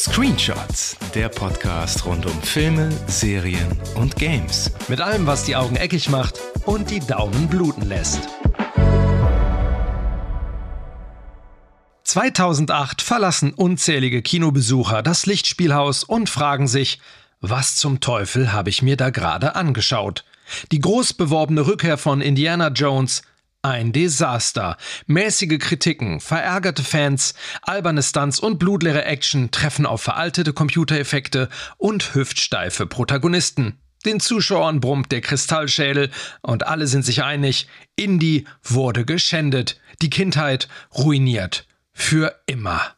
[0.00, 4.72] Screenshots, der Podcast rund um Filme, Serien und Games.
[4.88, 8.20] Mit allem, was die Augen eckig macht und die Daumen bluten lässt.
[12.04, 16.98] 2008 verlassen unzählige Kinobesucher das Lichtspielhaus und fragen sich,
[17.42, 20.24] was zum Teufel habe ich mir da gerade angeschaut?
[20.72, 23.20] Die groß beworbene Rückkehr von Indiana Jones
[23.62, 24.76] ein Desaster.
[25.06, 32.86] Mäßige Kritiken, verärgerte Fans, alberne Stunts und blutleere Action treffen auf veraltete Computereffekte und hüftsteife
[32.86, 33.78] Protagonisten.
[34.06, 36.10] Den Zuschauern brummt der Kristallschädel
[36.40, 41.66] und alle sind sich einig, Indie wurde geschändet, die Kindheit ruiniert.
[41.92, 42.94] Für immer.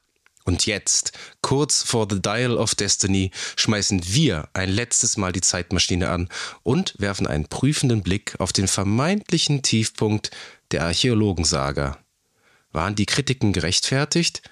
[0.52, 6.10] Und jetzt, kurz vor The Dial of Destiny, schmeißen wir ein letztes Mal die Zeitmaschine
[6.10, 6.28] an
[6.62, 10.30] und werfen einen prüfenden Blick auf den vermeintlichen Tiefpunkt
[10.70, 11.96] der Archäologensaga.
[12.70, 14.42] Waren die Kritiken gerechtfertigt?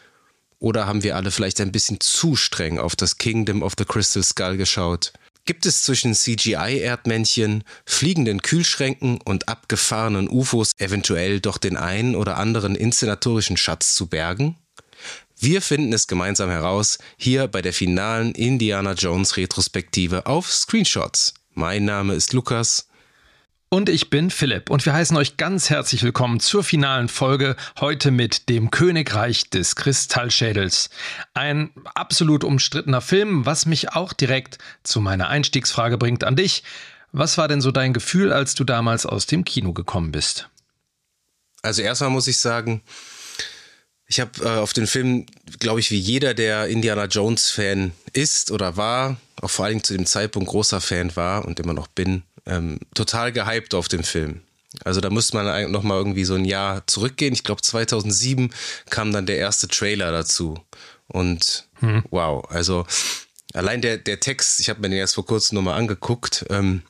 [0.58, 4.22] Oder haben wir alle vielleicht ein bisschen zu streng auf das Kingdom of the Crystal
[4.22, 5.12] Skull geschaut?
[5.44, 12.74] Gibt es zwischen CGI-Erdmännchen, fliegenden Kühlschränken und abgefahrenen UFOs eventuell doch den einen oder anderen
[12.74, 14.56] inszenatorischen Schatz zu bergen?
[15.42, 21.32] Wir finden es gemeinsam heraus, hier bei der finalen Indiana Jones Retrospektive auf Screenshots.
[21.54, 22.88] Mein Name ist Lukas.
[23.70, 28.10] Und ich bin Philipp und wir heißen euch ganz herzlich willkommen zur finalen Folge heute
[28.10, 30.90] mit dem Königreich des Kristallschädels.
[31.32, 36.64] Ein absolut umstrittener Film, was mich auch direkt zu meiner Einstiegsfrage bringt an dich.
[37.12, 40.50] Was war denn so dein Gefühl, als du damals aus dem Kino gekommen bist?
[41.62, 42.82] Also erstmal muss ich sagen,
[44.10, 45.24] ich habe äh, auf den Film,
[45.60, 50.04] glaube ich, wie jeder, der Indiana Jones-Fan ist oder war, auch vor allem zu dem
[50.04, 54.40] Zeitpunkt großer Fan war und immer noch bin, ähm, total gehypt auf den Film.
[54.84, 57.32] Also da müsste man noch mal irgendwie so ein Jahr zurückgehen.
[57.32, 58.52] Ich glaube 2007
[58.88, 60.58] kam dann der erste Trailer dazu
[61.06, 62.02] und hm.
[62.10, 62.86] wow, also
[63.52, 66.46] allein der der Text, ich habe mir den erst vor kurzem noch mal angeguckt.
[66.50, 66.82] Ähm,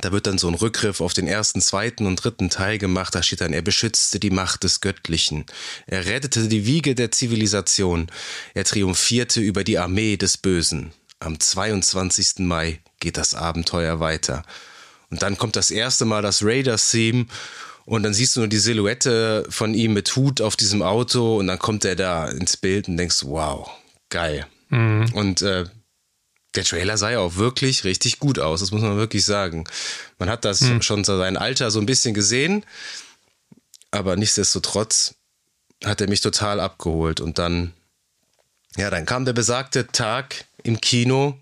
[0.00, 3.14] da wird dann so ein Rückgriff auf den ersten, zweiten und dritten Teil gemacht.
[3.14, 5.46] Da steht dann, er beschützte die Macht des Göttlichen.
[5.86, 8.10] Er rettete die Wiege der Zivilisation.
[8.54, 10.92] Er triumphierte über die Armee des Bösen.
[11.18, 12.40] Am 22.
[12.40, 14.42] Mai geht das Abenteuer weiter.
[15.10, 17.26] Und dann kommt das erste Mal das Raiders-Theme
[17.86, 21.46] und dann siehst du nur die Silhouette von ihm mit Hut auf diesem Auto und
[21.46, 23.70] dann kommt er da ins Bild und denkst, wow,
[24.10, 24.46] geil.
[24.68, 25.06] Mhm.
[25.14, 25.64] Und äh,
[26.56, 29.64] der Trailer sah ja auch wirklich richtig gut aus, das muss man wirklich sagen.
[30.18, 30.82] Man hat das hm.
[30.82, 32.64] schon sein Alter so ein bisschen gesehen,
[33.90, 35.14] aber nichtsdestotrotz
[35.84, 37.20] hat er mich total abgeholt.
[37.20, 37.72] Und dann,
[38.76, 41.38] ja, dann kam der besagte Tag im Kino.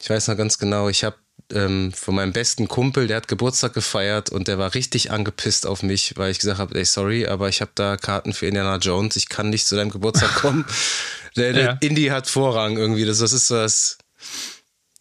[0.00, 1.16] Ich weiß noch ganz genau, ich habe
[1.52, 5.82] ähm, von meinem besten Kumpel, der hat Geburtstag gefeiert und der war richtig angepisst auf
[5.82, 9.16] mich, weil ich gesagt habe, ey, sorry, aber ich habe da Karten für Indiana Jones,
[9.16, 10.64] ich kann nicht zu deinem Geburtstag kommen.
[11.36, 11.78] der, der ja.
[11.80, 13.04] Indie hat Vorrang irgendwie.
[13.04, 13.98] Das, das ist was,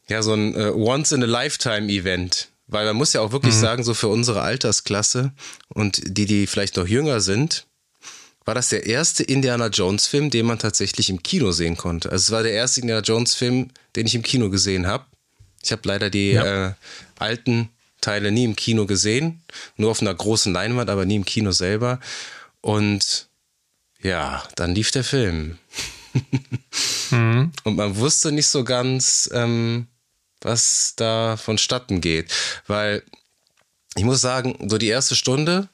[0.07, 2.49] ja, so ein äh, Once-in-a-Lifetime-Event.
[2.67, 3.59] Weil man muss ja auch wirklich mhm.
[3.59, 5.33] sagen, so für unsere Altersklasse
[5.67, 7.67] und die, die vielleicht noch jünger sind,
[8.43, 12.11] war das der erste Indiana Jones-Film, den man tatsächlich im Kino sehen konnte.
[12.11, 15.05] Also es war der erste Indiana Jones-Film, den ich im Kino gesehen habe.
[15.63, 16.67] Ich habe leider die ja.
[16.67, 16.73] äh,
[17.17, 17.69] alten
[18.01, 19.41] Teile nie im Kino gesehen,
[19.77, 21.99] nur auf einer großen Leinwand, aber nie im Kino selber.
[22.61, 23.27] Und
[24.01, 25.57] ja, dann lief der Film.
[27.11, 27.51] Mhm.
[27.63, 29.87] Und man wusste nicht so ganz, ähm,
[30.41, 32.31] was da vonstatten geht.
[32.67, 33.03] Weil
[33.95, 35.69] ich muss sagen, so die erste Stunde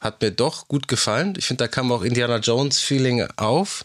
[0.00, 1.34] hat mir doch gut gefallen.
[1.38, 3.84] Ich finde, da kam auch Indiana Jones-Feeling auf.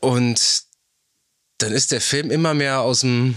[0.00, 0.64] Und
[1.58, 3.36] dann ist der Film immer mehr aus dem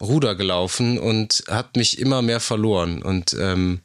[0.00, 3.02] Ruder gelaufen und hat mich immer mehr verloren.
[3.02, 3.80] Und ähm,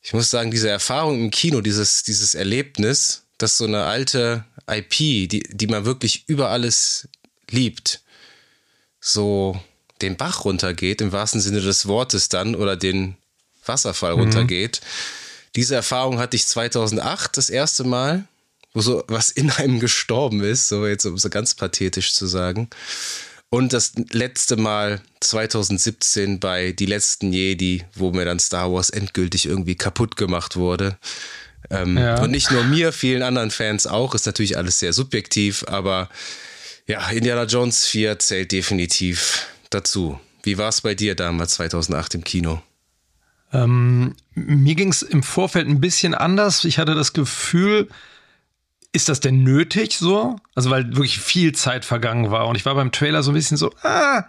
[0.00, 5.28] ich muss sagen, diese Erfahrung im Kino, dieses, dieses Erlebnis, dass so eine alte IP,
[5.28, 7.08] die, die man wirklich über alles
[7.50, 8.00] liebt,
[9.00, 9.60] so
[10.00, 13.16] den Bach runtergeht, im wahrsten Sinne des Wortes dann, oder den
[13.66, 14.20] Wasserfall mhm.
[14.20, 14.80] runtergeht.
[15.56, 18.26] Diese Erfahrung hatte ich 2008 das erste Mal,
[18.72, 22.70] wo so was in einem gestorben ist, so jetzt um so ganz pathetisch zu sagen.
[23.50, 29.44] Und das letzte Mal 2017 bei Die letzten Jedi, wo mir dann Star Wars endgültig
[29.44, 30.96] irgendwie kaputt gemacht wurde.
[31.70, 32.20] Ähm, ja.
[32.22, 36.08] Und nicht nur mir, vielen anderen Fans auch, ist natürlich alles sehr subjektiv, aber
[36.86, 40.20] ja, Indiana Jones 4 zählt definitiv dazu.
[40.42, 42.62] Wie war es bei dir damals 2008 im Kino?
[43.52, 46.64] Ähm, mir ging es im Vorfeld ein bisschen anders.
[46.64, 47.88] Ich hatte das Gefühl,
[48.92, 50.36] ist das denn nötig so?
[50.54, 52.46] Also, weil wirklich viel Zeit vergangen war.
[52.48, 54.24] Und ich war beim Trailer so ein bisschen so, ah,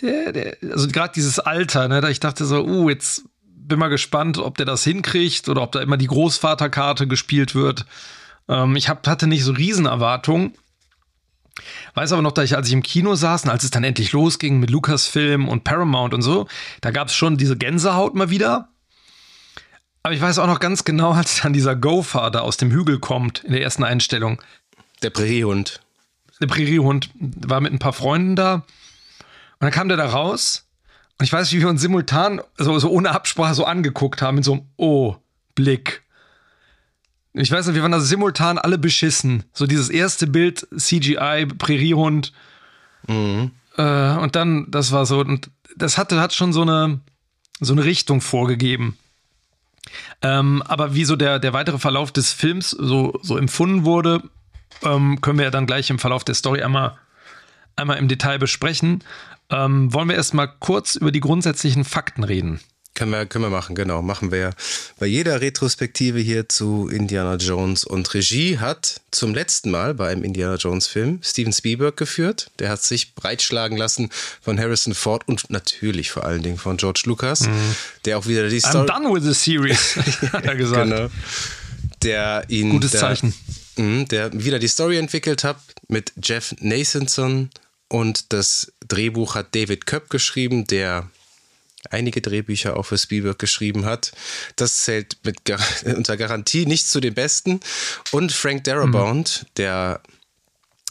[0.00, 3.24] der, der, also gerade dieses Alter, ne, da ich dachte so, uh, jetzt
[3.68, 7.86] bin mal gespannt, ob der das hinkriegt oder ob da immer die Großvaterkarte gespielt wird.
[8.48, 10.54] Ähm, ich hab, hatte nicht so Riesenerwartungen.
[11.94, 14.12] Weiß aber noch, dass ich, als ich im Kino saß und als es dann endlich
[14.12, 16.48] losging mit Lucasfilm und Paramount und so,
[16.80, 18.68] da gab es schon diese Gänsehaut mal wieder.
[20.02, 23.44] Aber ich weiß auch noch ganz genau, als dann dieser da aus dem Hügel kommt
[23.44, 24.42] in der ersten Einstellung.
[25.02, 25.80] Der Präriehund.
[26.40, 28.54] Der Präriehund war mit ein paar Freunden da.
[28.54, 28.64] Und
[29.60, 30.66] dann kam der da raus.
[31.18, 34.44] Und ich weiß, wie wir uns simultan, so, so ohne Absprache, so angeguckt haben, mit
[34.44, 36.02] so einem Oh-Blick.
[37.34, 39.44] Ich weiß nicht, wir waren da simultan alle beschissen.
[39.52, 42.32] So dieses erste Bild, CGI, Präriehund.
[43.06, 43.52] Mhm.
[43.76, 47.00] Äh, und dann, das war so, und das hatte, hat schon so eine,
[47.60, 48.98] so eine Richtung vorgegeben.
[50.20, 54.22] Ähm, aber wie so der, der weitere Verlauf des Films so, so empfunden wurde,
[54.82, 56.96] ähm, können wir ja dann gleich im Verlauf der Story einmal,
[57.76, 59.02] einmal im Detail besprechen.
[59.52, 62.60] Ähm, wollen wir erstmal kurz über die grundsätzlichen Fakten reden?
[62.94, 64.02] Können wir, können wir machen, genau.
[64.02, 64.50] Machen wir ja
[64.98, 67.84] bei jeder Retrospektive hier zu Indiana Jones.
[67.84, 72.50] Und Regie hat zum letzten Mal bei einem Indiana Jones-Film Steven Spielberg geführt.
[72.58, 74.10] Der hat sich breitschlagen lassen
[74.42, 77.74] von Harrison Ford und natürlich vor allen Dingen von George Lucas, mhm.
[78.04, 78.86] der auch wieder die Story.
[78.86, 79.96] I'm done with the series,
[80.32, 80.90] hat er gesagt.
[80.90, 81.08] Genau.
[82.02, 82.70] Der ihn.
[82.70, 83.34] Gutes der, Zeichen.
[83.76, 85.56] Mh, der wieder die Story entwickelt hat
[85.88, 87.48] mit Jeff Nathanson
[87.92, 91.10] und das Drehbuch hat David Köpp geschrieben, der
[91.90, 94.12] einige Drehbücher auch für Spielberg geschrieben hat.
[94.56, 95.40] Das zählt mit
[95.84, 97.60] unter Garantie nicht zu den besten.
[98.10, 99.46] Und Frank Darabont, mhm.
[99.58, 100.00] der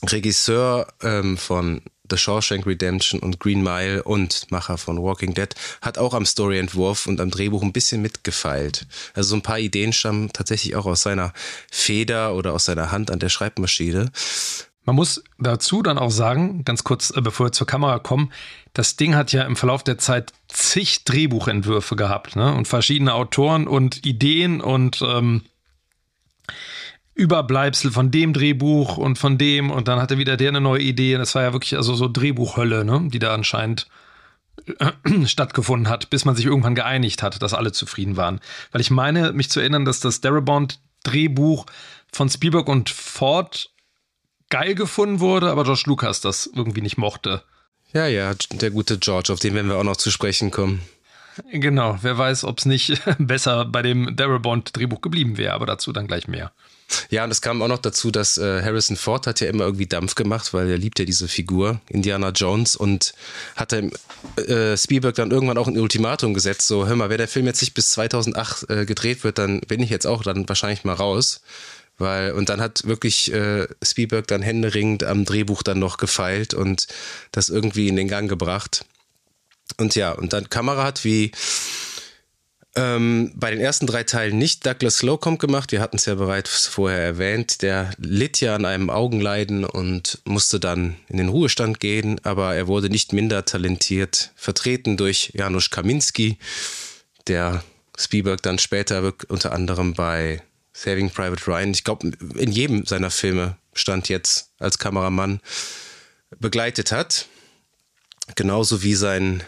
[0.05, 1.81] Regisseur ähm, von
[2.11, 7.07] The Shawshank Redemption und Green Mile und Macher von Walking Dead, hat auch am Storyentwurf
[7.07, 8.85] und am Drehbuch ein bisschen mitgefeilt.
[9.15, 11.33] Also so ein paar Ideen stammen tatsächlich auch aus seiner
[11.71, 14.11] Feder oder aus seiner Hand an der Schreibmaschine.
[14.91, 18.29] Man muss dazu dann auch sagen, ganz kurz, äh, bevor wir zur Kamera kommen,
[18.73, 22.53] das Ding hat ja im Verlauf der Zeit zig Drehbuchentwürfe gehabt ne?
[22.53, 25.43] und verschiedene Autoren und Ideen und ähm,
[27.15, 31.15] Überbleibsel von dem Drehbuch und von dem und dann hatte wieder der eine neue Idee.
[31.15, 33.07] Das war ja wirklich also so Drehbuchhölle, ne?
[33.13, 33.87] die da anscheinend
[34.79, 34.91] äh,
[35.25, 38.41] stattgefunden hat, bis man sich irgendwann geeinigt hat, dass alle zufrieden waren.
[38.73, 41.65] Weil ich meine, mich zu erinnern, dass das Darabont-Drehbuch
[42.11, 43.70] von Spielberg und Ford
[44.51, 47.41] geil gefunden wurde, aber George Lucas das irgendwie nicht mochte.
[47.93, 50.81] Ja, ja, der gute George, auf den werden wir auch noch zu sprechen kommen.
[51.51, 56.07] Genau, wer weiß, ob es nicht besser bei dem Darabont-Drehbuch geblieben wäre, aber dazu dann
[56.07, 56.51] gleich mehr.
[57.09, 59.87] Ja, und es kam auch noch dazu, dass äh, Harrison Ford hat ja immer irgendwie
[59.87, 63.13] Dampf gemacht, weil er liebt ja diese Figur, Indiana Jones, und
[63.55, 67.45] hat äh, Spielberg dann irgendwann auch ein Ultimatum gesetzt, so, hör mal, wenn der Film
[67.45, 70.93] jetzt nicht bis 2008 äh, gedreht wird, dann bin ich jetzt auch dann wahrscheinlich mal
[70.93, 71.41] raus.
[72.01, 76.87] Weil, und dann hat wirklich äh, Spielberg dann händeringend am Drehbuch dann noch gefeilt und
[77.31, 78.85] das irgendwie in den Gang gebracht.
[79.77, 81.31] Und ja, und dann Kamera hat wie
[82.75, 85.71] ähm, bei den ersten drei Teilen nicht Douglas Slocum gemacht.
[85.71, 87.61] Wir hatten es ja bereits vorher erwähnt.
[87.61, 92.67] Der litt ja an einem Augenleiden und musste dann in den Ruhestand gehen, aber er
[92.67, 96.37] wurde nicht minder talentiert, vertreten durch Janusz Kaminski,
[97.27, 97.63] der
[97.97, 100.41] Spielberg dann später unter anderem bei
[100.73, 105.41] Saving Private Ryan, ich glaube, in jedem seiner Filme stand jetzt als Kameramann
[106.39, 107.27] begleitet hat.
[108.35, 109.43] Genauso wie sein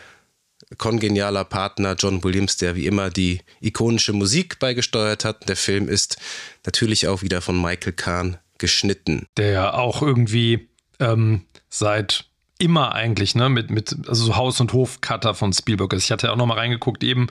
[0.78, 5.48] kongenialer Partner John Williams, der wie immer die ikonische Musik beigesteuert hat.
[5.48, 6.18] Der Film ist
[6.66, 9.28] natürlich auch wieder von Michael Kahn geschnitten.
[9.38, 10.70] Der ja auch irgendwie
[11.00, 12.26] ähm, seit
[12.60, 16.06] immer eigentlich, ne, mit, mit, also so Haus- und Hof-Cutter von Spielberg ist.
[16.06, 17.28] Ich hatte ja auch noch mal reingeguckt, eben,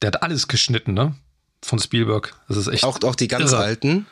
[0.00, 1.14] der hat alles geschnitten, ne?
[1.64, 2.34] Von Spielberg.
[2.48, 2.84] Das ist echt.
[2.84, 3.62] Auch, auch die ganz irre.
[3.62, 4.06] alten?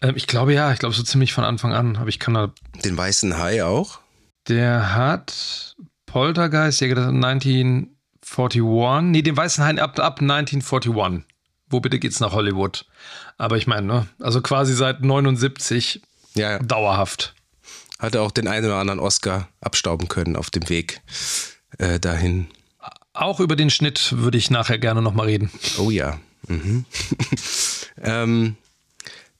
[0.00, 1.96] Ähm, ich glaube ja, ich glaube so ziemlich von Anfang an.
[1.96, 2.52] Aber ich kann da.
[2.84, 4.00] Den weißen Hai auch?
[4.48, 8.62] Der hat Poltergeist, ja, 1941.
[9.10, 11.24] Nee, den weißen Hai ab, ab 1941.
[11.68, 12.86] Wo bitte geht's nach Hollywood?
[13.38, 14.06] Aber ich meine, ne?
[14.20, 16.02] Also quasi seit 79
[16.34, 16.58] ja, ja.
[16.58, 17.34] dauerhaft.
[17.98, 21.00] Hatte auch den einen oder anderen Oscar abstauben können auf dem Weg
[21.78, 22.48] äh, dahin.
[23.12, 25.50] Auch über den Schnitt würde ich nachher gerne nochmal reden.
[25.78, 26.18] Oh ja.
[26.48, 26.84] Mhm.
[28.02, 28.56] ähm,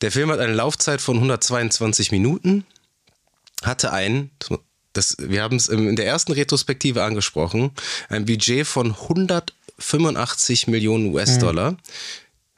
[0.01, 2.65] der Film hat eine Laufzeit von 122 Minuten,
[3.63, 4.31] hatte ein,
[4.93, 7.71] das, wir haben es in der ersten Retrospektive angesprochen,
[8.09, 11.73] ein Budget von 185 Millionen US-Dollar.
[11.73, 11.79] Mhm.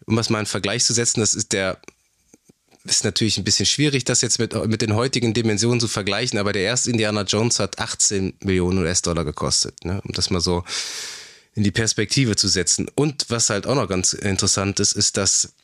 [0.06, 1.80] Um das mal in Vergleich zu setzen, das ist der
[2.84, 6.52] ist natürlich ein bisschen schwierig, das jetzt mit, mit den heutigen Dimensionen zu vergleichen, aber
[6.52, 10.00] der erste Indiana Jones hat 18 Millionen US-Dollar gekostet, ne?
[10.04, 10.64] um das mal so
[11.56, 12.86] in die Perspektive zu setzen.
[12.94, 15.54] Und was halt auch noch ganz interessant ist, ist, dass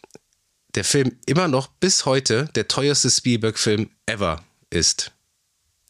[0.74, 5.12] der Film immer noch bis heute der teuerste Spielberg-Film ever ist.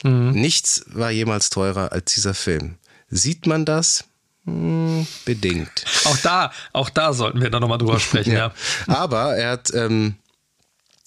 [0.03, 0.33] Mhm.
[0.33, 2.79] Nichts war jemals teurer als dieser Film.
[3.09, 4.05] Sieht man das?
[4.45, 5.85] Hm, bedingt.
[6.05, 8.53] Auch da, auch da sollten wir da nochmal drüber sprechen, ja.
[8.89, 8.95] ja.
[8.95, 10.17] Aber er hat ähm,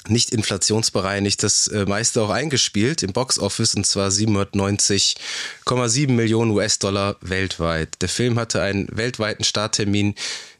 [0.10, 8.02] nicht inflationsbereinigt das äh, meiste auch eingespielt im Boxoffice und zwar 790,7 Millionen US-Dollar weltweit.
[8.02, 10.16] Der Film hatte einen weltweiten Starttermin,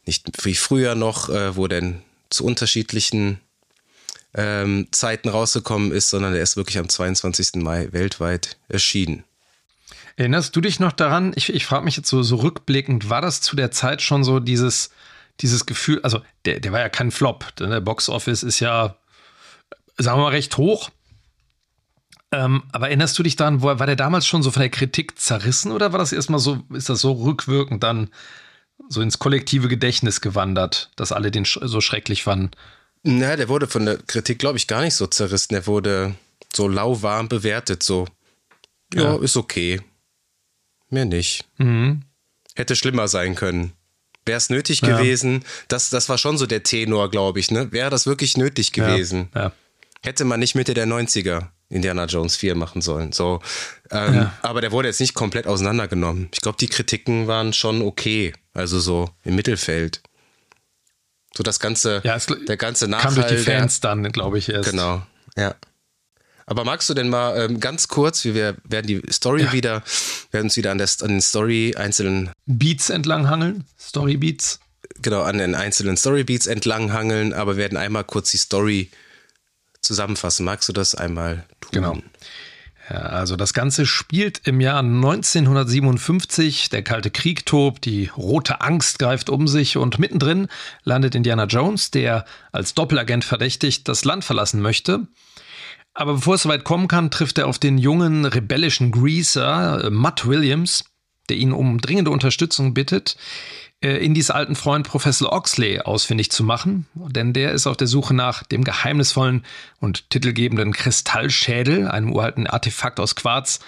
[0.06, 3.40] nicht wie früher noch, äh, wo denn zu unterschiedlichen
[4.34, 7.56] ähm, Zeiten rausgekommen ist, sondern er ist wirklich am 22.
[7.56, 9.24] Mai weltweit erschienen.
[10.18, 11.34] Erinnerst du dich noch daran?
[11.36, 14.40] Ich, ich frage mich jetzt so, so rückblickend, war das zu der Zeit schon so
[14.40, 14.90] dieses,
[15.42, 18.96] dieses Gefühl, also der, der war ja kein Flop, denn der Box Office ist ja,
[19.98, 20.90] sagen wir mal, recht hoch.
[22.32, 25.72] Ähm, aber erinnerst du dich daran, war der damals schon so von der Kritik zerrissen
[25.72, 28.10] oder war das erstmal so, ist das so rückwirkend dann
[28.90, 32.52] so ins kollektive Gedächtnis gewandert, dass alle den so schrecklich fanden?
[33.04, 35.54] Na, der wurde von der Kritik, glaube ich, gar nicht so zerrissen.
[35.54, 36.16] Der wurde
[36.54, 38.08] so lauwarm bewertet, so.
[38.94, 39.22] Ja, ja.
[39.22, 39.82] ist okay.
[40.90, 41.46] Mehr nicht.
[41.58, 42.02] Mhm.
[42.56, 43.74] Hätte schlimmer sein können.
[44.26, 44.98] Wäre es nötig ja.
[44.98, 47.72] gewesen, das, das war schon so der Tenor, glaube ich, ne?
[47.72, 49.30] Wäre das wirklich nötig gewesen?
[49.36, 49.52] Ja.
[50.04, 53.12] Hätte man nicht Mitte der 90er Indiana Jones 4 machen sollen.
[53.12, 53.42] So,
[53.92, 56.30] ähm, Aber der wurde jetzt nicht komplett auseinandergenommen.
[56.32, 58.34] Ich glaube, die Kritiken waren schon okay.
[58.54, 60.02] Also so im Mittelfeld.
[61.36, 63.14] So das ganze, ja, der ganze Nachhall.
[63.14, 64.70] Kam durch die Fans der, dann, glaube ich, erst.
[64.70, 65.02] Genau,
[65.36, 65.56] ja.
[66.48, 69.52] Aber magst du denn mal ähm, ganz kurz, wir werden die Story ja.
[69.52, 69.84] wieder,
[70.32, 74.60] werden uns wieder an, der, an den Story einzelnen Beats entlanghangeln, Story Beats.
[75.02, 78.92] Genau, an den einzelnen Story Beats entlanghangeln, aber werden einmal kurz die Story
[79.86, 80.46] zusammenfassen.
[80.46, 81.72] Magst du das einmal tun?
[81.72, 81.98] Genau.
[82.90, 86.70] Ja, also das Ganze spielt im Jahr 1957.
[86.70, 90.48] Der Kalte Krieg tobt, die rote Angst greift um sich und mittendrin
[90.84, 95.08] landet Indiana Jones, der als Doppelagent verdächtigt das Land verlassen möchte.
[95.96, 100.28] Aber bevor es soweit kommen kann, trifft er auf den jungen rebellischen Greaser, äh, Matt
[100.28, 100.84] Williams,
[101.30, 103.16] der ihn um dringende Unterstützung bittet.
[103.82, 108.14] Äh, Indies alten Freund Professor Oxley ausfindig zu machen, denn der ist auf der Suche
[108.14, 109.46] nach dem geheimnisvollen
[109.80, 113.60] und titelgebenden Kristallschädel, einem uralten Artefakt aus Quarz,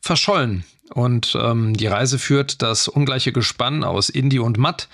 [0.00, 0.64] verschollen.
[0.92, 4.88] Und ähm, die Reise führt das ungleiche Gespann aus Indy und Matt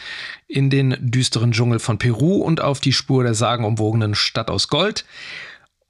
[0.46, 5.04] in den düsteren Dschungel von Peru und auf die Spur der sagenumwogenen Stadt aus Gold.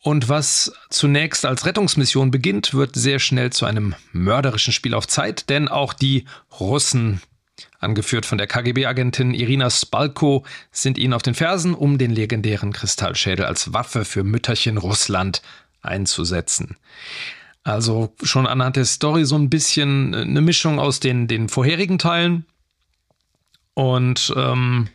[0.01, 5.51] Und was zunächst als Rettungsmission beginnt, wird sehr schnell zu einem mörderischen Spiel auf Zeit,
[5.51, 6.25] denn auch die
[6.59, 7.21] Russen
[7.79, 13.45] angeführt von der KGB-Agentin Irina Spalko, sind ihnen auf den Fersen, um den legendären Kristallschädel
[13.45, 15.43] als Waffe für Mütterchen Russland
[15.81, 16.77] einzusetzen.
[17.63, 22.47] Also schon anhand der Story so ein bisschen eine Mischung aus den, den vorherigen Teilen.
[23.75, 24.89] Und ähm,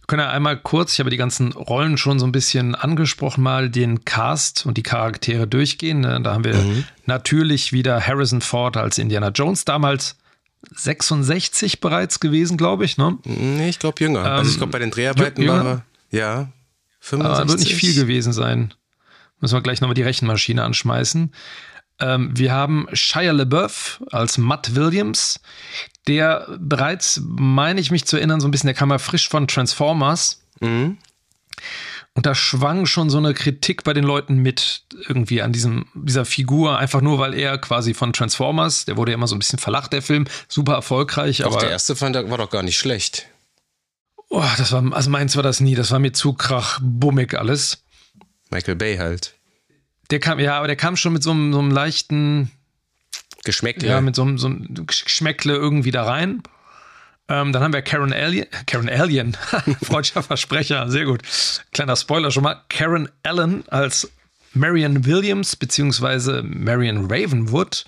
[0.00, 3.42] wir können ja einmal kurz, ich habe die ganzen Rollen schon so ein bisschen angesprochen,
[3.42, 6.00] mal den Cast und die Charaktere durchgehen.
[6.00, 6.20] Ne?
[6.22, 6.84] Da haben wir mhm.
[7.04, 10.16] natürlich wieder Harrison Ford als Indiana Jones damals
[10.74, 13.18] 66 bereits gewesen, glaube ich, ne?
[13.24, 14.20] Nee, ich glaube jünger.
[14.20, 15.64] Ähm, also ich glaube bei den Dreharbeiten jünger?
[15.64, 16.48] war er, ja,
[17.00, 17.40] 65.
[17.40, 18.74] Aber wird nicht viel gewesen sein.
[19.40, 21.32] Müssen wir gleich nochmal die Rechenmaschine anschmeißen.
[21.98, 25.40] Ähm, wir haben Shia LeBeouf als Matt Williams,
[26.06, 29.48] der bereits, meine ich mich zu erinnern, so ein bisschen, der kam ja frisch von
[29.48, 30.42] Transformers.
[30.60, 30.98] Mhm.
[32.16, 36.24] Und da schwang schon so eine Kritik bei den Leuten mit irgendwie an diesem, dieser
[36.24, 39.58] Figur, einfach nur, weil er quasi von Transformers, der wurde ja immer so ein bisschen
[39.58, 41.38] verlacht, der Film, super erfolgreich.
[41.38, 43.26] Doch, aber der erste fand, war doch gar nicht schlecht.
[44.30, 47.84] Oh, das war, also meins war das nie, das war mir zu krachbummig alles.
[48.48, 49.34] Michael Bay halt.
[50.10, 52.50] Der kam, ja, aber der kam schon mit so einem, so einem leichten
[53.44, 53.90] Geschmäckle.
[53.90, 56.42] Ja, mit so einem, so einem Geschmäckle irgendwie da rein.
[57.28, 59.36] Ähm, dann haben wir Karen Alien, Karen Alien,
[59.82, 61.22] freudscher Versprecher, sehr gut.
[61.72, 62.62] Kleiner Spoiler schon mal.
[62.68, 64.10] Karen Allen als
[64.52, 67.84] Marion Williams beziehungsweise Marion Ravenwood.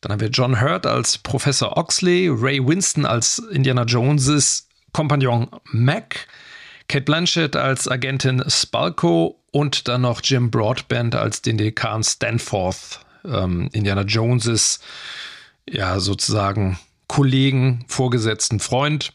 [0.00, 6.26] Dann haben wir John Hurt als Professor Oxley, Ray Winston als Indiana Joneses Kompagnon Mac,
[6.88, 13.68] Kate Blanchett als Agentin Spalko und dann noch Jim Broadbent als den Dekan Stanforth, ähm,
[13.72, 14.80] Indiana Joneses,
[15.68, 16.78] ja, sozusagen
[17.08, 19.12] Kollegen, Vorgesetzten, Freund.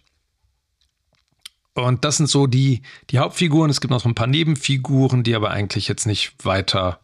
[1.74, 3.70] Und das sind so die, die Hauptfiguren.
[3.70, 7.00] Es gibt noch ein paar Nebenfiguren, die aber eigentlich jetzt nicht weiter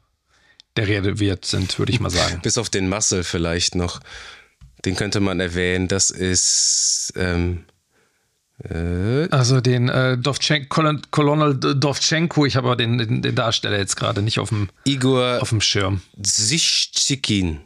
[0.76, 2.40] der Rede wert sind, würde ich mal sagen.
[2.42, 4.00] Bis auf den Muscle vielleicht noch.
[4.86, 5.88] Den könnte man erwähnen.
[5.88, 7.14] Das ist.
[7.16, 7.66] Ähm,
[8.64, 13.96] äh also den äh, Dovchenko, Colonel Dovchenko, ich habe aber den, den, den, Darsteller jetzt
[13.96, 16.02] gerade nicht auf dem, Igor auf dem Schirm.
[16.22, 17.62] Sichtsikin.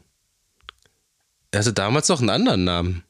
[1.52, 3.04] Er hatte damals noch einen anderen Namen.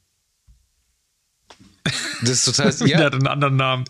[2.21, 2.73] Das ist total.
[2.87, 3.85] ja, der hat einen anderen Namen.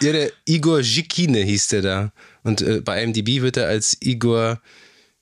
[0.00, 2.12] Ja, der Igor Zhikine hieß der da.
[2.42, 4.60] Und äh, bei IMDb wird er als Igor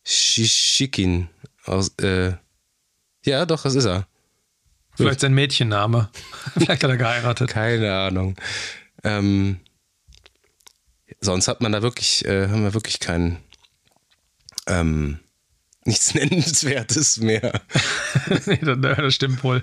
[0.05, 1.29] Shishikin
[1.65, 1.91] aus.
[2.01, 2.33] Äh,
[3.25, 4.07] ja, doch, das ist er.
[4.95, 6.09] Vielleicht sein Mädchenname.
[6.55, 7.51] Vielleicht hat er geheiratet.
[7.51, 8.37] Keine Ahnung.
[9.05, 9.61] Ähm,
[11.21, 13.39] sonst hat man da wirklich, äh, haben wir wirklich keinen,
[14.67, 15.21] ähm,
[15.85, 17.61] nichts Nennenswertes mehr.
[18.47, 19.63] nee, das stimmt wohl.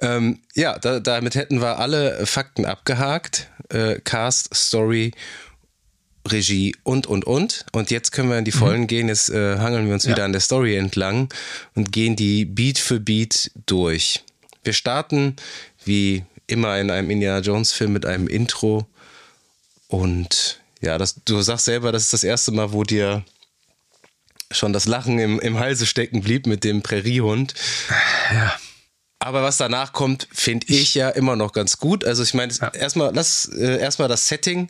[0.00, 3.48] Ähm, ja, da, damit hätten wir alle Fakten abgehakt.
[3.68, 5.12] Äh, Cast, Story,
[6.28, 7.66] Regie und, und, und.
[7.72, 8.58] Und jetzt können wir in die mhm.
[8.58, 8.86] Vollen mhm.
[8.86, 9.08] gehen.
[9.08, 10.12] Jetzt äh, hangeln wir uns ja.
[10.12, 11.32] wieder an der Story entlang
[11.74, 14.24] und gehen die Beat für Beat durch.
[14.64, 15.36] Wir starten
[15.84, 18.86] wie immer in einem Indiana Jones Film mit einem Intro.
[19.88, 23.24] Und ja, das, du sagst selber, das ist das erste Mal, wo dir
[24.50, 27.54] schon das Lachen im, im Halse stecken blieb mit dem Präriehund.
[28.32, 28.56] Ja.
[29.20, 32.04] Aber was danach kommt, finde ich ja immer noch ganz gut.
[32.04, 32.68] Also ich meine, ja.
[32.72, 34.68] erstmal lass äh, erstmal das Setting.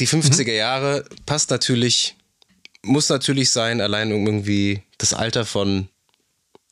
[0.00, 0.56] Die 50er mhm.
[0.56, 2.16] Jahre passt natürlich,
[2.82, 5.88] muss natürlich sein, allein um irgendwie das Alter von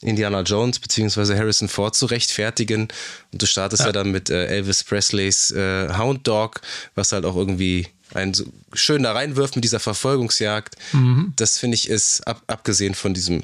[0.00, 1.36] Indiana Jones bzw.
[1.36, 2.88] Harrison Ford zu rechtfertigen.
[3.30, 6.62] Und du startest ja, ja dann mit äh, Elvis Presleys äh, Hound Dog,
[6.94, 10.76] was halt auch irgendwie einen so schön da reinwirft mit dieser Verfolgungsjagd.
[10.92, 11.34] Mhm.
[11.36, 13.42] Das finde ich ist, ab, abgesehen von diesem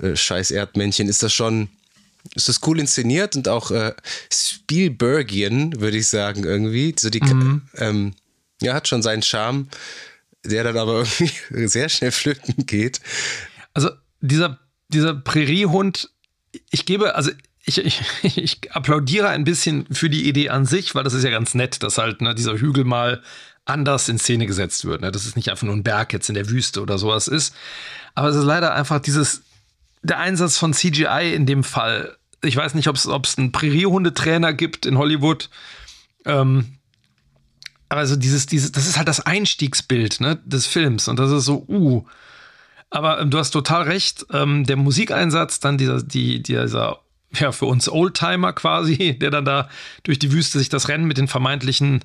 [0.00, 1.68] äh, scheiß Erdmännchen, ist das schon,
[2.34, 3.94] ist das cool inszeniert und auch äh,
[4.32, 6.94] Spielbergian, würde ich sagen, irgendwie.
[6.98, 7.62] So die, mhm.
[7.76, 8.14] ähm,
[8.60, 9.68] ja, hat schon seinen Charme,
[10.44, 11.04] der dann aber
[11.50, 13.00] irgendwie sehr schnell flöten geht.
[13.74, 13.90] Also
[14.20, 16.10] dieser, dieser Präriehund,
[16.70, 17.30] ich gebe, also
[17.64, 18.00] ich, ich,
[18.36, 21.82] ich applaudiere ein bisschen für die Idee an sich, weil das ist ja ganz nett,
[21.82, 23.22] dass halt ne, dieser Hügel mal
[23.66, 25.00] anders in Szene gesetzt wird.
[25.00, 25.10] Ne?
[25.10, 27.54] Dass es nicht einfach nur ein Berg jetzt in der Wüste oder sowas ist.
[28.14, 29.42] Aber es ist leider einfach dieses,
[30.04, 32.16] der Einsatz von CGI in dem Fall.
[32.42, 35.50] Ich weiß nicht, ob es einen Präriehundetrainer gibt in Hollywood.
[36.26, 36.78] Ähm,
[37.88, 41.08] aber also dieses, dieses, das ist halt das Einstiegsbild ne, des Films.
[41.08, 42.04] Und das ist so, uh.
[42.90, 44.26] Aber ähm, du hast total recht.
[44.32, 47.00] Ähm, der Musikeinsatz, dann dieser, die, dieser
[47.32, 49.68] ja, für uns Oldtimer quasi, der dann da
[50.02, 52.04] durch die Wüste sich das Rennen mit den vermeintlichen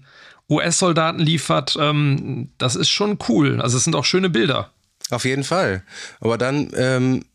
[0.50, 3.62] US-Soldaten liefert, ähm, das ist schon cool.
[3.62, 4.72] Also es sind auch schöne Bilder.
[5.12, 5.84] Auf jeden Fall.
[6.22, 7.26] Aber dann ähm,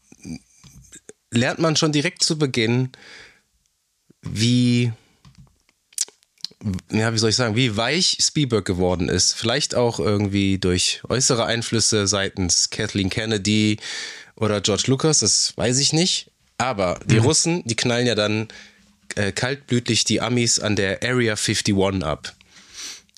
[1.36, 2.90] lernt man schon direkt zu Beginn,
[4.22, 4.92] wie,
[6.90, 9.34] ja, wie soll ich sagen, wie weich Spielberg geworden ist.
[9.34, 13.78] Vielleicht auch irgendwie durch äußere Einflüsse seitens Kathleen Kennedy
[14.36, 16.30] oder George Lucas, das weiß ich nicht.
[16.58, 17.26] Aber die mhm.
[17.26, 18.48] Russen, die knallen ja dann
[19.16, 22.34] äh, kaltblütig die Amis an der Area 51 ab.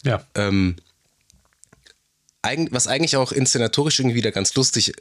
[0.05, 0.25] Ja.
[0.35, 0.77] Ähm,
[2.71, 4.93] was eigentlich auch inszenatorisch irgendwie wieder ganz lustig,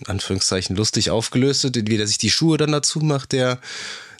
[0.00, 3.60] in Anführungszeichen lustig aufgelöst wird, wie der sich die Schuhe dann dazu macht, der,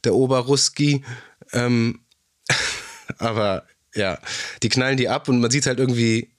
[0.04, 1.04] der Oberruski.
[1.52, 2.00] Ähm,
[3.18, 4.18] aber ja,
[4.62, 6.30] die knallen die ab und man sieht halt irgendwie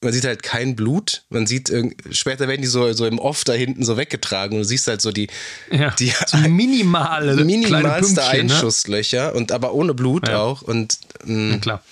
[0.00, 1.24] man sieht halt kein Blut.
[1.28, 1.72] Man sieht,
[2.10, 5.00] später werden die so, so im Off da hinten so weggetragen und du siehst halt
[5.00, 5.28] so die,
[5.70, 8.26] ja, die so minimale, minimalste ne?
[8.26, 9.34] Einschusslöcher ne?
[9.34, 10.40] und aber ohne Blut ja.
[10.40, 10.62] auch.
[10.62, 11.82] Und mh, ja, klar.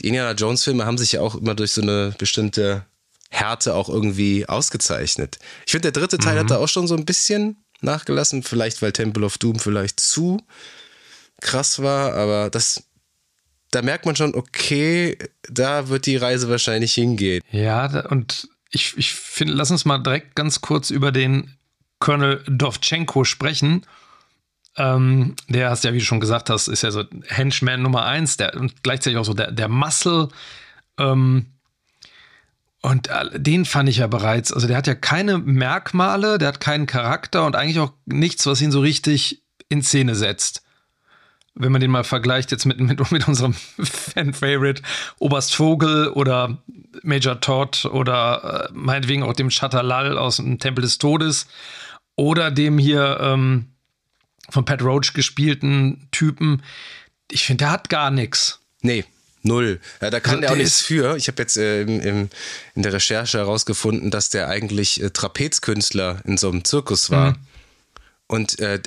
[0.00, 2.84] Die Indiana Jones Filme haben sich ja auch immer durch so eine bestimmte
[3.34, 5.38] Härte auch irgendwie ausgezeichnet.
[5.66, 6.40] Ich finde, der dritte Teil mhm.
[6.40, 10.40] hat da auch schon so ein bisschen nachgelassen, vielleicht weil Temple of Doom vielleicht zu
[11.40, 12.84] krass war, aber das
[13.70, 15.18] da merkt man schon, okay,
[15.50, 17.42] da wird die Reise wahrscheinlich hingehen.
[17.50, 21.56] Ja, und ich, ich finde, lass uns mal direkt ganz kurz über den
[21.98, 23.84] Colonel Dovchenko sprechen.
[24.76, 28.36] Ähm, der hast ja, wie du schon gesagt hast, ist ja so Henchman Nummer eins
[28.36, 30.28] der, und gleichzeitig auch so der, der Muscle.
[30.98, 31.46] Ähm,
[32.84, 36.84] und den fand ich ja bereits, also der hat ja keine Merkmale, der hat keinen
[36.84, 40.62] Charakter und eigentlich auch nichts, was ihn so richtig in Szene setzt.
[41.54, 44.82] Wenn man den mal vergleicht jetzt mit, mit, mit unserem Fan-Favorite
[45.18, 46.58] Oberst Vogel oder
[47.02, 51.46] Major Todd oder äh, meinetwegen auch dem Shatalal aus dem Tempel des Todes
[52.16, 53.70] oder dem hier ähm,
[54.50, 56.62] von Pat Roach gespielten Typen,
[57.30, 58.60] ich finde, der hat gar nichts.
[58.82, 59.06] Nee,
[59.44, 59.80] null.
[60.00, 61.16] Ja, da kann also, der auch nichts für.
[61.16, 62.28] Ich habe jetzt äh, im, im,
[62.74, 67.32] in der Recherche herausgefunden, dass der eigentlich äh, Trapezkünstler in so einem Zirkus war.
[67.32, 67.36] Mhm.
[68.26, 68.80] Und äh,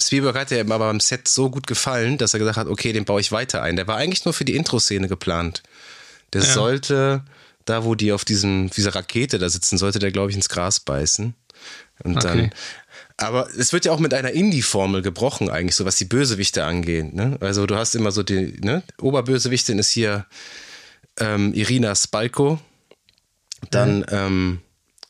[0.00, 3.04] Spielberg hat ja aber beim Set so gut gefallen, dass er gesagt hat, okay, den
[3.04, 3.76] baue ich weiter ein.
[3.76, 5.62] Der war eigentlich nur für die Intro-Szene geplant.
[6.32, 6.52] Der ja.
[6.52, 7.24] sollte,
[7.64, 10.80] da wo die auf diesem, dieser Rakete da sitzen, sollte der, glaube ich, ins Gras
[10.80, 11.34] beißen.
[12.04, 12.26] Und okay.
[12.26, 12.50] dann.
[13.18, 17.12] Aber es wird ja auch mit einer Indie-Formel gebrochen, eigentlich, so was die Bösewichte angeht.
[17.12, 17.36] Ne?
[17.40, 18.84] Also du hast immer so die, ne?
[19.00, 20.24] Oberbösewichtin ist hier
[21.18, 22.60] ähm, Irina Spalko.
[23.70, 24.06] Dann mhm.
[24.10, 24.58] ähm,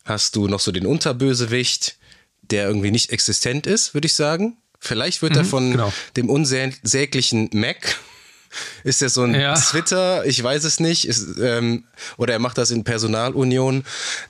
[0.06, 1.98] hast du noch so den Unterbösewicht,
[2.42, 4.56] der irgendwie nicht existent ist, würde ich sagen.
[4.80, 5.92] Vielleicht wird mhm, er von genau.
[6.16, 7.98] dem unsäglichen Mac
[8.84, 9.54] ist er so ein ja.
[9.54, 10.24] Twitter?
[10.24, 11.06] Ich weiß es nicht.
[11.06, 11.84] Ist, ähm,
[12.16, 13.84] oder er macht das in Personalunion.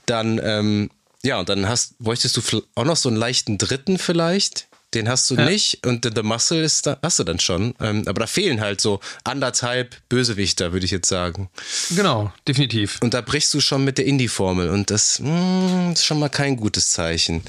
[0.05, 0.89] Dann, ähm,
[1.23, 4.67] ja, und dann hast, bräuchtest du auch noch so einen leichten Dritten vielleicht.
[4.95, 5.45] Den hast du ja.
[5.45, 7.75] nicht und The, Muscle ist da, hast du dann schon.
[7.79, 11.49] Ähm, aber da fehlen halt so anderthalb Bösewichter, würde ich jetzt sagen.
[11.91, 12.97] Genau, definitiv.
[13.01, 16.29] Und da brichst du schon mit der Indie-Formel und das mh, hm, ist schon mal
[16.29, 17.43] kein gutes Zeichen.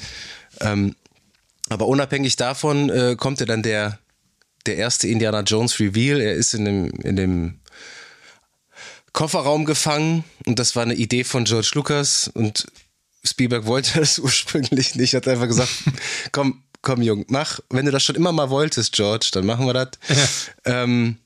[0.59, 0.95] Ähm,
[1.69, 3.97] aber unabhängig davon äh, kommt ja dann der,
[4.67, 6.21] der erste Indiana Jones Reveal.
[6.21, 7.59] Er ist in dem, in dem
[9.13, 12.67] Kofferraum gefangen und das war eine Idee von George Lucas und
[13.23, 15.13] Spielberg wollte das ursprünglich nicht.
[15.13, 15.71] Hat einfach gesagt,
[16.31, 19.73] komm, komm, Jung, mach, wenn du das schon immer mal wolltest, George, dann machen wir
[19.73, 19.89] das.
[20.65, 20.83] Ja.
[20.83, 21.17] Ähm,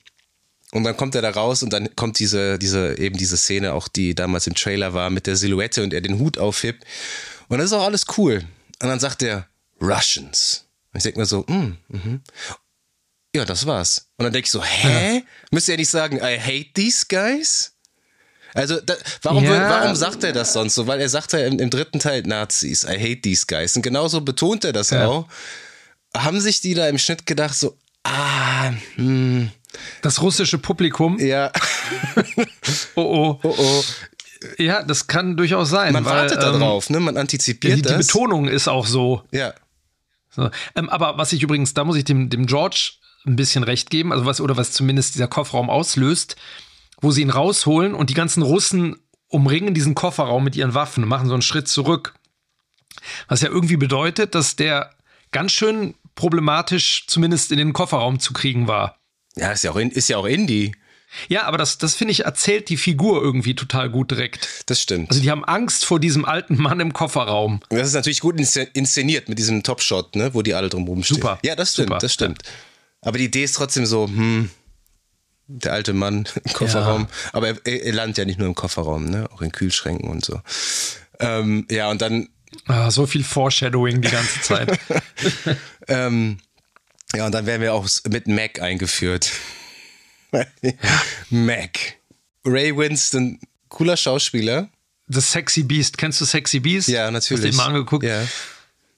[0.72, 3.88] und dann kommt er da raus und dann kommt diese, diese, eben diese Szene, auch
[3.88, 6.84] die damals im Trailer war, mit der Silhouette und er den Hut aufhebt.
[7.48, 8.44] Und das ist auch alles cool.
[8.82, 9.48] Und dann sagt er,
[9.82, 10.66] Russians.
[10.92, 12.22] Und ich denke mir so, mm, mm
[13.36, 14.08] ja, das war's.
[14.18, 15.18] Und dann denke ich so, hä?
[15.18, 15.22] Ja.
[15.52, 17.75] Müsste er nicht sagen, I hate these guys?
[18.56, 19.70] Also, da, warum, ja.
[19.70, 20.88] warum sagt er das sonst so?
[20.88, 23.76] Weil er sagt ja im, im, dritten Teil Nazis, I hate these guys.
[23.76, 25.08] Und genauso betont er das ja.
[25.08, 25.28] auch.
[26.16, 29.52] Haben sich die da im Schnitt gedacht, so, ah, hm.
[30.02, 31.20] Das russische Publikum.
[31.20, 31.52] Ja.
[32.96, 33.40] oh oh.
[33.44, 33.84] Oh oh.
[34.58, 35.92] Ja, das kann durchaus sein.
[35.92, 37.02] Man weil, wartet ähm, darauf, ne?
[37.02, 37.92] Man antizipiert die, das.
[37.92, 39.24] Die Betonung ist auch so.
[39.32, 39.54] Ja.
[40.30, 40.50] So.
[40.76, 42.94] Ähm, aber was ich übrigens, da muss ich dem, dem George
[43.26, 46.36] ein bisschen recht geben, also was, oder was zumindest dieser Kofferraum auslöst,
[47.06, 48.96] wo sie ihn rausholen und die ganzen Russen
[49.28, 52.16] umringen diesen Kofferraum mit ihren Waffen und machen so einen Schritt zurück.
[53.28, 54.90] Was ja irgendwie bedeutet, dass der
[55.32, 58.98] ganz schön problematisch zumindest in den Kofferraum zu kriegen war.
[59.36, 60.74] Ja, ist ja auch, in, ist ja auch Indie.
[61.28, 64.64] Ja, aber das, das finde ich, erzählt die Figur irgendwie total gut direkt.
[64.66, 65.12] Das stimmt.
[65.12, 67.60] Also die haben Angst vor diesem alten Mann im Kofferraum.
[67.70, 71.22] Das ist natürlich gut inszeniert mit diesem Topshot, ne, wo die alle drum rumstehen.
[71.22, 71.38] Super.
[71.44, 72.00] Ja, das stimmt, Super.
[72.00, 72.42] das stimmt.
[73.02, 74.50] Aber die Idee ist trotzdem so, hm,
[75.48, 77.04] der alte Mann im Kofferraum.
[77.04, 77.30] Ja.
[77.34, 79.30] Aber er, er, landet ja nicht nur im Kofferraum, ne?
[79.32, 80.42] auch in Kühlschränken und so.
[81.20, 82.30] Ähm, ja, und dann.
[82.68, 84.80] Ah, so viel Foreshadowing die ganze Zeit.
[85.88, 86.40] ähm,
[87.14, 89.32] ja, und dann werden wir auch mit Mac eingeführt.
[91.30, 91.98] Mac.
[92.46, 94.70] Ray Winston, cooler Schauspieler.
[95.08, 95.98] The Sexy Beast.
[95.98, 96.88] Kennst du Sexy Beast?
[96.88, 97.46] Ja, natürlich.
[97.46, 98.06] Hast du mal angeguckt?
[98.06, 98.26] Ja.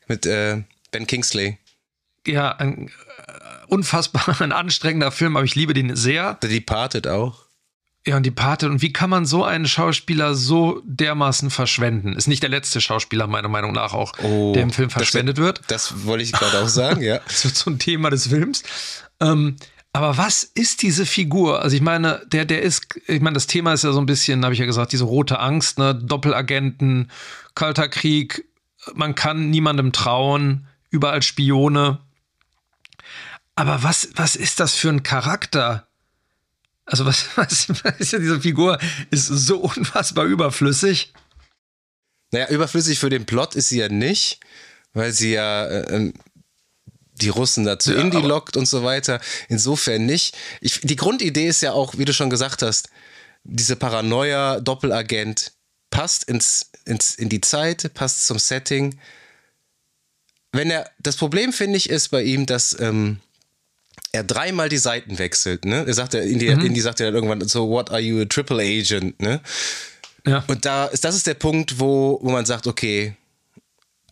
[0.08, 1.58] Mit äh, Ben Kingsley.
[2.26, 2.92] Ja, ein
[3.68, 6.38] unfassbar ein anstrengender Film, aber ich liebe den sehr.
[6.42, 7.48] The Departed auch.
[8.06, 8.70] Ja, und Departed.
[8.70, 12.14] Und wie kann man so einen Schauspieler so dermaßen verschwenden?
[12.14, 15.44] Ist nicht der letzte Schauspieler, meiner Meinung nach, auch, oh, der im Film verschwendet das,
[15.44, 15.62] wird.
[15.68, 17.20] Das wollte ich gerade auch sagen, ja.
[17.28, 18.64] so zum Thema des Films.
[19.20, 19.58] Ähm,
[19.92, 21.62] aber was ist diese Figur?
[21.62, 24.44] Also ich meine, der, der ist, ich meine, das Thema ist ja so ein bisschen,
[24.46, 25.94] habe ich ja gesagt, diese rote Angst, ne?
[25.94, 27.12] Doppelagenten,
[27.56, 28.46] Kalter Krieg,
[28.94, 32.00] man kann niemandem trauen, überall Spione.
[33.58, 35.88] Aber was, was ist das für ein Charakter?
[36.86, 38.78] Also, was, was, was ist ja diese Figur?
[39.10, 41.12] Ist so unfassbar überflüssig.
[42.32, 44.42] Naja, überflüssig für den Plot ist sie ja nicht,
[44.94, 46.14] weil sie ja äh, ähm,
[47.14, 49.20] die Russen dazu ja, Indie lockt und so weiter.
[49.50, 50.38] Insofern nicht.
[50.62, 52.90] Ich, die Grundidee ist ja auch, wie du schon gesagt hast,
[53.44, 55.54] diese Paranoia, Doppelagent
[55.90, 59.00] passt ins, ins, in die Zeit, passt zum Setting.
[60.52, 63.20] Wenn er, das Problem finde ich ist bei ihm, dass ähm,
[64.12, 65.86] er dreimal die Seiten wechselt, ne?
[65.86, 66.66] Er sagt ja, Indy, mhm.
[66.66, 69.42] Indy sagt ja dann irgendwann so, what are you a triple agent, ne?
[70.26, 70.44] Ja.
[70.48, 73.16] Und da ist, das ist der Punkt, wo, wo man sagt, okay,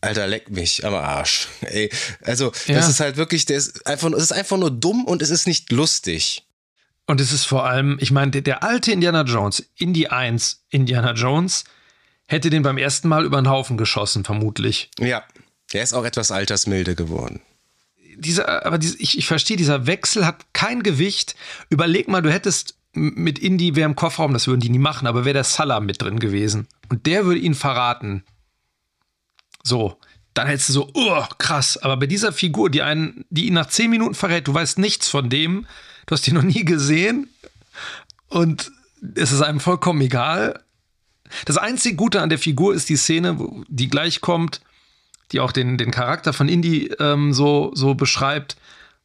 [0.01, 1.47] Alter, leck mich am Arsch.
[1.61, 1.89] Ey,
[2.23, 2.75] also, ja.
[2.75, 5.47] das ist halt wirklich, der ist einfach, es ist einfach nur dumm und es ist
[5.47, 6.43] nicht lustig.
[7.07, 11.13] Und es ist vor allem, ich meine, der, der alte Indiana Jones, Indie 1, Indiana
[11.13, 11.63] Jones,
[12.27, 14.89] hätte den beim ersten Mal über den Haufen geschossen, vermutlich.
[14.99, 15.23] Ja,
[15.73, 17.41] der ist auch etwas altersmilde geworden
[18.17, 21.35] dieser, aber diese, ich, ich verstehe, dieser Wechsel hat kein Gewicht.
[21.69, 25.25] Überleg mal, du hättest mit Indy, wer im Kofferraum, das würden die nie machen, aber
[25.25, 26.67] wäre der Salah mit drin gewesen.
[26.89, 28.23] Und der würde ihn verraten.
[29.63, 29.99] So,
[30.33, 31.77] dann hättest du so, oh, krass.
[31.77, 35.09] Aber bei dieser Figur, die einen, die ihn nach zehn Minuten verrät, du weißt nichts
[35.09, 35.65] von dem,
[36.05, 37.29] du hast ihn noch nie gesehen
[38.27, 38.71] und
[39.15, 40.61] es ist einem vollkommen egal.
[41.45, 44.61] Das einzige Gute an der Figur ist die Szene, die gleich kommt,
[45.31, 48.55] die auch den, den Charakter von Indy ähm, so, so beschreibt,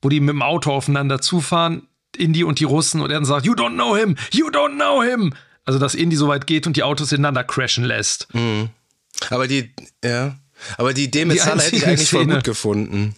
[0.02, 1.82] wo die mit dem Auto aufeinander zufahren,
[2.16, 5.02] Indy und die Russen, und er dann sagt, You don't know him, you don't know
[5.02, 5.34] him.
[5.64, 8.32] Also, dass Indy so weit geht und die Autos ineinander crashen lässt.
[8.34, 8.70] Mhm.
[9.28, 9.72] Aber die,
[10.04, 10.36] ja,
[10.76, 12.24] aber die Idee mit die Salah hätte ich eigentlich Szene.
[12.24, 13.14] voll gut gefunden.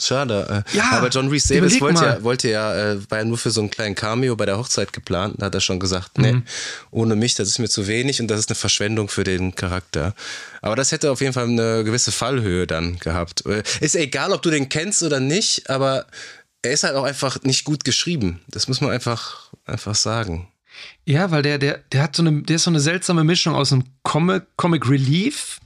[0.00, 0.64] Schade.
[0.66, 0.76] Äh.
[0.76, 3.60] Ja, aber John Reese Davis wollte ja, wollte ja, äh, war ja nur für so
[3.60, 5.36] einen kleinen Cameo bei der Hochzeit geplant.
[5.38, 6.24] Da hat er schon gesagt, mhm.
[6.24, 6.42] nee,
[6.90, 10.14] ohne mich, das ist mir zu wenig und das ist eine Verschwendung für den Charakter.
[10.62, 13.44] Aber das hätte auf jeden Fall eine gewisse Fallhöhe dann gehabt.
[13.46, 16.06] Äh, ist egal, ob du den kennst oder nicht, aber
[16.62, 18.40] er ist halt auch einfach nicht gut geschrieben.
[18.48, 20.48] Das muss man einfach, einfach sagen.
[21.04, 23.72] Ja, weil der, der, der hat so eine, der ist so eine seltsame Mischung aus
[23.72, 25.60] einem Comic, Comic Relief.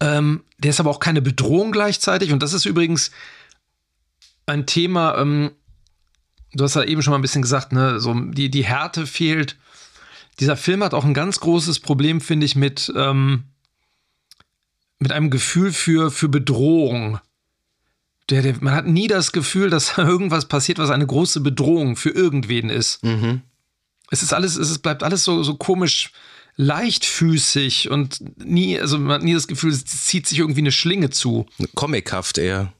[0.00, 2.32] Ähm, der ist aber auch keine Bedrohung gleichzeitig.
[2.32, 3.10] Und das ist übrigens
[4.46, 5.52] ein Thema, ähm,
[6.52, 9.56] du hast ja eben schon mal ein bisschen gesagt, ne, so die, die Härte fehlt.
[10.40, 13.44] Dieser Film hat auch ein ganz großes Problem, finde ich, mit, ähm,
[14.98, 17.20] mit einem Gefühl für, für Bedrohung.
[18.30, 22.10] Der, der, man hat nie das Gefühl, dass irgendwas passiert, was eine große Bedrohung für
[22.10, 23.02] irgendwen ist.
[23.04, 23.42] Mhm.
[24.10, 26.12] Es ist alles, es bleibt alles so, so komisch
[26.56, 31.10] leichtfüßig und nie, also man hat nie das Gefühl, es zieht sich irgendwie eine Schlinge
[31.10, 31.46] zu.
[31.74, 32.72] Comichaft eher.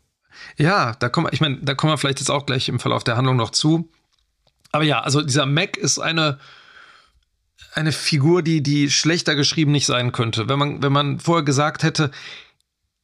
[0.56, 3.16] Ja, da kommen, ich meine, da kommen wir vielleicht jetzt auch gleich im Verlauf der
[3.16, 3.88] Handlung noch zu.
[4.70, 6.38] Aber ja, also dieser Mac ist eine,
[7.74, 10.48] eine Figur, die, die schlechter geschrieben nicht sein könnte.
[10.48, 12.10] Wenn man, wenn man vorher gesagt hätte,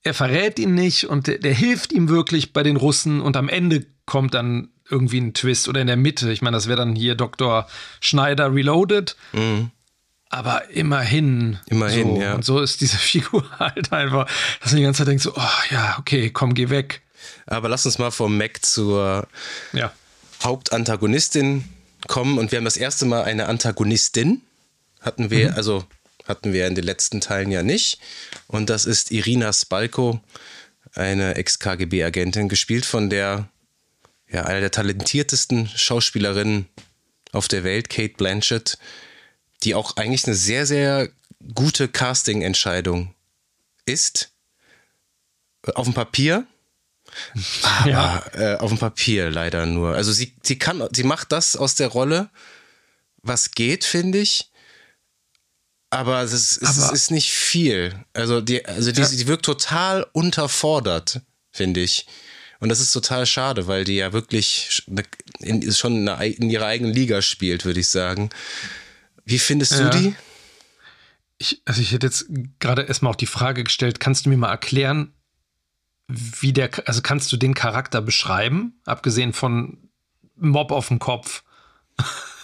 [0.02, 3.48] er verrät ihn nicht und der, der hilft ihm wirklich bei den Russen und am
[3.48, 6.32] Ende kommt dann irgendwie ein Twist oder in der Mitte.
[6.32, 7.66] Ich meine, das wäre dann hier Dr.
[8.00, 9.16] Schneider Reloaded.
[9.32, 9.70] Mhm.
[10.30, 11.58] Aber immerhin.
[11.66, 12.20] Immerhin, so.
[12.20, 12.34] ja.
[12.34, 14.26] Und so ist diese Figur halt einfach,
[14.60, 17.02] dass man die ganze Zeit denkt so, oh ja, okay, komm, geh weg.
[17.48, 19.26] Aber lass uns mal vom Mac zur
[19.72, 19.92] ja.
[20.42, 21.64] Hauptantagonistin
[22.06, 22.38] kommen.
[22.38, 24.42] Und wir haben das erste Mal eine Antagonistin.
[25.00, 25.56] Hatten wir, mhm.
[25.56, 25.84] also
[26.26, 28.00] hatten wir in den letzten Teilen ja nicht.
[28.46, 30.20] Und das ist Irina Spalko,
[30.92, 33.48] eine Ex-KGB-Agentin, gespielt von der,
[34.30, 36.68] ja, einer der talentiertesten Schauspielerinnen
[37.32, 38.78] auf der Welt, Kate Blanchett,
[39.64, 41.08] die auch eigentlich eine sehr, sehr
[41.54, 43.14] gute Casting-Entscheidung
[43.86, 44.30] ist.
[45.74, 46.46] Auf dem Papier
[47.62, 48.24] aber ja.
[48.34, 49.94] äh, auf dem Papier leider nur.
[49.94, 52.30] Also sie, sie kann, sie macht das aus der Rolle,
[53.22, 54.50] was geht, finde ich.
[55.90, 57.94] Aber es ist, aber es ist nicht viel.
[58.12, 59.08] Also die, also die, ja.
[59.08, 62.06] die wirkt total unterfordert, finde ich.
[62.60, 64.82] Und das ist total schade, weil die ja wirklich
[65.38, 68.30] in, schon in ihrer eigenen Liga spielt, würde ich sagen.
[69.24, 69.88] Wie findest ja.
[69.88, 70.14] du die?
[71.38, 72.26] Ich, also ich hätte jetzt
[72.58, 75.12] gerade erstmal auch die Frage gestellt, kannst du mir mal erklären,
[76.08, 79.90] wie der, also kannst du den Charakter beschreiben, abgesehen von
[80.36, 81.42] Mob auf dem Kopf?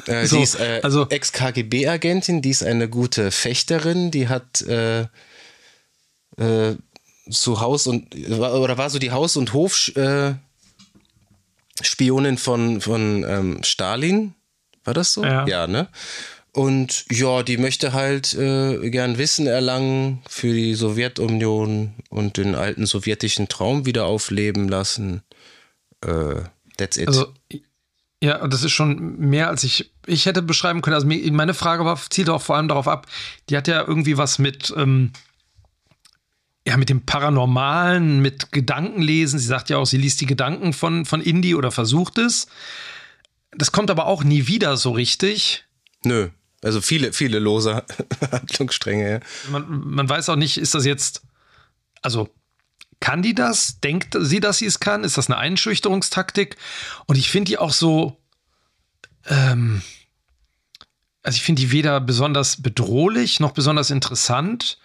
[0.07, 5.07] Äh, so, die ist äh, also, Ex-KGB-Agentin, die ist eine gute Fechterin, die hat äh,
[6.37, 6.77] äh,
[7.27, 10.37] so Haus und oder war so die Haus- und Hofspionin
[12.35, 14.35] äh, von, von ähm, Stalin.
[14.85, 15.24] War das so?
[15.24, 15.88] Ja, ja ne?
[16.55, 22.87] Und ja, die möchte halt äh, gern Wissen erlangen für die Sowjetunion und den alten
[22.87, 25.25] sowjetischen Traum wieder aufleben lassen.
[26.01, 26.43] Äh,
[26.77, 27.09] that's it.
[27.09, 27.35] Also,
[28.23, 30.95] ja, das ist schon mehr, als ich, ich hätte beschreiben können.
[30.95, 33.09] Also meine Frage war, zielt auch vor allem darauf ab,
[33.51, 35.11] die hat ja irgendwie was mit, ähm,
[36.64, 39.40] ja, mit dem Paranormalen, mit Gedankenlesen.
[39.40, 42.47] Sie sagt ja auch, sie liest die Gedanken von, von Indie oder versucht es.
[43.51, 45.64] Das kommt aber auch nie wieder so richtig.
[46.05, 46.29] Nö.
[46.64, 47.85] Also viele, viele lose
[48.33, 49.20] Handlungsstränge.
[49.50, 51.22] Man, man weiß auch nicht, ist das jetzt,
[52.00, 52.31] also
[53.00, 53.81] kann die das?
[53.81, 55.05] Denkt sie, dass sie es kann?
[55.05, 56.57] Ist das eine Einschüchterungstaktik?
[57.05, 58.18] Und ich finde die auch so,
[59.27, 59.83] ähm,
[61.22, 64.79] also ich finde die weder besonders bedrohlich, noch besonders interessant,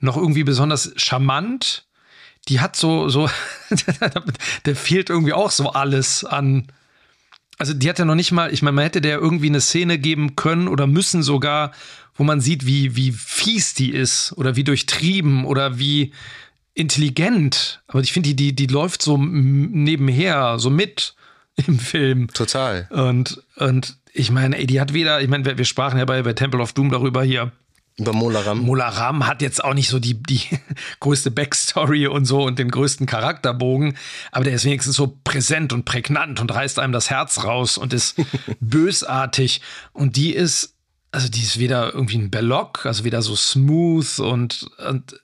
[0.00, 1.86] noch irgendwie besonders charmant.
[2.48, 3.30] Die hat so, so,
[4.66, 6.70] der fehlt irgendwie auch so alles an,
[7.58, 9.98] also die hat ja noch nicht mal, ich meine, man hätte der irgendwie eine Szene
[9.98, 11.72] geben können oder müssen sogar,
[12.14, 16.12] wo man sieht, wie, wie fies die ist oder wie durchtrieben oder wie
[16.74, 17.82] intelligent.
[17.88, 21.14] Aber ich finde, die, die, die läuft so nebenher, so mit
[21.66, 22.28] im Film.
[22.28, 22.88] Total.
[22.90, 26.22] Und, und ich meine, ey, die hat weder, ich meine, wir, wir sprachen ja bei,
[26.22, 27.52] bei Temple of Doom darüber hier,
[27.98, 28.60] über Molaram.
[28.60, 30.40] Molaram hat jetzt auch nicht so die, die
[31.00, 33.96] größte Backstory und so und den größten Charakterbogen,
[34.32, 37.92] aber der ist wenigstens so präsent und prägnant und reißt einem das Herz raus und
[37.92, 38.16] ist
[38.60, 39.60] bösartig.
[39.92, 40.74] Und die ist,
[41.10, 45.20] also die ist weder irgendwie ein Belloc, also weder so smooth und, und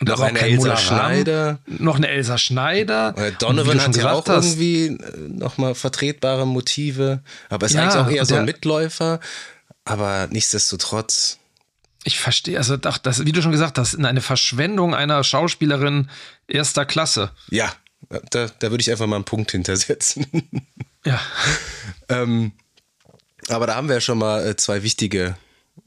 [0.00, 1.58] und noch eine Elsa Schneider.
[1.66, 3.12] Noch eine Elsa Schneider.
[3.18, 4.58] Oder Donovan hat ja auch hast.
[4.58, 7.20] irgendwie äh, nochmal vertretbare Motive.
[7.50, 9.20] Aber ist ja, eigentlich auch eher so ein Mitläufer.
[9.84, 11.39] Aber nichtsdestotrotz.
[12.04, 16.08] Ich verstehe, also doch, das, wie du schon gesagt hast, eine Verschwendung einer Schauspielerin
[16.48, 17.30] erster Klasse.
[17.50, 17.72] Ja,
[18.30, 20.26] da, da würde ich einfach mal einen Punkt hintersetzen.
[21.04, 21.20] ja.
[22.08, 22.52] ähm,
[23.48, 25.36] aber da haben wir ja schon mal äh, zwei wichtige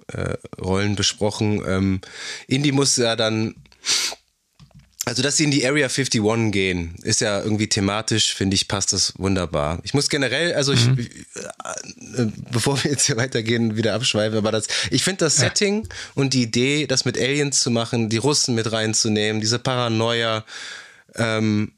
[0.08, 1.64] äh, Rollen besprochen.
[1.66, 2.02] Ähm,
[2.48, 3.56] Indy muss ja dann
[5.06, 8.94] also, dass sie in die Area 51 gehen, ist ja irgendwie thematisch, finde ich, passt
[8.94, 9.80] das wunderbar.
[9.84, 10.98] Ich muss generell, also mhm.
[10.98, 11.10] ich,
[12.18, 15.46] äh, bevor wir jetzt hier weitergehen, wieder abschweifen, aber das, ich finde das ja.
[15.46, 20.46] Setting und die Idee, das mit Aliens zu machen, die Russen mit reinzunehmen, diese Paranoia,
[21.16, 21.74] ähm,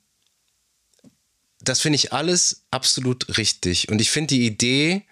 [1.61, 3.89] das finde ich alles absolut richtig.
[3.89, 5.03] Und ich finde die Idee,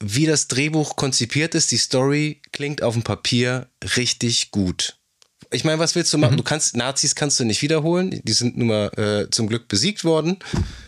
[0.00, 4.99] wie das Drehbuch konzipiert ist, die Story klingt auf dem Papier richtig gut.
[5.50, 6.34] Ich meine, was willst du machen?
[6.34, 6.38] Mhm.
[6.38, 8.20] Du kannst, Nazis kannst du nicht wiederholen.
[8.24, 10.38] Die sind nun mal äh, zum Glück besiegt worden.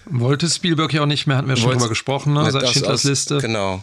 [0.06, 2.50] Wollte Spielberg ja auch nicht mehr, hatten wir schon drüber gesprochen, ne?
[2.50, 3.38] seit Schindlers Liste.
[3.38, 3.82] Genau.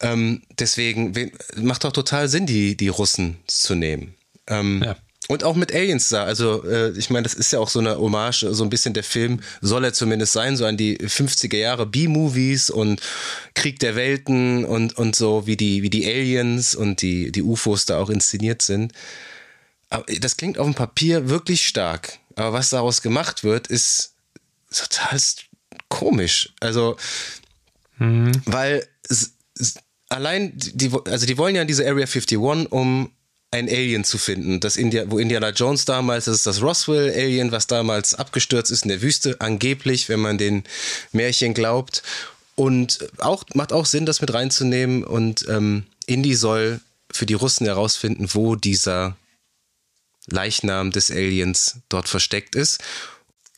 [0.00, 4.14] Ähm, deswegen macht doch total Sinn, die, die Russen zu nehmen.
[4.46, 4.96] Ähm, ja.
[5.26, 6.24] Und auch mit Aliens da.
[6.24, 9.04] Also, äh, ich meine, das ist ja auch so eine Hommage, so ein bisschen der
[9.04, 13.00] Film soll er zumindest sein, so an die 50er Jahre B-Movies und
[13.54, 17.86] Krieg der Welten und, und so, wie die, wie die Aliens und die, die UFOs
[17.86, 18.92] da auch inszeniert sind.
[19.94, 22.18] Aber das klingt auf dem Papier wirklich stark.
[22.34, 24.14] Aber was daraus gemacht wird, ist
[24.74, 25.20] total
[25.88, 26.52] komisch.
[26.58, 26.96] Also,
[27.98, 28.32] mhm.
[28.44, 28.84] weil
[30.08, 33.12] allein, die, also die wollen ja in diese Area 51, um
[33.52, 34.58] ein Alien zu finden.
[34.58, 38.88] Das India, wo Indiana Jones damals, das ist das Roswell-Alien, was damals abgestürzt ist in
[38.88, 40.64] der Wüste, angeblich, wenn man den
[41.12, 42.02] Märchen glaubt.
[42.56, 45.04] Und auch, macht auch Sinn, das mit reinzunehmen.
[45.04, 46.80] Und ähm, Indy soll
[47.12, 49.16] für die Russen herausfinden, wo dieser
[50.26, 52.82] Leichnam des Aliens dort versteckt ist.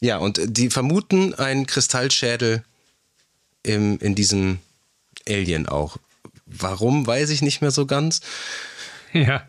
[0.00, 2.64] Ja, und die vermuten einen Kristallschädel
[3.62, 4.58] im, in diesem
[5.28, 5.96] Alien auch.
[6.46, 8.20] Warum, weiß ich nicht mehr so ganz.
[9.12, 9.46] Ja.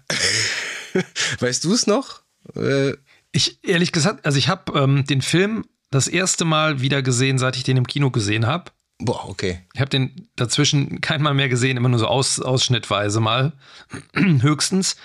[1.39, 2.21] weißt du es noch?
[2.55, 2.93] Äh,
[3.31, 7.55] ich, ehrlich gesagt, also ich habe ähm, den Film das erste Mal wieder gesehen, seit
[7.55, 8.71] ich den im Kino gesehen habe.
[8.99, 9.61] Boah, okay.
[9.73, 13.53] Ich habe den dazwischen kein Mal mehr gesehen, immer nur so aus, ausschnittweise mal.
[14.13, 14.95] Höchstens.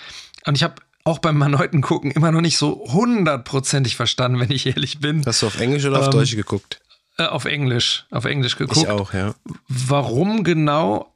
[0.45, 4.65] Und ich habe auch beim erneuten Gucken immer noch nicht so hundertprozentig verstanden, wenn ich
[4.65, 5.25] ehrlich bin.
[5.25, 6.81] Hast du auf Englisch oder auf ähm, Deutsch geguckt?
[7.17, 8.77] Äh, auf Englisch, auf Englisch geguckt.
[8.77, 9.35] Ich auch, ja.
[9.67, 11.13] Warum genau?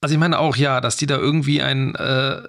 [0.00, 2.42] Also ich meine auch ja, dass die da irgendwie ein äh,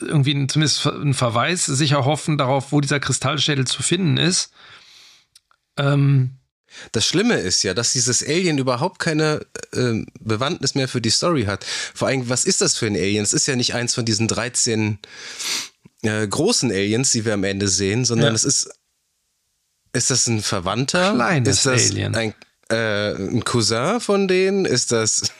[0.00, 4.52] irgendwie zumindest einen Verweis sicher hoffen darauf, wo dieser Kristallschädel zu finden ist.
[5.76, 6.39] Ähm,
[6.92, 11.44] das Schlimme ist ja, dass dieses Alien überhaupt keine äh, Bewandtnis mehr für die Story
[11.44, 11.64] hat.
[11.94, 13.24] Vor allem, was ist das für ein Alien?
[13.24, 14.98] Es ist ja nicht eins von diesen 13
[16.02, 18.34] äh, großen Aliens, die wir am Ende sehen, sondern ja.
[18.34, 18.70] es ist.
[19.92, 21.14] Ist das ein Verwandter?
[21.14, 22.14] Kleines ist das Alien.
[22.14, 22.34] Ein,
[22.70, 24.64] äh, ein Cousin von denen?
[24.64, 25.22] Ist das.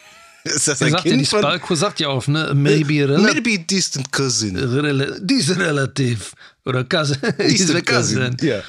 [0.42, 1.16] Ist das ein sagt Kind?
[1.16, 2.52] Ja, die Spalko sagt ja auch, ne?
[2.54, 4.56] Maybe, Maybe distant cousin.
[4.56, 6.32] Rel Dies relativ.
[6.64, 7.18] Oder cousin.
[7.38, 8.36] Distant cousin.
[8.36, 8.36] cousin.
[8.40, 8.62] Ja.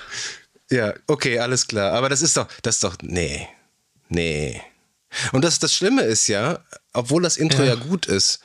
[0.71, 1.91] Ja, okay, alles klar.
[1.93, 3.47] Aber das ist doch, das ist doch, nee,
[4.09, 4.61] nee.
[5.33, 8.39] Und das, das Schlimme ist ja, obwohl das Intro ja, ja gut ist,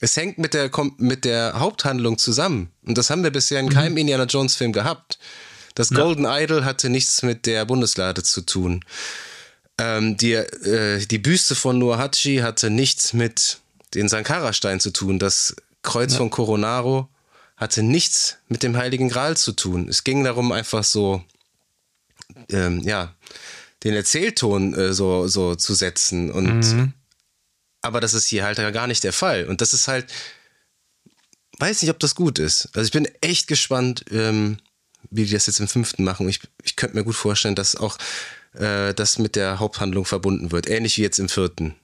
[0.00, 2.70] es hängt mit der, mit der Haupthandlung zusammen.
[2.84, 3.98] Und das haben wir bisher in keinem mhm.
[3.98, 5.18] Indiana Jones Film gehabt.
[5.74, 6.38] Das Golden ja.
[6.40, 8.82] Idol hatte nichts mit der Bundeslade zu tun.
[9.78, 13.58] Ähm, die, äh, die Büste von Nuahachi hatte nichts mit
[13.94, 15.18] den Sankara-Steinen zu tun.
[15.18, 16.18] Das Kreuz ja.
[16.18, 17.08] von Coronaro
[17.58, 19.88] hatte nichts mit dem Heiligen Gral zu tun.
[19.88, 21.22] Es ging darum, einfach so
[22.50, 23.14] ähm, ja,
[23.84, 26.30] den Erzählton äh, so, so zu setzen.
[26.30, 26.92] Und mhm.
[27.82, 29.44] aber das ist hier halt gar nicht der Fall.
[29.46, 30.06] Und das ist halt,
[31.58, 32.68] weiß nicht, ob das gut ist.
[32.74, 34.58] Also ich bin echt gespannt, ähm,
[35.10, 36.28] wie die das jetzt im fünften machen.
[36.28, 37.96] Ich, ich könnte mir gut vorstellen, dass auch
[38.54, 40.68] äh, das mit der Haupthandlung verbunden wird.
[40.68, 41.74] Ähnlich wie jetzt im vierten.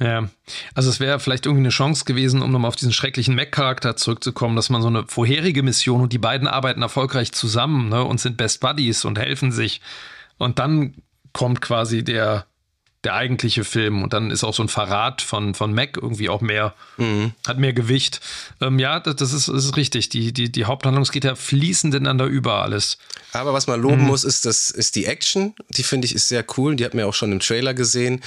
[0.00, 0.28] Ja,
[0.74, 4.56] also es wäre vielleicht irgendwie eine Chance gewesen, um nochmal auf diesen schrecklichen Mac-Charakter zurückzukommen,
[4.56, 8.36] dass man so eine vorherige Mission und die beiden arbeiten erfolgreich zusammen ne, und sind
[8.36, 9.80] Best Buddies und helfen sich.
[10.38, 10.94] Und dann
[11.32, 12.46] kommt quasi der,
[13.04, 16.40] der eigentliche Film und dann ist auch so ein Verrat von, von Mac irgendwie auch
[16.40, 17.32] mehr, mhm.
[17.46, 18.20] hat mehr Gewicht.
[18.60, 20.08] Ähm, ja, das, das, ist, das ist richtig.
[20.08, 22.98] Die, die, die Haupthandlung, es geht ja fließend ineinander über alles.
[23.32, 24.06] Aber was man loben mhm.
[24.06, 25.54] muss, ist, das, ist die Action.
[25.70, 26.76] Die finde ich ist sehr cool.
[26.76, 28.22] Die hat man auch schon im Trailer gesehen.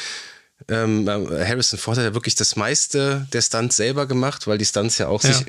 [0.69, 4.97] Ähm, Harrison Ford hat ja wirklich das meiste der Stunts selber gemacht, weil die Stunts
[4.97, 5.33] ja auch ja.
[5.33, 5.45] sich,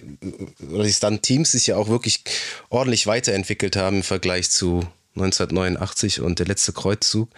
[0.68, 2.24] oder die Stunt-Teams sich ja auch wirklich
[2.70, 7.28] ordentlich weiterentwickelt haben im Vergleich zu 1989 und der letzte Kreuzzug,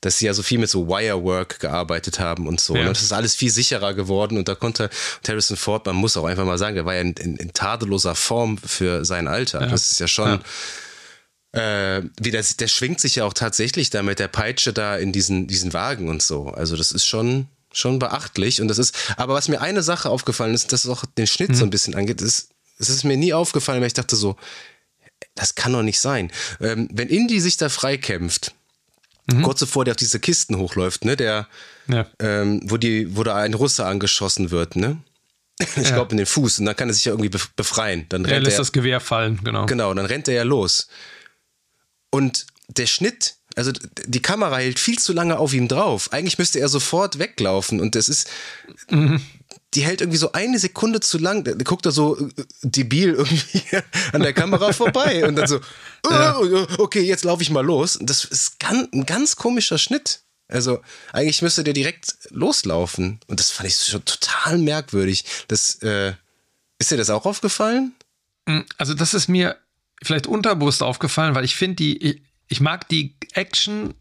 [0.00, 2.74] dass sie ja so viel mit so Wirework gearbeitet haben und so.
[2.74, 2.80] Ja.
[2.80, 2.92] Und ne?
[2.92, 4.90] das ist alles viel sicherer geworden und da konnte
[5.26, 8.14] Harrison Ford, man muss auch einfach mal sagen, der war ja in, in, in tadelloser
[8.14, 9.62] Form für sein Alter.
[9.62, 9.66] Ja.
[9.66, 10.28] Das ist ja schon.
[10.30, 10.40] Ja
[11.54, 15.12] äh, wie das, der schwingt sich ja auch tatsächlich da mit der Peitsche da in
[15.12, 16.48] diesen, diesen Wagen und so.
[16.48, 18.60] Also das ist schon, schon beachtlich.
[18.60, 21.50] Und das ist, aber was mir eine Sache aufgefallen ist, dass es auch den Schnitt
[21.50, 21.54] mhm.
[21.54, 24.36] so ein bisschen angeht, ist, es ist mir nie aufgefallen, weil ich dachte so,
[25.34, 26.30] das kann doch nicht sein.
[26.60, 28.54] Ähm, wenn Indy sich da freikämpft,
[29.32, 29.42] mhm.
[29.42, 31.48] kurz bevor der auf diese Kisten hochläuft, ne, der,
[31.88, 32.06] ja.
[32.20, 34.98] ähm, wo die, wo da ein Russe angeschossen wird, ne?
[35.76, 35.94] Ich ja.
[35.94, 38.06] glaube in den Fuß und dann kann er sich ja irgendwie befreien.
[38.08, 39.66] Dann er lässt er, das Gewehr fallen, genau.
[39.66, 40.88] Genau, dann rennt er ja los.
[42.10, 43.70] Und der Schnitt, also
[44.06, 46.12] die Kamera hält viel zu lange auf ihm drauf.
[46.12, 48.28] Eigentlich müsste er sofort weglaufen und das ist,
[48.90, 49.20] mhm.
[49.74, 51.44] Die hält irgendwie so eine Sekunde zu lang.
[51.44, 52.30] Der guckt da so äh,
[52.62, 53.62] debil irgendwie
[54.12, 55.60] an der Kamera vorbei und dann so,
[56.10, 56.38] ja.
[56.38, 57.96] oh, okay, jetzt laufe ich mal los.
[57.96, 60.20] Und das ist ganz, ein ganz komischer Schnitt.
[60.48, 60.80] Also
[61.12, 63.20] eigentlich müsste der direkt loslaufen.
[63.26, 65.24] Und das fand ich schon total merkwürdig.
[65.48, 66.14] Das, äh,
[66.78, 67.94] ist dir das auch aufgefallen?
[68.46, 69.56] Mm, also das ist mir
[70.02, 73.94] vielleicht unterbewusst aufgefallen, weil ich finde die, ich, ich, mag die Action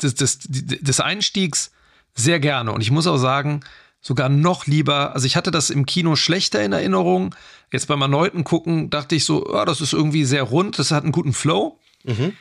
[0.00, 1.72] des, des, des Einstiegs
[2.14, 2.72] sehr gerne.
[2.72, 3.64] Und ich muss auch sagen,
[4.04, 5.14] sogar noch lieber.
[5.14, 7.34] Also ich hatte das im Kino schlechter in Erinnerung.
[7.72, 11.04] Jetzt beim erneuten Gucken dachte ich so, oh, das ist irgendwie sehr rund, das hat
[11.04, 11.80] einen guten Flow.
[12.04, 12.34] Mhm.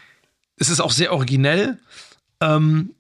[0.58, 1.80] Es ist auch sehr originell.
[2.42, 2.94] Ähm,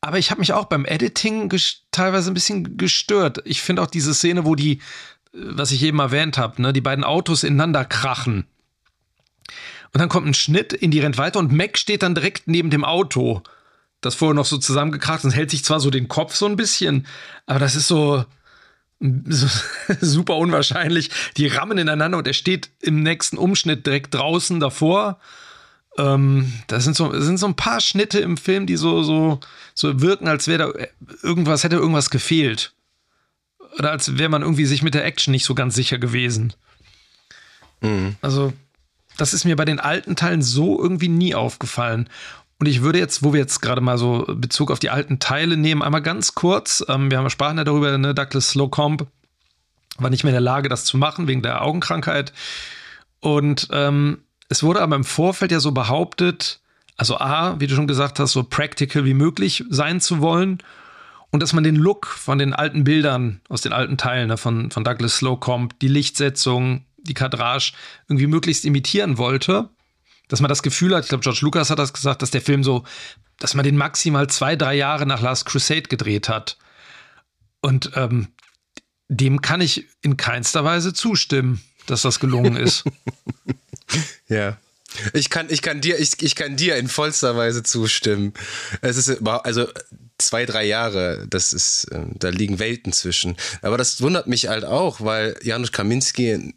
[0.00, 1.52] aber ich habe mich auch beim Editing
[1.90, 3.42] teilweise ein bisschen gestört.
[3.44, 4.80] Ich finde auch diese Szene, wo die,
[5.32, 8.46] was ich eben erwähnt habe, ne, die beiden Autos ineinander krachen.
[9.92, 12.70] Und dann kommt ein Schnitt, in die rennt weiter und Mac steht dann direkt neben
[12.70, 13.42] dem Auto
[14.06, 17.06] das vorher noch so zusammengekracht und hält sich zwar so den Kopf so ein bisschen,
[17.46, 18.24] aber das ist so,
[19.00, 19.46] so
[20.00, 21.10] super unwahrscheinlich.
[21.36, 25.18] Die rammen ineinander und er steht im nächsten Umschnitt direkt draußen davor.
[25.98, 29.40] Ähm, das sind so, das sind so ein paar Schnitte im Film, die so, so,
[29.74, 30.86] so wirken, als wäre da
[31.22, 32.72] irgendwas, hätte irgendwas gefehlt.
[33.78, 36.54] Oder als wäre man irgendwie sich mit der Action nicht so ganz sicher gewesen.
[37.80, 38.16] Mhm.
[38.22, 38.52] Also,
[39.16, 42.08] das ist mir bei den alten Teilen so irgendwie nie aufgefallen.
[42.58, 45.56] Und ich würde jetzt, wo wir jetzt gerade mal so Bezug auf die alten Teile
[45.56, 49.06] nehmen, einmal ganz kurz, ähm, wir haben sprachen ja darüber, ne, Douglas Slocomb
[49.98, 52.32] war nicht mehr in der Lage, das zu machen, wegen der Augenkrankheit.
[53.20, 56.60] Und ähm, es wurde aber im Vorfeld ja so behauptet,
[56.96, 60.58] also A, wie du schon gesagt hast, so practical wie möglich sein zu wollen.
[61.30, 64.70] Und dass man den Look von den alten Bildern aus den alten Teilen ne, von,
[64.70, 67.72] von Douglas Slocomb, die Lichtsetzung, die Kadrage
[68.08, 69.68] irgendwie möglichst imitieren wollte
[70.28, 72.64] dass man das Gefühl hat, ich glaube, George Lucas hat das gesagt, dass der Film
[72.64, 72.84] so,
[73.38, 76.58] dass man den maximal zwei, drei Jahre nach Last Crusade gedreht hat.
[77.60, 78.28] Und ähm,
[79.08, 82.84] dem kann ich in keinster Weise zustimmen, dass das gelungen ist.
[84.28, 84.58] ja.
[85.12, 88.32] Ich kann, ich kann dir, ich, ich kann dir in vollster Weise zustimmen.
[88.80, 89.68] Es ist also
[90.18, 93.36] zwei, drei Jahre, das ist, äh, da liegen Welten zwischen.
[93.62, 96.54] Aber das wundert mich halt auch, weil Janusz Kaminski ein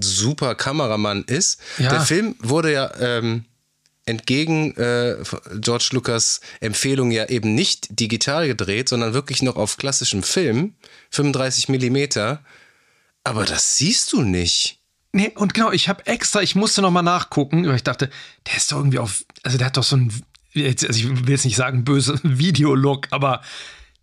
[0.00, 1.60] super Kameramann ist.
[1.78, 1.90] Ja.
[1.90, 3.44] Der Film wurde ja ähm,
[4.06, 5.16] entgegen äh,
[5.60, 10.74] George Lucas Empfehlung ja eben nicht digital gedreht, sondern wirklich noch auf klassischem Film,
[11.10, 12.42] 35 Millimeter.
[13.22, 14.80] Aber das siehst du nicht.
[15.12, 18.10] Nee, und genau, ich habe extra, ich musste noch mal nachgucken, weil ich dachte,
[18.46, 20.12] der ist doch irgendwie auf, also der hat doch so ein
[20.54, 23.42] jetzt, also ich will jetzt nicht sagen böse Videolook, aber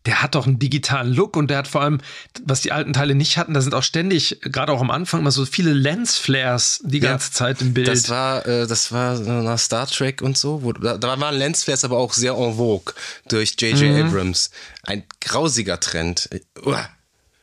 [0.06, 1.99] der hat doch einen digitalen Look und der hat vor allem,
[2.43, 5.32] was die alten Teile nicht hatten, da sind auch ständig, gerade auch am Anfang, immer
[5.32, 7.88] so viele Lensflares die ganze ja, Zeit im Bild.
[7.88, 10.64] Das war, äh, das war nach Star Trek und so.
[10.64, 12.93] Wo, da, da, waren Lensflares aber auch sehr en vogue
[13.28, 13.91] durch J.J.
[13.91, 14.08] Mhm.
[14.08, 14.49] Abrams.
[14.84, 16.30] Ein grausiger Trend.
[16.66, 16.89] Uah.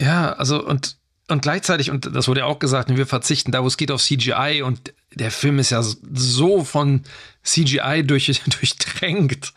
[0.01, 0.97] Ja, also und,
[1.29, 4.03] und gleichzeitig, und das wurde ja auch gesagt, wir verzichten da, wo es geht, auf
[4.03, 7.03] CGI und der Film ist ja so von
[7.43, 9.53] CGI durch, durchtränkt,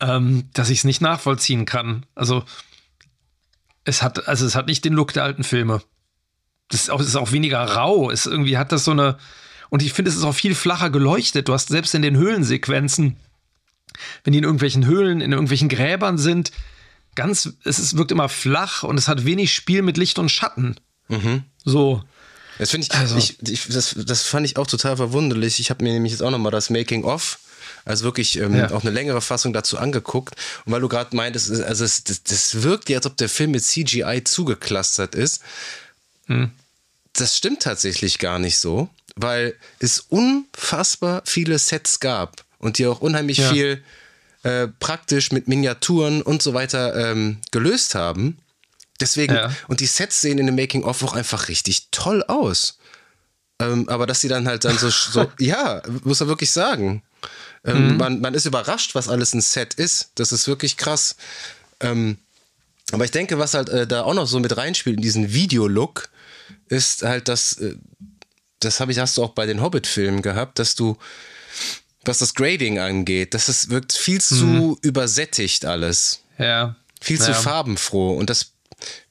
[0.00, 2.06] ähm, dass ich es nicht nachvollziehen kann.
[2.14, 2.44] Also
[3.84, 5.82] es hat, also es hat nicht den Look der alten Filme.
[6.68, 8.10] Das ist auch, ist auch weniger rau.
[8.10, 9.16] Es irgendwie hat das so eine.
[9.70, 11.48] Und ich finde, es ist auch viel flacher geleuchtet.
[11.48, 13.16] Du hast selbst in den Höhlensequenzen,
[14.24, 16.52] wenn die in irgendwelchen Höhlen, in irgendwelchen Gräbern sind,
[17.14, 20.76] ganz, es ist, wirkt immer flach und es hat wenig Spiel mit Licht und Schatten.
[21.08, 21.44] Mhm.
[21.64, 22.02] So.
[22.58, 23.16] Das finde ich, also.
[23.16, 25.60] ich, ich, das, das fand ich auch total verwunderlich.
[25.60, 27.38] Ich habe mir nämlich jetzt auch nochmal das Making of
[27.86, 28.70] also wirklich ähm, ja.
[28.72, 30.34] auch eine längere Fassung dazu angeguckt.
[30.64, 33.52] Und weil du gerade meintest, also es, das, das wirkt ja, als ob der Film
[33.52, 35.40] mit CGI zugeklustert ist.
[36.26, 36.50] Hm.
[37.12, 43.00] Das stimmt tatsächlich gar nicht so, weil es unfassbar viele Sets gab und die auch
[43.00, 43.50] unheimlich ja.
[43.50, 43.82] viel
[44.42, 48.36] äh, praktisch mit Miniaturen und so weiter ähm, gelöst haben.
[49.00, 49.52] Deswegen, ja.
[49.68, 52.78] und die Sets sehen in dem Making-of auch einfach richtig toll aus.
[53.58, 57.02] Ähm, aber dass sie dann halt dann so, so ja, muss man wirklich sagen.
[57.64, 57.96] Ähm, mhm.
[57.96, 60.10] man, man ist überrascht, was alles ein Set ist.
[60.14, 61.16] Das ist wirklich krass.
[61.80, 62.18] Ähm,
[62.92, 66.08] aber ich denke, was halt äh, da auch noch so mit reinspielt in diesen Videolook,
[66.68, 67.74] ist halt, dass, äh,
[68.60, 70.96] das habe ich, hast du auch bei den Hobbit-Filmen gehabt, dass du,
[72.04, 74.76] was das Grading angeht, dass es wirkt viel zu mhm.
[74.82, 76.20] übersättigt alles.
[76.38, 76.76] Ja.
[77.00, 77.36] Viel zu ja.
[77.36, 78.16] farbenfroh.
[78.16, 78.52] Und das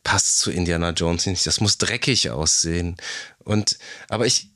[0.04, 1.46] passt zu Indiana Jones nicht.
[1.46, 2.98] Das muss dreckig aussehen.
[3.40, 3.78] Und,
[4.10, 4.50] aber ich,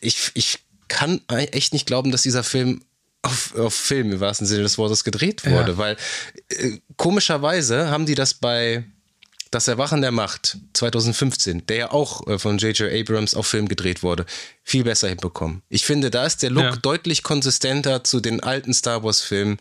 [0.00, 2.82] ich, ich kann echt nicht glauben, dass dieser Film
[3.22, 5.78] auf, auf Film im wahrsten Sinne des Wortes gedreht wurde, ja.
[5.78, 5.96] weil
[6.48, 8.84] äh, komischerweise haben die das bei
[9.50, 12.92] Das Erwachen der Macht 2015, der ja auch äh, von J.J.
[12.92, 14.26] Abrams auf Film gedreht wurde,
[14.62, 15.62] viel besser hinbekommen.
[15.68, 16.76] Ich finde, da ist der Look ja.
[16.76, 19.58] deutlich konsistenter zu den alten Star Wars-Filmen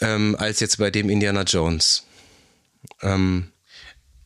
[0.00, 2.04] ähm, als jetzt bei dem Indiana Jones.
[3.00, 3.51] Ähm,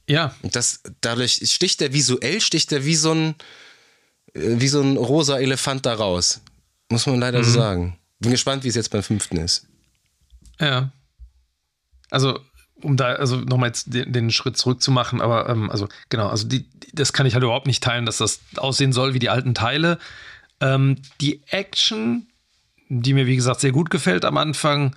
[0.08, 0.34] ja.
[0.42, 3.34] Das, dadurch sticht er visuell, sticht er wie so ein,
[4.34, 6.40] äh, wie so ein rosa Elefant da raus.
[6.88, 7.44] Muss man leider mhm.
[7.44, 7.98] so sagen.
[8.20, 9.66] Bin gespannt, wie es jetzt beim fünften ist.
[10.60, 10.90] Ja.
[12.10, 12.40] Also,
[12.82, 16.28] um da also nochmal jetzt den, den, Schritt zurück zu machen, aber ähm, also genau,
[16.28, 19.28] also die, das kann ich halt überhaupt nicht teilen, dass das aussehen soll wie die
[19.28, 19.98] alten Teile.
[20.60, 22.26] Ähm, die Action,
[22.88, 24.94] die mir wie gesagt sehr gut gefällt am Anfang,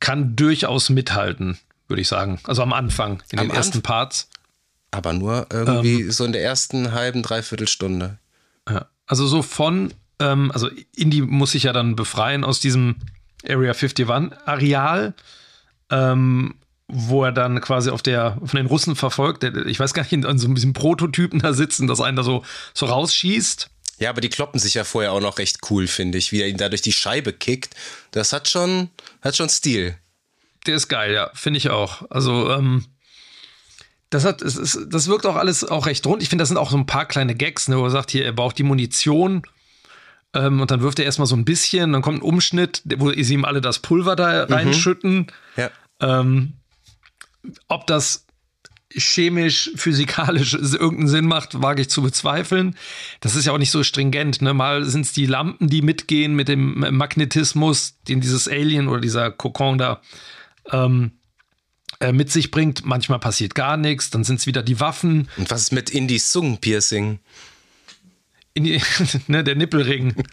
[0.00, 1.58] kann durchaus mithalten,
[1.92, 2.40] würde ich sagen.
[2.44, 4.28] Also am Anfang, in Am den ersten Anf- Parts.
[4.90, 6.10] Aber nur irgendwie Ähm.
[6.10, 8.18] so in der ersten halben, dreiviertel Stunde.
[8.68, 8.86] Ja.
[9.06, 12.96] Also so von, ähm, also Indy muss sich ja dann befreien aus diesem
[13.48, 15.14] Area 51-Areal,
[15.90, 16.54] ähm,
[16.88, 19.42] wo er dann quasi auf der, von den Russen verfolgt.
[19.42, 22.22] Der, ich weiß gar nicht, an so ein bisschen Prototypen da sitzen, dass einen da
[22.22, 23.68] so, so rausschießt.
[23.98, 26.48] Ja, aber die kloppen sich ja vorher auch noch recht cool, finde ich, wie er
[26.48, 27.74] ihn da durch die Scheibe kickt.
[28.10, 28.90] Das hat schon,
[29.22, 29.96] hat schon Stil.
[30.66, 32.10] Der ist geil, ja, finde ich auch.
[32.10, 32.84] Also, ähm,
[34.10, 36.22] das hat, es ist, das wirkt auch alles auch recht rund.
[36.22, 38.24] Ich finde, das sind auch so ein paar kleine Gags, ne, wo er sagt, hier,
[38.24, 39.42] er braucht die Munition.
[40.34, 43.34] Ähm, und dann wirft er erstmal so ein bisschen, dann kommt ein Umschnitt, wo sie
[43.34, 45.26] ihm alle das Pulver da reinschütten.
[45.56, 45.70] Ja.
[46.00, 46.54] Ähm,
[47.68, 48.26] ob das
[48.94, 52.76] chemisch, physikalisch irgendeinen Sinn macht, wage ich zu bezweifeln.
[53.20, 54.42] Das ist ja auch nicht so stringent.
[54.42, 54.54] Ne?
[54.54, 59.30] Mal sind es die Lampen, die mitgehen mit dem Magnetismus, den dieses Alien oder dieser
[59.30, 60.00] Kokon da
[60.70, 61.12] ähm,
[62.00, 62.84] äh, mit sich bringt.
[62.84, 64.10] Manchmal passiert gar nichts.
[64.10, 67.20] Dann sind es wieder die Waffen, Und was ist mit Indies Zungenpiercing?
[68.54, 68.82] in die,
[69.26, 70.14] ne, der Nippelring.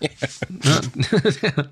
[0.49, 1.69] Ne?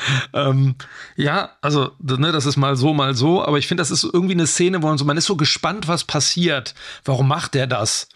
[0.32, 0.76] ähm,
[1.16, 4.34] ja, also ne, das ist mal so, mal so, aber ich finde, das ist irgendwie
[4.34, 6.74] eine Szene, wo man so, man ist so gespannt, was passiert.
[7.04, 8.08] Warum macht der das?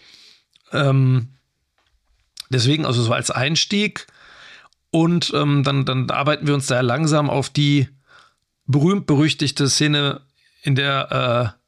[0.71, 1.29] Ähm,
[2.49, 4.07] deswegen, also so als Einstieg.
[4.91, 7.89] Und ähm, dann, dann arbeiten wir uns da langsam auf die
[8.67, 10.21] berühmt-berüchtigte Szene
[10.61, 11.63] in der äh,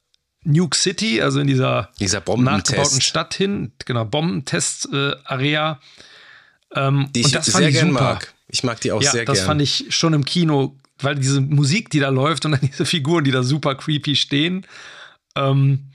[0.47, 3.01] Nuke City, also in dieser Dieser nachgebauten.
[3.01, 5.79] Stadt hin, genau, Bombentest-Area.
[6.75, 8.03] ähm, Die ich und das sehr ich gern super.
[8.03, 8.33] mag.
[8.47, 9.47] Ich mag die auch ja, sehr das gern.
[9.47, 13.23] fand ich schon im Kino, weil diese Musik, die da läuft und dann diese Figuren,
[13.23, 14.65] die da super creepy stehen.
[15.35, 15.87] Ähm,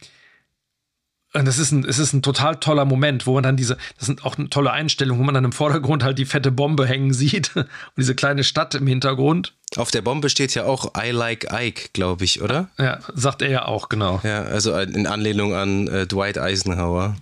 [1.32, 4.06] und das ist ein, es ist ein total toller Moment, wo man dann diese, das
[4.06, 7.12] sind auch eine tolle Einstellung, wo man dann im Vordergrund halt die fette Bombe hängen
[7.12, 9.54] sieht und diese kleine Stadt im Hintergrund.
[9.76, 12.68] Auf der Bombe steht ja auch I like Ike, glaube ich, oder?
[12.78, 14.20] Ja, sagt er ja auch, genau.
[14.24, 17.16] Ja, also in Anlehnung an äh, Dwight Eisenhower.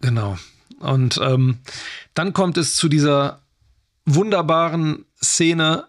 [0.00, 0.38] Genau.
[0.78, 1.58] Und ähm,
[2.14, 3.40] dann kommt es zu dieser
[4.06, 5.84] wunderbaren Szene,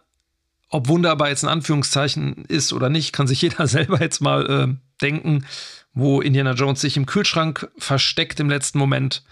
[0.67, 4.75] ob wunderbar jetzt in Anführungszeichen ist oder nicht, kann sich jeder selber jetzt mal äh,
[5.01, 5.45] denken,
[5.93, 9.23] wo Indiana Jones sich im Kühlschrank versteckt im letzten Moment,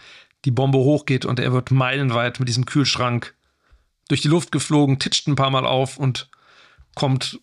[0.45, 3.35] die Bombe hochgeht und er wird meilenweit mit diesem Kühlschrank
[4.07, 6.29] durch die Luft geflogen, titscht ein paar Mal auf und
[6.95, 7.39] kommt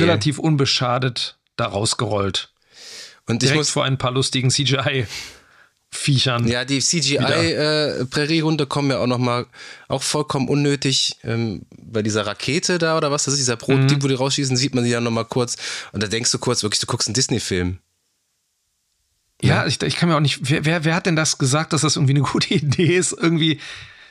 [0.00, 2.52] relativ unbeschadet da rausgerollt.
[3.26, 4.50] Und ich Direkt muss, vor ein paar lustigen
[5.92, 6.46] CGI-Viechern.
[6.48, 9.46] ja, die CGI-Präriehunde kommen ja auch nochmal,
[9.88, 14.08] auch vollkommen unnötig, ähm, bei dieser Rakete da oder was, das ist dieser Prototyp, wo
[14.08, 15.56] die rausschießen, sieht man die dann nochmal kurz
[15.92, 17.78] und da denkst du kurz, wirklich, du guckst einen Disney-Film.
[19.42, 20.38] Ja, ich, ich kann mir auch nicht.
[20.42, 23.12] Wer, wer, wer hat denn das gesagt, dass das irgendwie eine gute Idee ist?
[23.12, 23.60] Irgendwie.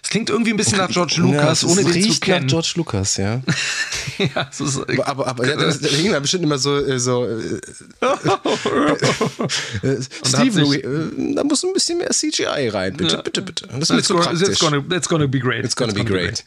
[0.05, 2.45] Es klingt irgendwie ein bisschen nach George Lucas, es ohne den riecht zu kennen.
[2.45, 3.41] nach George Lucas, ja.
[4.19, 6.99] ja, es ist, Aber, aber, aber da, da, da hingen da bestimmt immer so, äh,
[6.99, 7.59] so äh,
[9.87, 13.67] äh, Steven, sich- äh, da muss ein bisschen mehr CGI rein, bitte, bitte, bitte.
[13.67, 14.47] Das ist it's, gonna, praktisch.
[14.49, 15.65] it's, gonna, it's gonna be great.
[15.65, 16.43] It's gonna be great.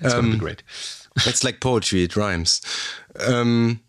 [0.00, 0.64] It's gonna be great.
[1.26, 2.62] It's like poetry, it rhymes.
[3.16, 3.80] Ähm,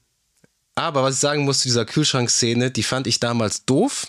[0.76, 4.07] aber was ich sagen muss zu dieser Kühlschrankszene, die fand ich damals doof.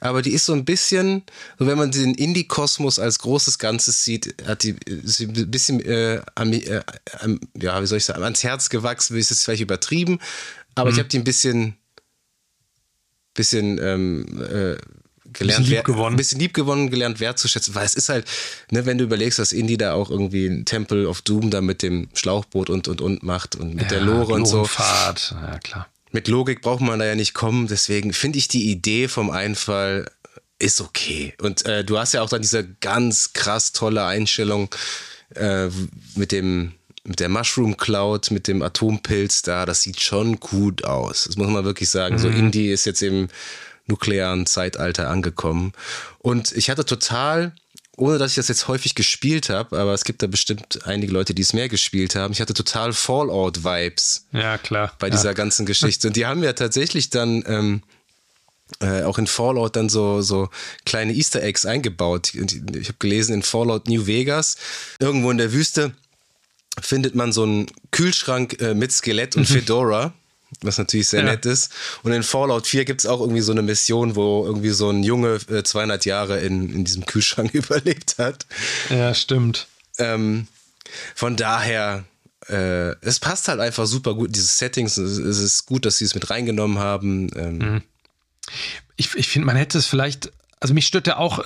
[0.00, 1.22] Aber die ist so ein bisschen,
[1.58, 5.80] so wenn man den Indie-Kosmos als großes Ganzes sieht, hat die ist sie ein bisschen,
[5.80, 6.80] äh, am, äh,
[7.20, 10.20] am, ja, wie soll ich sagen, ans Herz gewachsen, ist jetzt vielleicht übertrieben,
[10.76, 10.94] aber Mhm.
[10.94, 11.76] ich habe die ein bisschen,
[13.34, 14.76] bisschen ähm, äh,
[15.32, 16.14] gelernt, lieb wer- gewonnen.
[16.14, 18.26] ein bisschen lieb gewonnen, gelernt wertzuschätzen, weil es ist halt,
[18.70, 21.82] ne, wenn du überlegst, dass Indie da auch irgendwie ein Temple of Doom da mit
[21.82, 24.64] dem Schlauchboot und und und macht und mit der Lore und so.
[25.32, 25.88] Ja klar.
[26.14, 30.08] Mit Logik braucht man da ja nicht kommen, deswegen finde ich die Idee vom Einfall
[30.60, 31.34] ist okay.
[31.42, 34.72] Und äh, du hast ja auch dann diese ganz krass tolle Einstellung
[35.34, 35.68] äh,
[36.14, 41.24] mit dem mit der Mushroom Cloud, mit dem Atompilz da, das sieht schon gut aus.
[41.24, 42.16] Das muss man wirklich sagen.
[42.18, 43.28] So Indie ist jetzt im
[43.86, 45.72] nuklearen Zeitalter angekommen.
[46.20, 47.52] Und ich hatte total,
[47.96, 51.34] ohne dass ich das jetzt häufig gespielt habe, aber es gibt da bestimmt einige Leute,
[51.34, 54.92] die es mehr gespielt haben, ich hatte total Fallout-Vibes Ja, klar.
[54.98, 55.12] bei ja.
[55.12, 56.08] dieser ganzen Geschichte.
[56.08, 57.82] Und die haben ja tatsächlich dann ähm,
[58.80, 60.48] äh, auch in Fallout dann so, so
[60.84, 62.32] kleine Easter Eggs eingebaut.
[62.34, 64.56] Und Ich habe gelesen, in Fallout New Vegas,
[64.98, 65.92] irgendwo in der Wüste,
[66.80, 70.12] findet man so einen Kühlschrank äh, mit Skelett und Fedora.
[70.62, 71.30] Was natürlich sehr Ja.
[71.32, 71.70] nett ist.
[72.02, 75.02] Und in Fallout 4 gibt es auch irgendwie so eine Mission, wo irgendwie so ein
[75.02, 78.46] Junge äh, 200 Jahre in, in diesem Kühlschrank überlebt hat.
[78.90, 79.66] Ja, stimmt.
[79.98, 80.46] Ähm,
[81.14, 82.04] von daher,
[82.48, 84.96] äh, es passt halt einfach super gut, diese Settings.
[84.96, 87.30] Es, es ist gut, dass sie es mit reingenommen haben.
[87.36, 87.82] Ähm,
[88.96, 90.30] Ich, ich finde, man hätte es vielleicht,
[90.64, 91.44] also mich stört der auch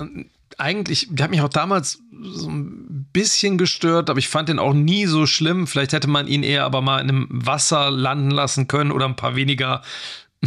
[0.58, 4.72] eigentlich, der hat mich auch damals so ein bisschen gestört, aber ich fand den auch
[4.72, 5.66] nie so schlimm.
[5.66, 9.16] Vielleicht hätte man ihn eher aber mal in einem Wasser landen lassen können oder ein
[9.16, 9.82] paar weniger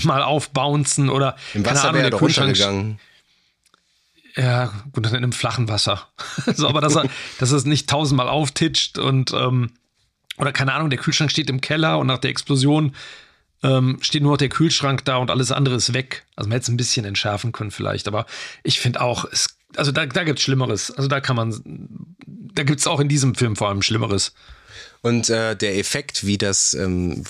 [0.03, 2.97] mal aufbouncen oder im Wasser wäre er doch runtergegangen.
[4.37, 6.07] Ja, gut, dann in einem flachen Wasser.
[6.55, 7.09] so, aber dass er,
[7.39, 9.71] dass er es nicht tausendmal auftitscht und ähm,
[10.37, 12.95] oder keine Ahnung, der Kühlschrank steht im Keller und nach der Explosion
[13.63, 16.25] ähm, steht nur noch der Kühlschrank da und alles andere ist weg.
[16.35, 18.25] Also man hätte es ein bisschen entschärfen können vielleicht, aber
[18.63, 20.91] ich finde auch, es, also da, da gibt es Schlimmeres.
[20.91, 21.61] Also da kann man,
[22.53, 24.33] da gibt es auch in diesem Film vor allem Schlimmeres.
[25.01, 27.23] Und äh, der Effekt, wie das ähm,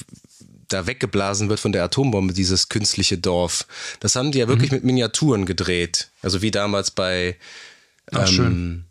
[0.67, 3.67] da weggeblasen wird von der Atombombe, dieses künstliche Dorf,
[3.99, 4.77] das haben die ja wirklich mhm.
[4.77, 6.09] mit Miniaturen gedreht.
[6.21, 7.37] Also wie damals bei
[8.11, 8.85] Ach, ähm,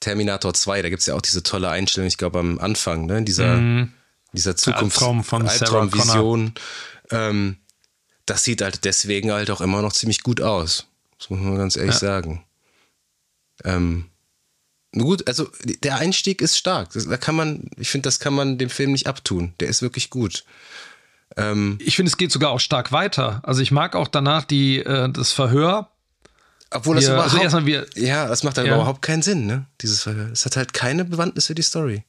[0.00, 3.22] Terminator 2, da gibt es ja auch diese tolle Einstellung, ich glaube am Anfang, ne?
[3.22, 3.92] dieser, mhm.
[4.32, 6.54] Dieser Zukunft Albtraum von Albtraumvision.
[7.10, 7.56] Ähm,
[8.26, 10.86] das sieht halt deswegen halt auch immer noch ziemlich gut aus.
[11.18, 12.00] Das muss man ganz ehrlich ja.
[12.00, 12.44] sagen.
[13.64, 14.06] Ähm,
[14.92, 15.48] gut, also
[15.82, 16.90] der Einstieg ist stark.
[16.92, 19.54] Da kann man, ich finde, das kann man dem Film nicht abtun.
[19.60, 20.44] Der ist wirklich gut.
[21.36, 23.40] Ähm, ich finde, es geht sogar auch stark weiter.
[23.44, 25.90] Also ich mag auch danach die, äh, das Verhör.
[26.70, 28.74] Obwohl das wir, also überhaupt, also wir, ja, das macht dann ja.
[28.74, 29.66] überhaupt keinen Sinn, ne?
[29.80, 30.30] Dieses Verhör.
[30.32, 32.04] Es hat halt keine Bewandtnis für die Story.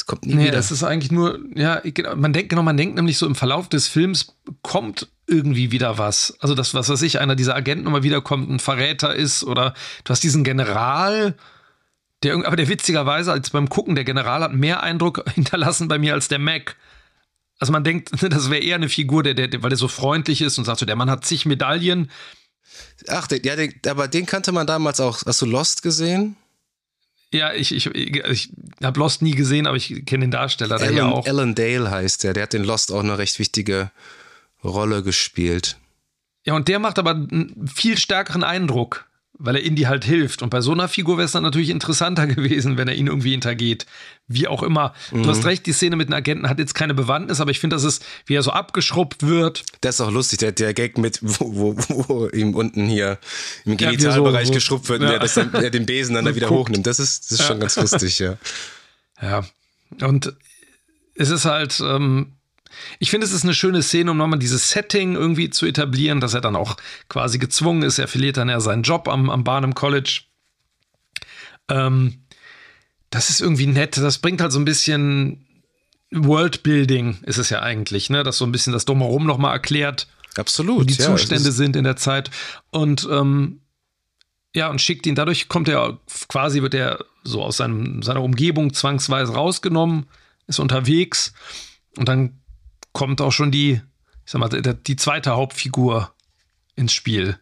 [0.00, 0.52] Es kommt nie nee, wieder.
[0.52, 1.82] das ist eigentlich nur, ja,
[2.16, 6.38] man denkt, genau, man denkt nämlich so im Verlauf des Films kommt irgendwie wieder was.
[6.40, 9.74] Also das, was weiß ich, einer dieser Agenten immer wieder kommt, ein Verräter ist oder
[10.04, 11.36] du hast diesen General,
[12.22, 16.14] der, aber der witzigerweise als beim Gucken, der General hat mehr Eindruck hinterlassen bei mir
[16.14, 16.76] als der Mac.
[17.58, 20.56] Also man denkt, das wäre eher eine Figur, der, der, weil der so freundlich ist
[20.56, 22.10] und sagt so, der Mann hat zig Medaillen.
[23.06, 25.26] Ach, der, ja, der, aber den kannte man damals auch.
[25.26, 26.36] Hast du Lost gesehen?
[27.32, 28.50] Ja, ich, ich, ich
[28.82, 31.26] habe Lost nie gesehen, aber ich kenne den Darsteller Alan, ja auch.
[31.26, 32.32] Alan Dale heißt der.
[32.32, 33.90] Der hat in Lost auch eine recht wichtige
[34.64, 35.78] Rolle gespielt.
[36.44, 39.09] Ja, und der macht aber einen viel stärkeren Eindruck
[39.40, 40.42] weil er Indy halt hilft.
[40.42, 43.32] Und bei so einer Figur wäre es dann natürlich interessanter gewesen, wenn er ihn irgendwie
[43.32, 43.86] hintergeht.
[44.28, 44.94] Wie auch immer.
[45.10, 45.24] Mhm.
[45.24, 47.74] Du hast recht, die Szene mit den Agenten hat jetzt keine Bewandtnis, aber ich finde,
[47.74, 49.64] dass es, wie er so abgeschrubbt wird.
[49.80, 53.18] Das ist auch lustig, der, der Gag mit, wo, wo, wo ihm unten hier
[53.64, 55.08] im Genitalbereich ja, so, geschrubbt wird ja.
[55.08, 56.68] und er, das dann, er den Besen dann da wieder guckt.
[56.68, 56.86] hochnimmt.
[56.86, 57.46] Das ist, das ist ja.
[57.46, 58.36] schon ganz lustig, ja.
[59.20, 59.42] Ja.
[60.02, 60.34] Und
[61.14, 62.34] es ist halt, ähm,
[62.98, 66.34] ich finde, es ist eine schöne Szene, um nochmal dieses Setting irgendwie zu etablieren, dass
[66.34, 66.76] er dann auch
[67.08, 67.98] quasi gezwungen ist.
[67.98, 70.22] Er verliert dann ja seinen Job am, am Barnum College.
[71.68, 72.24] Ähm,
[73.10, 73.96] das ist irgendwie nett.
[73.96, 75.46] Das bringt halt so ein bisschen
[76.12, 78.22] Worldbuilding, ist es ja eigentlich, ne?
[78.22, 80.08] Das so ein bisschen das Drumherum nochmal erklärt.
[80.36, 80.82] Absolut.
[80.82, 82.30] Wie die ja, Zustände sind in der Zeit.
[82.70, 83.60] Und ähm,
[84.54, 85.14] ja, und schickt ihn.
[85.14, 85.98] Dadurch kommt er
[86.28, 90.06] quasi, wird er so aus seinem, seiner Umgebung zwangsweise rausgenommen,
[90.46, 91.32] ist unterwegs.
[91.96, 92.39] Und dann
[92.92, 93.80] kommt auch schon die,
[94.24, 96.12] ich sag mal, die zweite Hauptfigur
[96.76, 97.38] ins Spiel.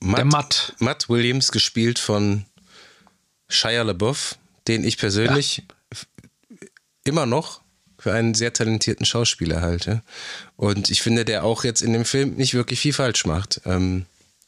[0.00, 0.74] Matt, der Matt.
[0.78, 2.46] Matt Williams, gespielt von
[3.48, 6.56] Shia LaBeouf, den ich persönlich ja.
[7.04, 7.60] immer noch
[7.98, 10.02] für einen sehr talentierten Schauspieler halte.
[10.56, 13.60] Und ich finde, der auch jetzt in dem Film nicht wirklich viel falsch macht.
[13.66, 14.06] Ähm,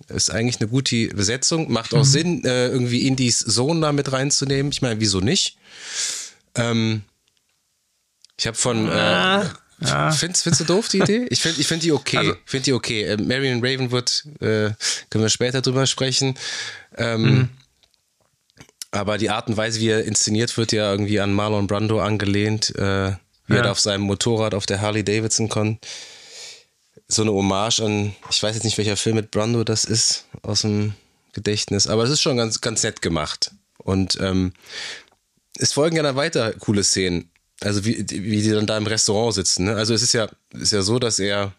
[0.09, 2.05] ist eigentlich eine gute Besetzung, macht auch mhm.
[2.05, 4.73] Sinn, äh, irgendwie Indies Sohn da mit reinzunehmen.
[4.73, 5.59] Ich meine, wieso nicht?
[6.55, 7.03] Ähm,
[8.39, 8.89] ich habe von.
[8.89, 9.45] Äh,
[9.85, 10.13] ja.
[10.13, 11.27] Findest, findest du doof die Idee?
[11.31, 12.19] Ich finde ich find die okay.
[12.19, 13.03] Also, finde die okay.
[13.03, 14.71] Äh, Marion Ravenwood, äh,
[15.11, 16.39] können wir später drüber sprechen.
[16.97, 17.49] Ähm, mhm.
[18.93, 22.75] Aber die Art und Weise, wie er inszeniert wird, ja irgendwie an Marlon Brando angelehnt,
[22.77, 23.13] äh,
[23.47, 23.57] wie ja.
[23.57, 25.85] er da auf seinem Motorrad auf der Harley Davidson kommt.
[27.09, 30.61] So eine Hommage an, ich weiß jetzt nicht, welcher Film mit Brando das ist, aus
[30.61, 30.95] dem
[31.33, 33.51] Gedächtnis, aber es ist schon ganz, ganz nett gemacht.
[33.79, 34.53] Und ähm,
[35.59, 37.32] es folgen ja dann weiter coole Szenen
[37.65, 39.65] also wie, wie die dann da im Restaurant sitzen.
[39.65, 39.77] Ne?
[39.77, 41.53] Also es ist ja, ist ja so, dass er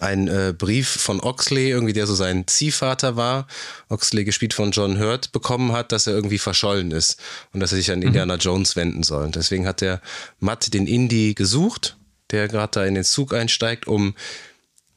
[0.00, 3.46] einen äh, Brief von Oxley, irgendwie der so sein Ziehvater war,
[3.88, 7.20] Oxley gespielt von John Hurt, bekommen hat, dass er irgendwie verschollen ist
[7.52, 8.06] und dass er sich an mhm.
[8.06, 9.24] Indiana Jones wenden soll.
[9.24, 10.00] Und deswegen hat der
[10.38, 11.96] Matt den Indy gesucht,
[12.30, 14.14] der gerade da in den Zug einsteigt, um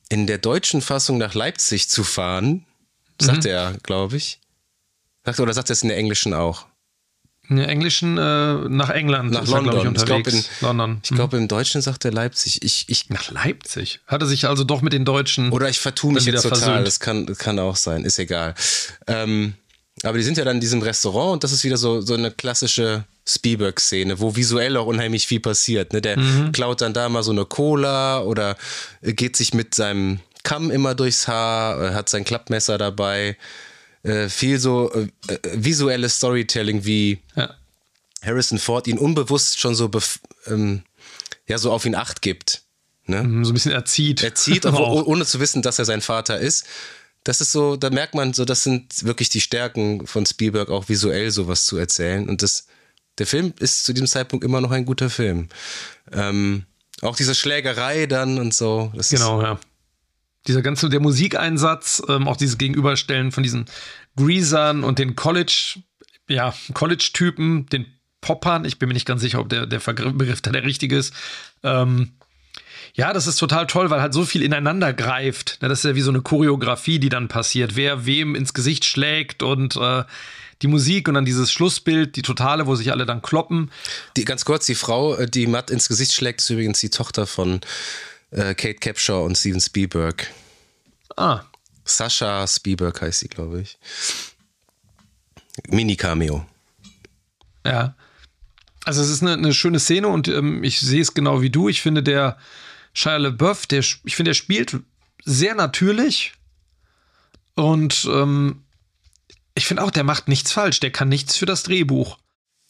[0.09, 2.65] in der deutschen Fassung nach Leipzig zu fahren.
[3.19, 3.49] Sagt mhm.
[3.49, 4.39] er, glaube ich.
[5.25, 6.65] Sagt, oder sagt er es in der englischen auch?
[7.51, 9.81] In der englischen äh, nach England nach London.
[9.81, 10.33] Ich, unterwegs.
[10.33, 11.01] Ich glaube, London.
[11.03, 12.63] Ich glaube, im Deutschen sagt er Leipzig.
[12.63, 13.99] Ich, ich, nach Leipzig?
[14.07, 15.51] Hat er sich also doch mit den Deutschen.
[15.51, 16.59] Oder ich vertue mich jetzt total.
[16.59, 16.87] Versöhnt.
[16.87, 18.05] Das kann, kann auch sein.
[18.05, 18.55] Ist egal.
[19.05, 19.55] Ähm,
[20.03, 22.31] aber die sind ja dann in diesem Restaurant und das ist wieder so, so eine
[22.31, 25.91] klassische Spielberg-Szene, wo visuell auch unheimlich viel passiert.
[25.91, 25.99] Ne?
[26.01, 26.53] Der mhm.
[26.53, 28.55] klaut dann da mal so eine Cola oder
[29.01, 33.35] geht sich mit seinem Kamm immer durchs Haar, hat sein Klappmesser dabei
[34.03, 37.55] äh, viel so äh, äh, visuelles Storytelling, wie ja.
[38.21, 39.89] Harrison Ford ihn unbewusst schon so,
[40.47, 40.83] ähm,
[41.47, 42.63] ja, so auf ihn acht gibt.
[43.05, 43.23] Ne?
[43.23, 44.23] Mhm, so ein bisschen erzieht.
[44.23, 46.65] Erzieht, obwohl, ohne zu wissen, dass er sein Vater ist.
[47.23, 50.89] Das ist so, da merkt man so, das sind wirklich die Stärken von Spielberg, auch
[50.89, 52.27] visuell sowas zu erzählen.
[52.27, 52.65] Und das,
[53.19, 55.49] der Film ist zu diesem Zeitpunkt immer noch ein guter Film.
[56.11, 56.65] Ähm,
[57.01, 58.91] auch diese Schlägerei dann und so.
[59.09, 59.59] genau, ja.
[60.47, 63.65] Dieser ganze, der Musikeinsatz, ähm, auch dieses Gegenüberstellen von diesen
[64.15, 65.79] Greasern und den College,
[66.27, 67.85] ja, College-Typen, den
[68.21, 68.65] Poppern.
[68.65, 71.13] Ich bin mir nicht ganz sicher, ob der, der Begriff da der richtige ist.
[71.63, 72.13] Ähm,
[72.93, 75.61] ja, das ist total toll, weil halt so viel ineinander greift.
[75.63, 77.75] Das ist ja wie so eine Choreografie, die dann passiert.
[77.75, 80.03] Wer wem ins Gesicht schlägt und äh,
[80.61, 83.71] die Musik und dann dieses Schlussbild, die totale, wo sich alle dann kloppen.
[84.17, 87.25] Die, ganz kurz, die Frau, äh, die Matt ins Gesicht schlägt, ist übrigens die Tochter
[87.25, 87.61] von
[88.31, 90.27] äh, Kate Capshaw und Steven Spielberg.
[91.15, 91.41] Ah.
[91.85, 93.77] Sascha Spielberg heißt sie, glaube ich.
[95.67, 96.45] Mini-Cameo.
[97.65, 97.95] Ja.
[98.83, 101.69] Also es ist eine, eine schöne Szene und ähm, ich sehe es genau wie du.
[101.69, 102.37] Ich finde der
[102.93, 104.77] Shia LaBeouf, der, ich finde, er spielt
[105.23, 106.33] sehr natürlich
[107.55, 108.63] und ähm,
[109.53, 110.79] ich finde auch, der macht nichts falsch.
[110.79, 112.17] Der kann nichts für das Drehbuch.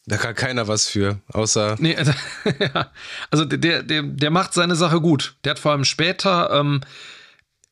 [0.06, 1.76] Da kann keiner was für, außer.
[1.78, 2.12] Nee, also,
[3.30, 5.36] also der, der, der macht seine Sache gut.
[5.44, 6.80] Der hat vor allem später, ähm,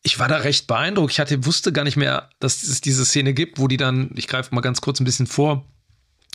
[0.03, 1.12] ich war da recht beeindruckt.
[1.12, 4.28] Ich hatte, wusste gar nicht mehr, dass es diese Szene gibt, wo die dann, ich
[4.28, 5.64] greife mal ganz kurz ein bisschen vor,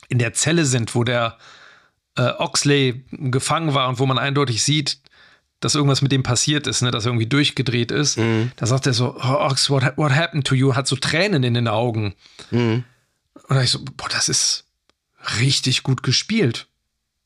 [0.10, 1.38] in der Zelle sind, wo der
[2.18, 5.00] äh, Oxley gefangen war und wo man eindeutig sieht,
[5.62, 8.18] dass irgendwas mit dem passiert ist, ne, dass er irgendwie durchgedreht ist.
[8.18, 8.52] Mhm.
[8.58, 10.76] Da sagt er so, oh, Ox, what, what happened to you?
[10.76, 12.16] Hat so Tränen in den Augen.
[12.52, 12.84] Mhm.
[13.48, 14.66] Und da ich so, boah, das ist
[15.40, 16.68] richtig gut gespielt.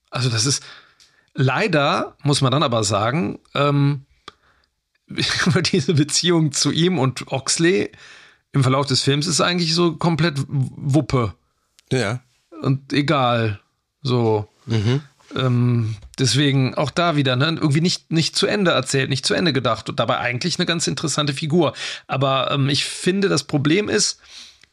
[0.09, 0.63] Also das ist
[1.33, 4.05] leider, muss man dann aber sagen, ähm,
[5.45, 7.91] über diese Beziehung zu ihm und Oxley
[8.51, 11.35] im Verlauf des Films ist eigentlich so komplett Wuppe.
[11.91, 12.21] Ja.
[12.61, 13.59] Und egal.
[14.01, 14.47] So.
[14.65, 15.01] Mhm.
[15.35, 19.53] Ähm, deswegen auch da wieder, ne, irgendwie nicht, nicht zu Ende erzählt, nicht zu Ende
[19.53, 21.73] gedacht und dabei eigentlich eine ganz interessante Figur.
[22.07, 24.19] Aber ähm, ich finde, das Problem ist,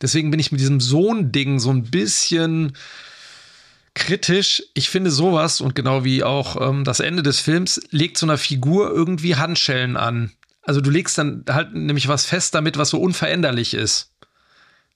[0.01, 2.77] deswegen bin ich mit diesem Sohn-Ding so ein bisschen
[3.97, 4.63] kritisch.
[4.75, 8.39] Ich finde sowas und genau wie auch ähm, das Ende des Films legt so einer
[8.39, 10.33] Figur irgendwie Handschellen an.
[10.63, 14.13] Also du legst dann halt nämlich was fest damit, was so unveränderlich ist.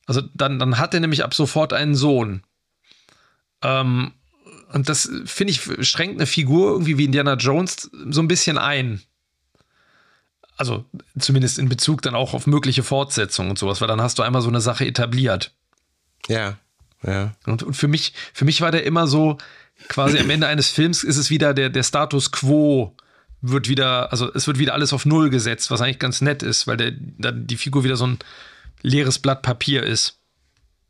[0.06, 2.42] Also dann, dann hat er nämlich ab sofort einen Sohn.
[3.62, 4.12] Ähm,
[4.72, 9.00] und das, finde ich, schränkt eine Figur irgendwie wie Indiana Jones so ein bisschen ein.
[10.56, 10.84] Also
[11.18, 14.42] zumindest in Bezug dann auch auf mögliche Fortsetzungen und sowas, weil dann hast du einmal
[14.42, 15.54] so eine Sache etabliert.
[16.28, 16.58] Ja,
[17.04, 17.34] ja.
[17.46, 19.38] Und, und für mich, für mich war der immer so,
[19.88, 22.94] quasi am Ende eines Films ist es wieder der, der Status quo
[23.40, 26.66] wird wieder, also es wird wieder alles auf Null gesetzt, was eigentlich ganz nett ist,
[26.66, 28.18] weil der, dann die Figur wieder so ein
[28.82, 30.20] leeres Blatt Papier ist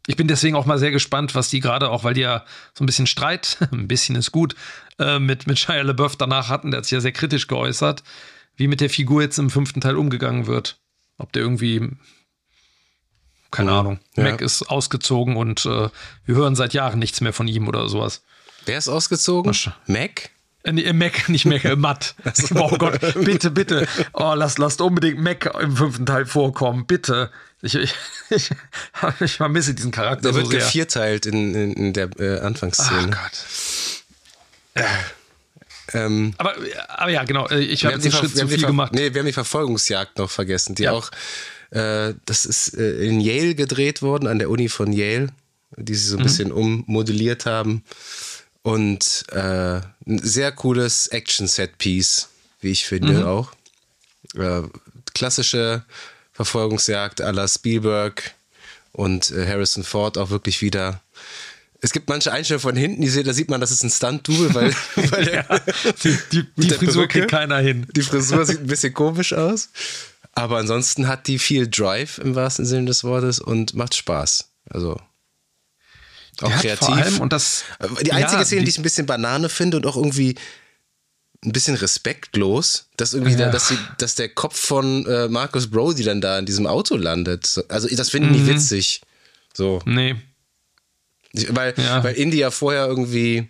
[0.07, 2.45] ich bin deswegen auch mal sehr gespannt, was die gerade auch, weil die ja
[2.75, 4.55] so ein bisschen Streit, ein bisschen ist gut,
[4.99, 6.71] äh, mit, mit Shia LaBeouf danach hatten.
[6.71, 8.03] Der hat sich ja sehr kritisch geäußert,
[8.57, 10.81] wie mit der Figur jetzt im fünften Teil umgegangen wird.
[11.19, 11.91] Ob der irgendwie,
[13.51, 14.25] keine Ahnung, ja.
[14.25, 15.89] Mac ist ausgezogen und äh,
[16.25, 18.23] wir hören seit Jahren nichts mehr von ihm oder sowas.
[18.67, 19.57] Wer ist ausgezogen?
[19.87, 20.31] Mac?
[20.63, 22.15] Äh, nee, Mac, nicht Mac, äh, Matt.
[22.55, 23.89] oh Gott, bitte, bitte.
[24.13, 27.31] Oh, lasst, lasst unbedingt Mac im fünften Teil vorkommen, bitte.
[27.63, 27.95] Ich, ich,
[28.31, 28.51] ich,
[29.21, 30.33] ich vermisse diesen Charakter.
[30.33, 30.61] Der so wird sehr.
[30.61, 33.11] gevierteilt in, in, in der äh, Anfangsszene.
[33.13, 33.47] Ach Gott.
[34.75, 34.85] Äh.
[35.93, 36.55] Ähm, aber,
[36.89, 37.49] aber ja, genau.
[37.49, 38.93] Äh, ich habe den Schritt zu viel gemacht.
[38.93, 40.93] Nee, wir haben die Verfolgungsjagd noch vergessen, die ja.
[40.93, 41.11] auch,
[41.71, 45.29] äh, das ist äh, in Yale gedreht worden, an der Uni von Yale,
[45.77, 46.25] die sie so ein mhm.
[46.25, 47.85] bisschen ummodelliert haben.
[48.63, 52.29] Und äh, ein sehr cooles Action-Set-Piece,
[52.61, 53.25] wie ich finde mhm.
[53.25, 53.53] auch.
[54.37, 54.63] Äh,
[55.15, 55.85] klassische
[56.33, 58.35] Verfolgungsjagd à la Spielberg
[58.93, 61.01] und äh, Harrison Ford auch wirklich wieder.
[61.83, 64.55] Es gibt manche Einstellungen von hinten, die sehen, da sieht man, das ist ein Stunt-Double,
[64.55, 64.75] weil,
[65.11, 65.61] weil ja,
[66.05, 67.87] die, die, die Frisur kriegt keiner hin.
[67.97, 69.71] Die Frisur sieht ein bisschen komisch aus.
[70.33, 74.51] Aber ansonsten hat die viel Drive im wahrsten Sinne des Wortes und macht Spaß.
[74.69, 75.01] Also
[76.43, 76.87] auch kreativ.
[76.87, 77.65] Vor allem, und das,
[78.03, 80.37] die einzige ja, Szene, die, die ich ein bisschen Banane finde und auch irgendwie
[81.45, 83.47] ein bisschen respektlos, dass irgendwie, ja.
[83.47, 86.97] da, dass, sie, dass der Kopf von äh, Marcus Brody dann da in diesem Auto
[86.97, 87.65] landet.
[87.69, 88.45] Also das finde ich mhm.
[88.45, 89.01] nicht witzig.
[89.55, 89.81] So.
[89.85, 90.17] Nee.
[91.33, 92.03] Weil, ja.
[92.05, 93.49] weil Indy ja vorher irgendwie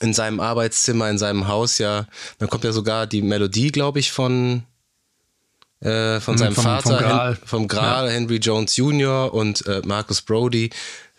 [0.00, 2.06] in seinem Arbeitszimmer, in seinem Haus ja,
[2.38, 4.62] dann kommt ja sogar die Melodie, glaube ich, von,
[5.80, 8.12] äh, von mhm, seinem vom, Vater, vom Gral, Hen vom Gral ja.
[8.12, 9.32] Henry Jones Jr.
[9.32, 10.70] und äh, Marcus Brody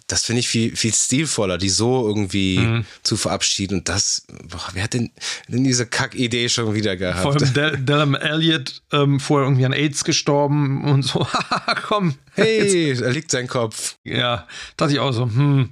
[0.07, 2.85] das finde ich viel, viel stilvoller, die so irgendwie mhm.
[3.03, 3.79] zu verabschieden.
[3.79, 5.11] Und das, boah, wer hat denn,
[5.49, 7.23] denn diese Kack-Idee schon wieder gehabt?
[7.23, 11.27] Vor allem Del Delham Elliott, ähm, vorher irgendwie an AIDS gestorben und so,
[11.87, 12.15] komm.
[12.35, 13.97] Hey, da liegt sein Kopf.
[14.05, 14.47] Ja,
[14.77, 15.71] dachte ich auch so, hm,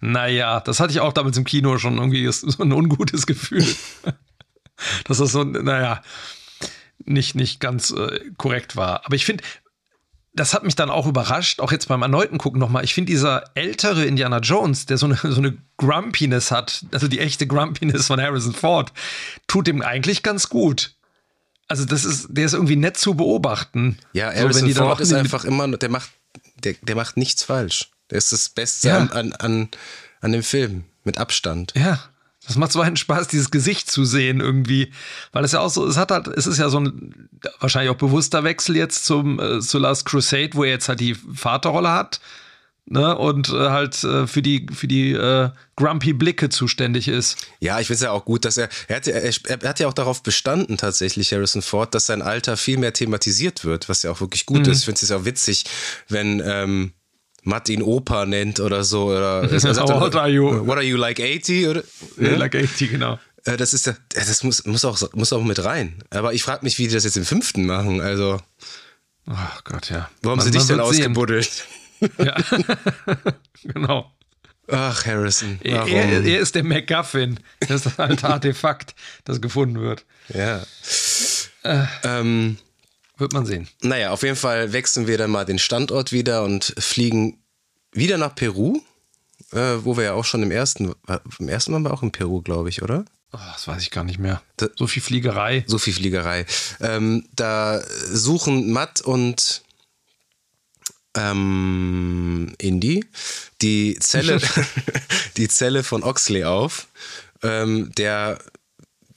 [0.00, 3.66] naja, das hatte ich auch damals im Kino schon irgendwie so ein ungutes Gefühl.
[5.04, 6.02] Dass das so, naja,
[7.06, 9.04] nicht, nicht ganz äh, korrekt war.
[9.06, 9.44] Aber ich finde,
[10.34, 12.82] das hat mich dann auch überrascht, auch jetzt beim erneuten Gucken nochmal.
[12.84, 17.20] Ich finde, dieser ältere Indiana Jones, der so eine, so eine Grumpiness hat, also die
[17.20, 18.92] echte Grumpiness von Harrison Ford,
[19.46, 20.94] tut ihm eigentlich ganz gut.
[21.66, 23.96] Also, das ist, der ist irgendwie nett zu beobachten.
[24.12, 26.10] Ja, so, Harrison dann Ford ist einfach immer, der macht,
[26.56, 27.90] der, der macht nichts falsch.
[28.10, 28.98] Der ist das Beste Ja.
[28.98, 29.68] an, an, an,
[30.20, 31.72] an dem Film, mit Abstand.
[31.76, 32.00] Ja,
[32.46, 34.92] das macht so einen Spaß, dieses Gesicht zu sehen irgendwie.
[35.32, 37.28] Weil es ja auch so, es hat halt, es ist ja so ein
[37.60, 41.14] wahrscheinlich auch bewusster Wechsel jetzt zum, äh, zu Last Crusade, wo er jetzt halt die
[41.14, 42.20] Vaterrolle hat.
[42.86, 47.38] Ne, und äh, halt äh, für die, für die äh, grumpy Blicke zuständig ist.
[47.58, 49.32] Ja, ich finde es ja auch gut, dass er, er hat, ja, er,
[49.62, 53.64] er hat ja auch darauf bestanden, tatsächlich, Harrison Ford, dass sein Alter viel mehr thematisiert
[53.64, 54.80] wird, was ja auch wirklich gut ist.
[54.80, 55.64] Ich finde es auch witzig,
[56.08, 56.92] wenn ähm,
[57.44, 59.06] Matt ihn Opa nennt oder so.
[59.06, 60.66] Oder, er dann, What are you?
[60.66, 61.68] What are you, like 80?
[61.68, 61.82] Oder,
[62.18, 62.36] Ja.
[62.36, 63.18] Like 80, genau.
[63.44, 66.02] Äh, Das ist das muss, muss, auch, muss auch mit rein.
[66.10, 68.00] Aber ich frage mich, wie die das jetzt im fünften machen.
[68.00, 68.40] Also,
[69.26, 70.10] Ach Gott, ja.
[70.22, 71.64] wo haben Man- sie dich denn ausgebuddelt?
[72.18, 72.36] Ja.
[73.62, 74.10] genau.
[74.70, 75.58] Ach, Harrison.
[75.62, 77.38] Er, er, ist der MacGuffin.
[77.60, 80.04] Das ist das alte Artefakt, das gefunden wird.
[80.28, 80.62] ja.
[81.62, 81.84] Äh.
[82.02, 82.58] Ähm,
[83.16, 83.68] Wird man sehen.
[83.82, 87.38] Naja, auf jeden Fall wechseln wir dann mal den Standort wieder und fliegen
[87.92, 88.80] wieder nach Peru,
[89.52, 90.92] äh, wo wir ja auch schon im ersten,
[91.38, 93.04] im ersten Mal waren wir auch in Peru, glaube ich, oder?
[93.32, 94.42] Oh, das weiß ich gar nicht mehr.
[94.56, 95.64] Da- So viel Fliegerei.
[95.66, 96.46] So viel Fliegerei.
[96.80, 97.80] Ähm, da
[98.12, 99.62] suchen Matt und
[101.16, 103.04] ähm, Indy
[103.62, 104.40] die Zelle,
[105.36, 106.88] die Zelle von Oxley auf,
[107.42, 108.38] ähm, der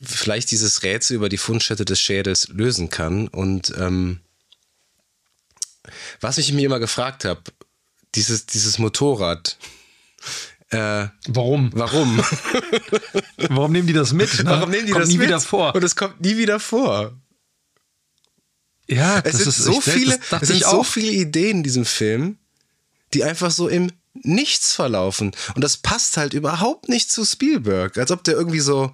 [0.01, 3.27] vielleicht dieses Rätsel über die Fundstätte des Schädels lösen kann.
[3.27, 4.19] Und ähm,
[6.21, 7.41] was ich mir immer gefragt habe,
[8.15, 9.57] dieses, dieses Motorrad,
[10.69, 11.71] äh, Warum?
[11.73, 12.21] warum?
[13.49, 14.43] Warum nehmen die das mit?
[14.43, 14.49] Ne?
[14.49, 15.27] Warum nehmen die Kommt das nie mit?
[15.27, 15.73] wieder vor?
[15.73, 17.17] Und es kommt nie wieder vor.
[18.89, 21.85] Ja, Es das sind ist so viele, Das es sind so viele Ideen in diesem
[21.85, 22.37] Film,
[23.13, 25.31] die einfach so im Nichts verlaufen.
[25.55, 27.97] Und das passt halt überhaupt nicht zu Spielberg.
[27.97, 28.93] Als ob der irgendwie so,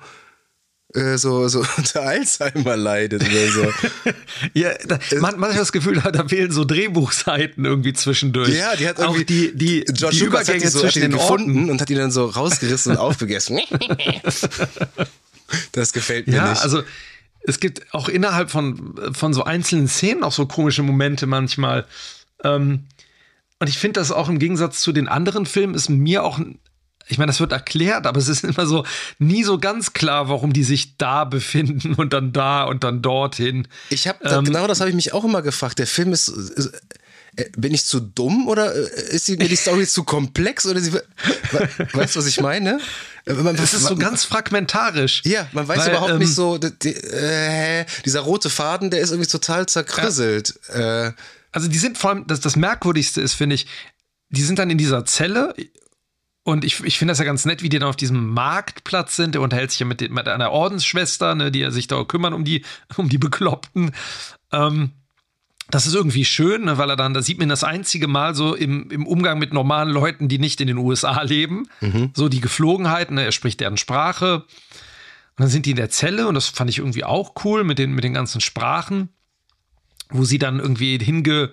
[0.95, 3.71] äh, so, so unter Alzheimer leidet oder so.
[4.53, 8.49] Ja, da, man, man hat das Gefühl, da, da fehlen so Drehbuchseiten irgendwie zwischendurch.
[8.49, 10.81] Ja, die hat irgendwie Auch die, die, George die Lucas hat Übergänge die so, hat
[10.83, 11.69] zwischen die den gefunden Orten.
[11.71, 13.59] und hat die dann so rausgerissen und aufgegessen.
[15.71, 16.63] Das gefällt mir Ja, nicht.
[16.63, 16.83] also
[17.41, 21.85] es gibt auch innerhalb von, von so einzelnen Szenen auch so komische Momente manchmal.
[22.43, 22.85] Ähm,
[23.59, 26.39] und ich finde das auch im Gegensatz zu den anderen Filmen ist mir auch,
[27.07, 28.85] ich meine, das wird erklärt, aber es ist immer so
[29.19, 33.67] nie so ganz klar, warum die sich da befinden und dann da und dann dorthin.
[33.89, 35.79] Ich habe Ähm, genau das habe ich mich auch immer gefragt.
[35.79, 36.71] Der Film ist, ist
[37.35, 40.79] äh, bin ich zu dumm oder äh, ist die, mir die Story zu komplex oder
[40.79, 41.03] sie, we-
[41.93, 42.79] weißt du, was ich meine?
[43.25, 45.23] Äh, Man, Es ist so ganz fragmentarisch.
[45.25, 49.11] ja, man weiß Weil, überhaupt ähm, nicht so, die, äh, dieser rote Faden, der ist
[49.11, 50.53] irgendwie total zerkrüsselt.
[50.69, 51.11] Äh,
[51.51, 53.65] Also die sind vor allem, das, das Merkwürdigste ist, finde ich,
[54.29, 55.53] die sind dann in dieser Zelle
[56.43, 59.35] und ich, ich finde das ja ganz nett, wie die dann auf diesem Marktplatz sind.
[59.35, 62.33] Der unterhält sich ja mit, den, mit einer Ordensschwester, ne, die ja sich da kümmern
[62.33, 62.63] um die,
[62.97, 63.91] um die Bekloppten.
[64.51, 64.91] Ähm,
[65.69, 68.55] das ist irgendwie schön, ne, weil er dann, da sieht man das einzige Mal so
[68.55, 71.67] im, im Umgang mit normalen Leuten, die nicht in den USA leben,
[72.13, 74.43] so die Geflogenheiten, ne, er spricht deren Sprache.
[75.35, 77.79] Und dann sind die in der Zelle und das fand ich irgendwie auch cool mit
[77.79, 79.09] den, mit den ganzen Sprachen
[80.13, 81.51] wo sie dann irgendwie hinge,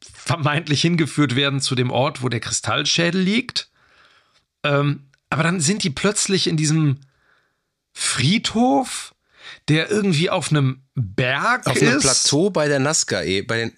[0.00, 3.70] vermeintlich hingeführt werden zu dem Ort, wo der Kristallschädel liegt.
[4.64, 7.00] Ähm, aber dann sind die plötzlich in diesem
[7.92, 9.14] Friedhof,
[9.68, 11.82] der irgendwie auf einem Berg auf ist.
[11.82, 13.72] einem Plateau bei der Nazca, eh, bei den,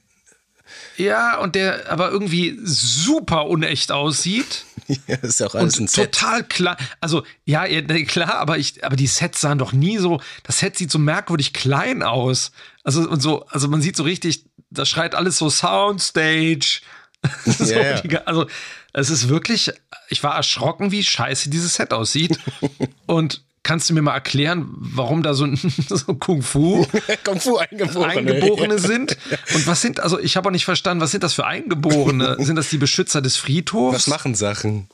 [0.97, 4.64] Ja, und der aber irgendwie super unecht aussieht.
[5.07, 6.12] ja, ist ja auch alles ein Und Set.
[6.12, 6.76] total klar.
[7.01, 7.66] Also, ja,
[8.05, 10.20] klar, aber ich, aber die Sets sahen doch nie so.
[10.43, 12.53] Das Set sieht so merkwürdig klein aus.
[12.82, 16.80] Also, und so, also man sieht so richtig, da schreit alles so Soundstage.
[17.45, 18.01] so, ja.
[18.01, 18.47] die- also,
[18.95, 19.73] es ist wirklich,
[20.09, 22.39] ich war erschrocken, wie scheiße dieses Set aussieht.
[23.07, 25.57] und kannst du mir mal erklären, warum da so, ein-
[25.89, 26.87] so Kung Fu
[27.25, 28.07] Kung Fu Eingeborene.
[28.33, 29.17] Eingeborene sind?
[29.55, 32.37] Und was sind, also ich habe auch nicht verstanden, was sind das für Eingeborene?
[32.39, 33.95] Sind das die Beschützer des Friedhofs?
[33.95, 34.89] Was machen Sachen?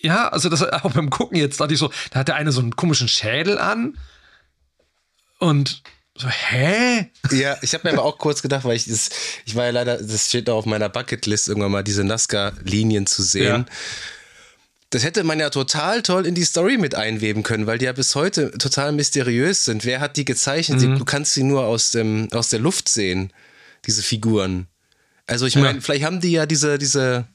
[0.00, 2.60] Ja, also das auch beim Gucken jetzt dachte ich so, da hat der eine so
[2.60, 3.96] einen komischen Schädel an
[5.38, 5.82] und
[6.22, 7.10] so, hä?
[7.30, 9.10] Ja, ich habe mir aber auch kurz gedacht, weil ich das,
[9.44, 13.22] ich war ja leider, das steht auch auf meiner Bucketlist, irgendwann mal diese Nazca-Linien zu
[13.22, 13.66] sehen.
[13.68, 13.74] Ja.
[14.90, 17.92] Das hätte man ja total toll in die Story mit einweben können, weil die ja
[17.92, 19.84] bis heute total mysteriös sind.
[19.86, 20.80] Wer hat die gezeichnet?
[20.82, 20.98] Mhm.
[20.98, 23.32] Du kannst sie nur aus, dem, aus der Luft sehen,
[23.86, 24.66] diese Figuren.
[25.26, 25.80] Also ich meine, Ja.
[25.80, 27.26] vielleicht haben die ja diese, diese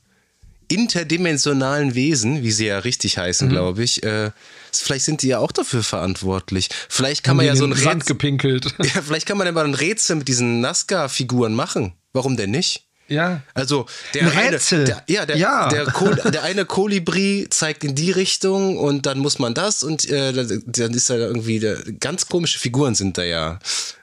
[0.68, 3.22] interdimensionalen Wesen, wie sie ja richtig Mhm.
[3.22, 4.04] heißen, glaube ich.
[4.04, 4.32] Äh,
[4.72, 6.70] vielleicht sind die ja auch dafür verantwortlich.
[6.90, 8.74] Vielleicht kann Haben man ja so ein Rätsel, gepinkelt.
[8.80, 11.94] ja, vielleicht kann man ja mal ein Rätsel mit diesen Nazca-Figuren machen.
[12.14, 12.84] Warum denn nicht?
[13.10, 13.42] Ja.
[13.54, 14.84] Also der Ein eine, Rätsel.
[14.84, 15.70] der, ja, der, Ja.
[15.70, 15.86] Der,
[16.32, 20.94] der eine Kolibri zeigt in die Richtung und dann muss man das und äh, dann
[20.94, 21.66] ist da irgendwie
[22.02, 23.60] ganz komische Figuren sind da ja.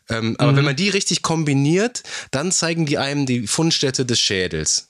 [0.09, 4.89] Ähm, aber wenn man die richtig kombiniert, dann zeigen die einem die Fundstätte des Schädels.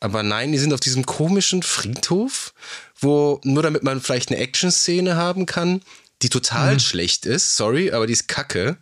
[0.00, 2.54] Aber nein, die sind auf diesem komischen Friedhof,
[3.00, 5.82] wo nur damit man vielleicht eine Action-Szene haben kann,
[6.22, 7.56] die total schlecht ist.
[7.56, 8.76] Sorry, aber die ist kacke.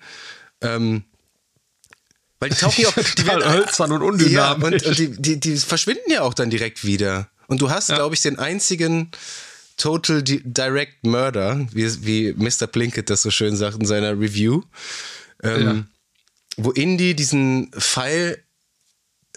[0.61, 1.05] Ähm,
[2.39, 2.95] weil die tauchen ja auch.
[3.19, 4.01] Die werden- hölzern und
[4.31, 4.83] Ja, undynamisch.
[4.83, 7.29] und, und die, die, die verschwinden ja auch dann direkt wieder.
[7.47, 9.11] Und du hast, glaube ich, den einzigen
[9.79, 12.67] Total Di- Direct Murder, wie, wie Mr.
[12.67, 14.63] Plinkett das so schön sagt in seiner Review,
[15.43, 15.87] ähm,
[16.57, 18.43] wo Indy diesen Pfeil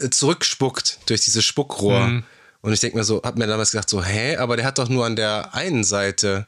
[0.09, 2.07] zurückspuckt durch dieses Spuckrohr.
[2.07, 2.23] Mhm.
[2.61, 4.89] Und ich denke mir so, hab mir damals gedacht, so, hä, aber der hat doch
[4.89, 6.47] nur an der einen Seite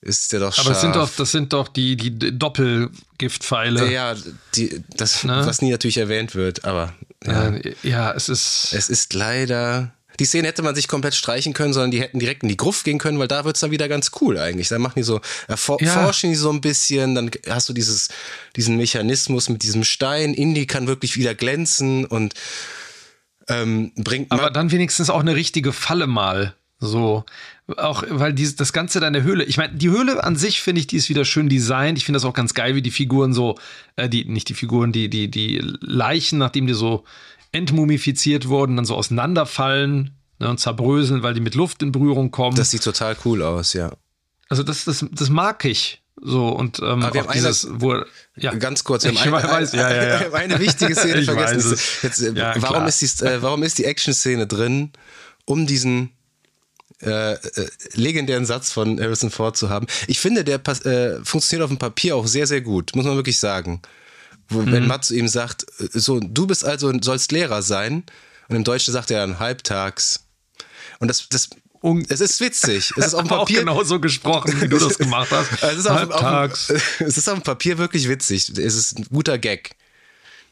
[0.00, 0.66] ist der doch scharf.
[0.66, 3.90] Aber das sind doch, das sind doch die, die Doppelgiftpfeile.
[3.90, 4.14] ja,
[4.54, 5.42] die, das, Ne?
[5.44, 6.94] was nie natürlich erwähnt wird, aber
[7.26, 7.50] ja.
[7.50, 8.72] Ja, ja es ist.
[8.72, 9.92] Es ist leider.
[10.20, 12.84] Die Szene hätte man sich komplett streichen können, sondern die hätten direkt in die Gruft
[12.84, 14.68] gehen können, weil da wird's dann wieder ganz cool eigentlich.
[14.68, 15.92] Dann machen die so, erfor Ja.
[15.92, 18.08] forschen die so ein bisschen, dann hast du dieses,
[18.56, 20.34] diesen Mechanismus mit diesem Stein.
[20.34, 22.34] Indy kann wirklich wieder glänzen und
[23.48, 26.54] ähm, bringt Aber dann wenigstens auch eine richtige Falle mal.
[26.80, 27.24] So.
[27.76, 30.60] Auch, weil dieses, das Ganze da in der Höhle, ich meine, die Höhle an sich
[30.62, 31.98] finde ich, die ist wieder schön designt.
[31.98, 33.58] Ich finde das auch ganz geil, wie die Figuren so,
[33.96, 37.04] äh, die, nicht die Figuren, die, die, die Leichen, nachdem die so
[37.52, 42.56] entmumifiziert wurden, dann so auseinanderfallen ne, und zerbröseln, weil die mit Luft in Berührung kommen.
[42.56, 43.92] das sieht total cool aus, ja.
[44.48, 46.02] also das, das, das mag ich.
[46.20, 48.02] So, und ähm, Aber wir auch haben dieses, wo,
[48.36, 48.52] ja.
[48.54, 50.20] Ganz kurz, wir Ich haben eine, weiß, ja, ja, ja.
[50.24, 51.78] haben eine wichtige Szene vergessen.
[52.02, 52.88] Jetzt, äh, Ja, warum, klar.
[52.88, 54.90] ist die, äh, warum ist die Action-Szene drin,
[55.44, 56.10] um diesen
[57.02, 57.38] äh, äh,
[57.94, 59.86] legendären Satz von Harrison Ford zu haben?
[60.08, 63.38] Ich finde, der äh, funktioniert auf dem Papier auch sehr, sehr gut, muss man wirklich
[63.38, 63.80] sagen.
[64.48, 64.88] Wo, Wenn Mhm.
[64.88, 68.04] Matt zu ihm sagt, äh, so, du bist also, sollst Lehrer sein,
[68.48, 70.20] und im Deutschen sagt er dann halbtags.
[71.00, 71.50] Und das, das,
[72.08, 72.92] es ist witzig.
[72.96, 73.60] Es ist auf dem auch Papier.
[73.60, 75.50] genau so gesprochen, wie du das gemacht hast.
[75.62, 76.70] Es ist, auf, auf, Halbtags.
[77.00, 78.48] es ist auf dem Papier wirklich witzig.
[78.58, 79.76] Es ist ein guter Gag.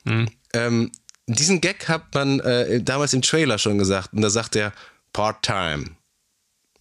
[0.05, 0.29] Hm.
[0.53, 0.93] Ähm,
[1.27, 4.73] diesen Gag hat man äh, damals im Trailer schon gesagt und da sagt er
[5.13, 5.87] Part-Time.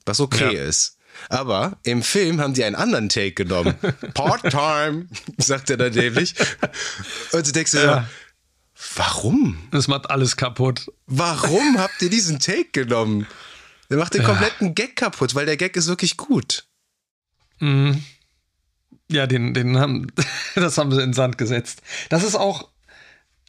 [0.06, 0.64] Was okay Ja.
[0.64, 0.95] ist.
[1.30, 3.76] Aber im Film haben die einen anderen Take genommen.
[4.14, 5.08] Part-Time,
[5.38, 6.36] sagt er dann nämlich.
[7.32, 8.10] Und du denkst dir, Ja.
[8.96, 9.68] warum?
[9.72, 10.92] Das macht alles kaputt.
[11.08, 13.28] Warum habt ihr diesen Take genommen?
[13.90, 16.66] Der macht den kompletten Gag kaputt, weil der Gag ist wirklich gut.
[19.10, 20.08] Ja, den, den haben,
[20.56, 21.82] das haben sie in den Sand gesetzt.
[22.10, 22.70] Das ist auch,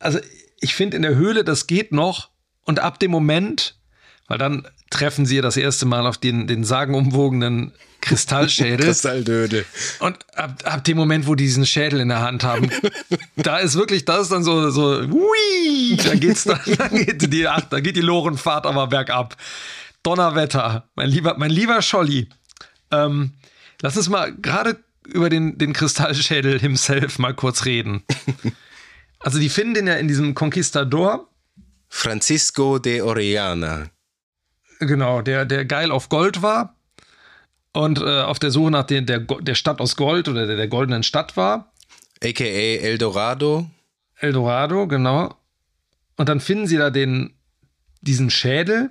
[0.00, 0.18] also
[0.60, 2.30] ich finde in der Höhle, das geht noch.
[2.64, 3.78] Und ab dem Moment,
[4.26, 8.86] weil dann treffen sie das erste Mal auf den, den sagenumwogenen Kristallschädel.
[8.86, 9.64] Kristalldöde.
[9.98, 12.70] Und ab, ab dem Moment, wo die diesen Schädel in der Hand haben,
[13.36, 17.48] da ist wirklich, da ist dann so, so, hui, da geht's dann, da geht die,
[17.48, 19.36] ach, da geht die Lorenfahrt aber bergab.
[20.02, 22.28] Donnerwetter, mein lieber, mein lieber Scholli.
[22.92, 23.32] Ähm,
[23.82, 28.02] lass uns mal gerade über den, den Kristallschädel himself mal kurz reden.
[29.18, 31.28] Also die finden den ja in diesem Conquistador,
[31.88, 33.90] Francisco de Orellana.
[34.80, 36.74] Genau, der, der geil auf Gold war
[37.72, 40.68] und äh, auf der Suche nach den, der, der Stadt aus Gold oder der, der
[40.68, 41.72] goldenen Stadt war.
[42.22, 43.70] aka El Dorado.
[44.18, 45.34] Eldorado, genau.
[46.16, 47.34] Und dann finden sie da den,
[48.00, 48.90] diesen Schädel.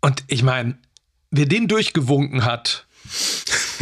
[0.00, 0.78] Und ich meine,
[1.30, 2.86] wer den durchgewunken hat,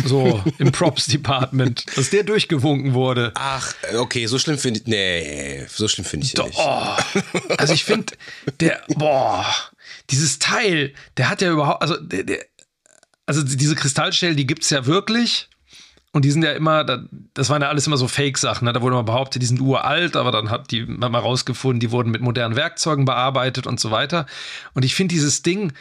[0.06, 3.32] so im Props Department, dass der durchgewunken wurde.
[3.34, 4.86] Ach, okay, so schlimm finde ich.
[4.86, 6.58] Nee, so schlimm finde ich Doch, nicht.
[6.58, 6.96] oh,
[7.58, 8.14] also ich finde,
[8.60, 9.46] der, boah,
[10.10, 12.44] dieses Teil, der hat ja überhaupt, also der, der,
[13.26, 15.48] also diese Kristallschädel, die gibt es ja wirklich.
[16.12, 18.64] Und die sind ja immer, da- das waren ja alles immer so Fake-Sachen.
[18.64, 18.72] Ne?
[18.72, 21.92] Da wurde mal behauptet, die sind uralt, aber dann hat die man mal rausgefunden, die
[21.92, 24.26] wurden mit modernen Werkzeugen bearbeitet und so weiter.
[24.74, 25.72] Und ich finde dieses Ding,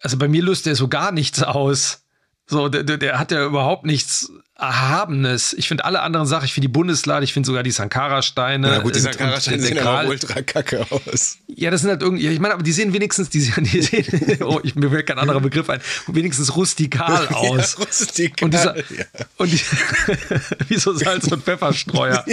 [0.00, 2.03] also bei mir löst der so gar nichts aus.
[2.46, 5.54] So, der, der, hat ja überhaupt nichts Erhabenes.
[5.54, 8.68] Ich finde alle anderen Sachen, ich finde die Bundeslade, ich finde sogar die Sankara-Steine.
[8.68, 11.38] Na gut, die und Sankara-Steine sehen aber ultra kacke aus.
[11.46, 13.80] ja, das sind halt irgendwie, ja, ich meine, aber die sehen wenigstens, die, sehen- die
[13.80, 14.06] sehen,
[14.42, 17.76] oh, ich, mir fällt kein anderer Begriff ein, wenigstens rustikal aus.
[17.78, 19.04] Ja, rustikal, und dieser, ja.
[19.38, 19.60] und die,
[20.68, 22.24] wie so Salz- und Pfefferstreuer.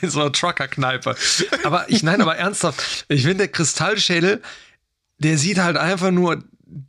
[0.00, 1.14] In so einer Trucker-Kneipe.
[1.62, 4.40] Aber ich, nein, aber ernsthaft, ich finde, der Kristallschädel,
[5.18, 6.42] der sieht halt einfach nur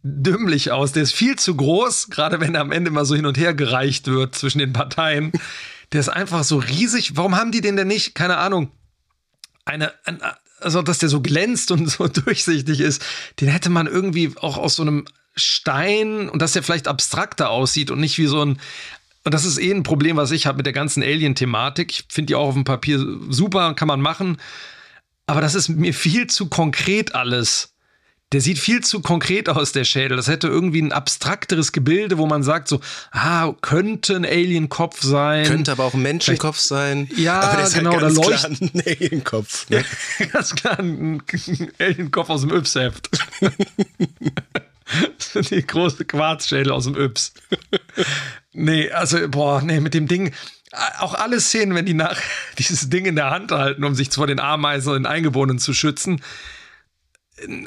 [0.04, 0.92] dümmlich aus.
[0.92, 3.54] Der ist viel zu groß, gerade wenn er am Ende mal so hin und her
[3.54, 5.32] gereicht wird zwischen den Parteien.
[5.94, 7.16] Der ist einfach so riesig.
[7.16, 8.16] Warum haben die den denn nicht?
[8.16, 8.72] Keine Ahnung
[9.70, 10.20] eine, ein,
[10.60, 13.06] also dass der so glänzt und so durchsichtig ist,
[13.40, 15.06] den hätte man irgendwie auch aus so einem
[15.36, 18.60] Stein und dass der vielleicht abstrakter aussieht und nicht wie so ein
[19.26, 21.92] und das ist eh ein Problem, was ich habe mit der ganzen Alien-Thematik.
[21.92, 24.38] Ich finde die auch auf dem Papier super, kann man machen.
[25.28, 27.76] Aber das ist mir viel zu konkret alles.
[28.32, 30.16] Der sieht viel zu konkret aus, der Schädel.
[30.16, 32.80] Das hätte irgendwie ein abstrakteres Gebilde, wo man sagt so,
[33.12, 35.46] ah, könnte ein Alienkopf sein.
[35.48, 37.10] Könnte aber auch ein Menschenkopf sein.
[37.16, 39.66] Ja, aber der ist genau, halt da ganz leuchtet- klar ein Alienkopf.
[39.70, 39.84] Ne?
[40.32, 41.24] Ganz klar, ein
[41.80, 43.10] Alienkopf aus dem Yps-Heft.
[45.52, 47.34] Die große Quarzschädel aus dem Yps.
[48.54, 50.34] Nee, also, boah, nee, mit dem Ding.
[51.00, 52.20] Auch alle Szenen, wenn die nach
[52.60, 55.74] dieses Ding in der Hand halten, um sich vor den Ameisen und den Eingeborenen zu
[55.74, 56.22] schützen.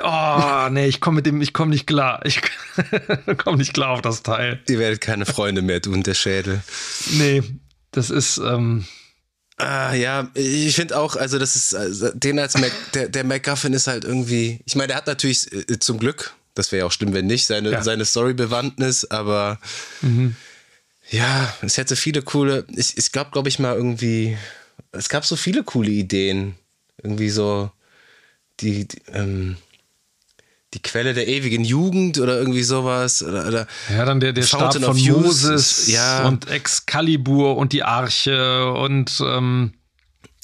[0.03, 2.21] Oh, nee, ich komme mit dem, ich komme nicht klar.
[2.25, 2.41] Ich
[3.39, 4.61] komme nicht klar auf das Teil.
[4.69, 6.63] Ihr werdet keine Freunde mehr tun, der Schädel.
[7.13, 7.43] Nee,
[7.91, 8.85] das ist, ähm,
[9.59, 13.75] Ah, ja, ich finde auch, also das ist, also den als Mac, der, der MacGuffin
[13.75, 16.91] ist halt irgendwie, ich meine, der hat natürlich äh, zum Glück, das wäre ja auch
[16.93, 17.83] schlimm, wenn nicht, seine, Ja.
[17.83, 19.61] seine Story-Bewandtnis, aber
[21.11, 24.37] ja, es hätte viele coole, ich, es gab, glaube ich, mal irgendwie,
[24.91, 26.55] es gab so viele coole Ideen.
[27.03, 27.71] Irgendwie so
[28.63, 29.57] die, die, ähm,
[30.75, 33.23] die Quelle der ewigen Jugend oder irgendwie sowas.
[33.23, 36.27] Oder, oder Ja, dann der, der Stab von Moses ja.
[36.27, 39.75] und Excalibur und die Arche und ähm,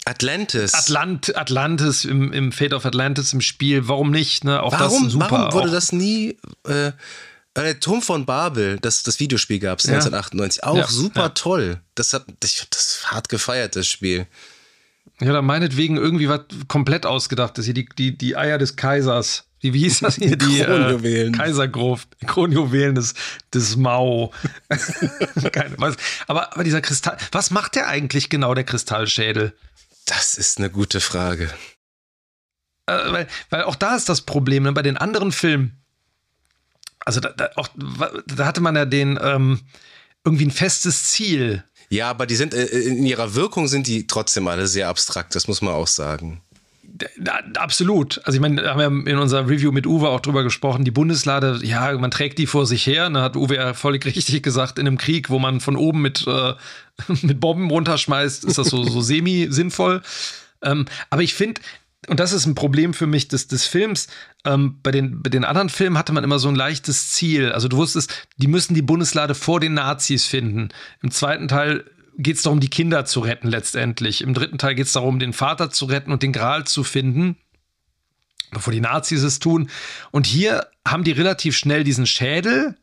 [0.04, 0.74] Atlantis.
[0.74, 3.88] Atlant, Atlantis im, im Fate of Atlantis im Spiel.
[3.88, 4.44] Warum nicht?
[4.44, 4.62] Ne?
[4.62, 5.30] Auch Warum, das super.
[5.30, 6.38] warum wurde auch, das nie.
[6.66, 6.92] Äh,
[7.56, 9.94] der Turm von Babel, das, das Videospiel gab es Ja.
[9.94, 11.80] 1998, auch Ja, super toll.
[11.94, 14.26] Das hat, ich hab das hart gefeiert, das Spiel.
[15.20, 17.64] Ja, da meinetwegen irgendwie was komplett ausgedacht ist.
[17.64, 19.48] Hier die, die, die Eier des Kaisers.
[19.62, 20.36] Die, wie hieß das hier?
[20.36, 21.34] Die Kronjuwelen.
[21.34, 22.08] Äh, Kaisergruft.
[22.20, 23.14] Die Kronjuwelen des,
[23.52, 24.32] des Mao.
[25.52, 25.96] Keine, was,
[26.26, 27.16] aber, aber dieser Kristall.
[27.32, 29.54] Was macht der eigentlich genau, der Kristallschädel?
[30.06, 31.50] Das ist eine gute Frage.
[32.86, 34.72] Äh, weil, weil auch da ist das Problem, ne?
[34.72, 35.82] bei den anderen Filmen,
[37.04, 37.68] also da, da, auch,
[38.26, 39.60] da hatte man ja den ähm,
[40.24, 41.64] irgendwie ein festes Ziel.
[41.90, 45.48] Ja, aber die sind äh, in ihrer Wirkung sind die trotzdem alle sehr abstrakt, das
[45.48, 46.42] muss man auch sagen.
[47.18, 48.20] Da, absolut.
[48.24, 50.90] Also ich meine, da haben wir in unserer Review mit Uwe auch drüber gesprochen, die
[50.90, 54.78] Bundeslade, ja, man trägt die vor sich her, ne, hat Uwe ja völlig richtig gesagt,
[54.78, 56.54] in einem Krieg, wo man von oben mit, äh,
[57.22, 60.02] mit Bomben runterschmeißt, ist das so, so semi-sinnvoll.
[60.62, 61.60] Ähm, aber ich finde,
[62.06, 64.06] und das ist ein Problem für mich des, des Films,
[64.44, 67.50] ähm, bei, den, bei den anderen Filmen hatte man immer so ein leichtes Ziel.
[67.50, 70.68] Also du wusstest, die müssen die Bundeslade vor den Nazis finden.
[71.02, 71.84] Im zweiten Teil
[72.16, 74.22] geht es darum, die Kinder zu retten letztendlich.
[74.22, 77.36] Im dritten Teil geht es darum, den Vater zu retten und den Gral zu finden,
[78.52, 79.68] bevor die Nazis es tun.
[80.12, 82.76] Und hier haben die relativ schnell diesen Schädel.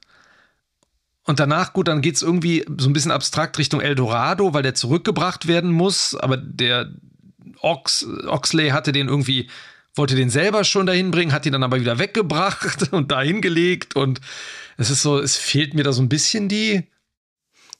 [1.24, 4.76] Und danach, gut, dann geht es irgendwie so ein bisschen abstrakt Richtung Eldorado, weil der
[4.76, 6.16] zurückgebracht werden muss.
[6.16, 6.92] Aber der
[7.62, 9.50] Ox, Oxley hatte den irgendwie,
[9.96, 13.96] wollte den selber schon dahin bringen, hat ihn dann aber wieder weggebracht und dahin gelegt.
[13.96, 14.22] Und
[14.78, 16.84] es ist so, es fehlt mir da so ein bisschen die,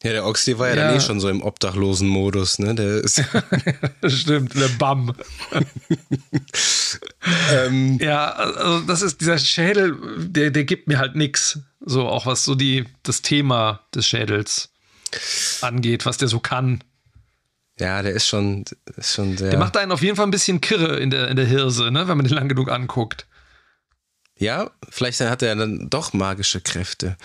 [0.04, 0.88] Ja, der Oxley war ja, Ja.
[0.88, 2.76] dann eh schon so im obdachlosen Modus, ne?
[2.76, 3.22] Der ist,
[4.08, 5.14] Stimmt, der Bam.
[7.52, 11.60] ähm, Ja, also das ist dieser Schädel, der, der gibt mir halt nix.
[11.88, 14.70] So, auch was so die, das Thema des Schädels
[15.62, 16.84] angeht, was der so kann.
[17.80, 18.64] Ja, der ist schon,
[18.98, 19.50] ist schon sehr.
[19.50, 22.08] Der macht einen auf jeden Fall ein bisschen kirre in der, in der Hirse, ne,
[22.08, 23.26] wenn man den lang genug anguckt.
[24.38, 27.16] Ja, vielleicht hat er dann doch magische Kräfte.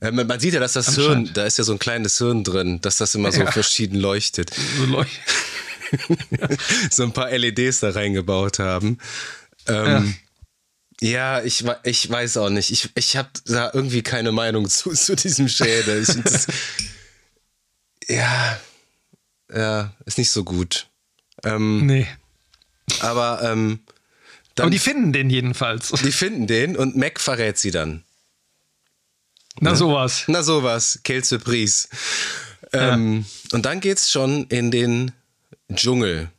[0.00, 0.94] Äh, man man sieht ja, dass das.
[0.94, 3.50] Hirn, da ist ja so ein kleines Hirn drin, dass das immer so Ja.
[3.50, 4.52] verschieden leuchtet.
[4.78, 5.18] So leuch-
[6.90, 8.98] So ein paar LEDs da reingebaut haben.
[9.66, 10.14] Ähm,
[11.00, 11.42] ja.
[11.42, 12.70] ich, we- ich weiß auch nicht.
[12.70, 16.02] Ich, ich habe da irgendwie keine Meinung zu, zu diesem Schädel.
[16.02, 16.46] Ich das,
[18.06, 18.60] ja,
[19.54, 20.88] ja, ist nicht so gut.
[21.44, 22.06] Ähm, nee.
[23.00, 23.80] Aber ähm,
[24.54, 25.88] dann, Aber die finden den jedenfalls.
[25.90, 28.04] die finden den und Mac verrät sie dann.
[29.60, 30.24] Na, sowas.
[30.26, 31.88] Na sowas, Quelle Surprise.
[32.72, 35.12] Ähm, Und dann geht's schon in den
[35.72, 36.30] Dschungel.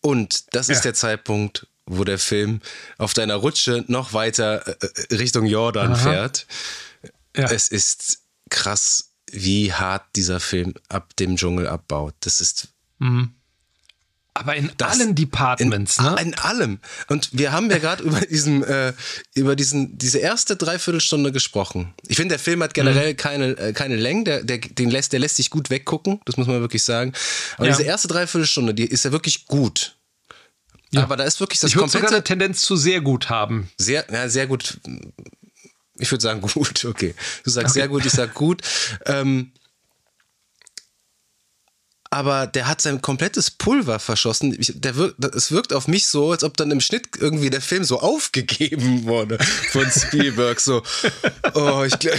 [0.00, 0.82] Und das ist Ja.
[0.84, 2.60] der Zeitpunkt, wo der Film
[2.98, 5.96] auf deiner Rutsche noch weiter äh, äh, Richtung Jordan Aha.
[6.10, 6.46] fährt.
[7.36, 7.50] Ja.
[7.50, 8.20] Es ist
[8.50, 12.14] krass, wie hart dieser Film ab dem Dschungel abbaut.
[12.20, 12.68] Das ist
[14.32, 16.16] Aber in Das- allen Departments, in, ne?
[16.22, 16.78] in allem.
[17.08, 18.92] Und wir haben ja gerade über diesen, äh,
[19.34, 21.92] über diesen, diese erste Dreiviertelstunde gesprochen.
[22.06, 22.74] Ich finde, der Film hat Mhm.
[22.74, 26.36] generell keine, äh, keine Längen, der, der, den lässt, der lässt sich gut weggucken, das
[26.36, 27.12] muss man wirklich sagen.
[27.56, 27.72] Aber Ja.
[27.76, 29.96] diese erste Dreiviertelstunde, die ist ja wirklich gut.
[30.92, 31.02] Ja.
[31.02, 33.68] Aber da ist wirklich das ich würde sogar eine komplette, Tendenz zu sehr gut haben.
[33.78, 34.78] sehr, ja, sehr gut.
[36.00, 37.14] Ich würde sagen gut, okay.
[37.44, 38.62] Du sagst sehr gut, ich sag gut.
[39.06, 39.52] Ähm,
[42.12, 44.56] aber der hat sein komplettes Pulver verschossen.
[44.58, 47.60] Ich, der wirkt, es wirkt auf mich so, als ob dann im Schnitt irgendwie der
[47.60, 49.38] Film so aufgegeben wurde
[49.70, 50.58] von Spielberg.
[50.58, 50.82] So,
[51.54, 52.18] oh, ich glaube,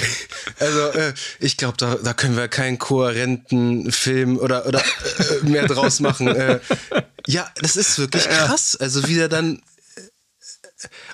[0.60, 5.68] also äh, ich glaube, da, da können wir keinen kohärenten Film oder oder äh, mehr
[5.68, 6.28] draus machen.
[6.28, 6.62] Äh,
[7.28, 8.78] ja, das ist wirklich krass.
[8.78, 9.62] Also wie der dann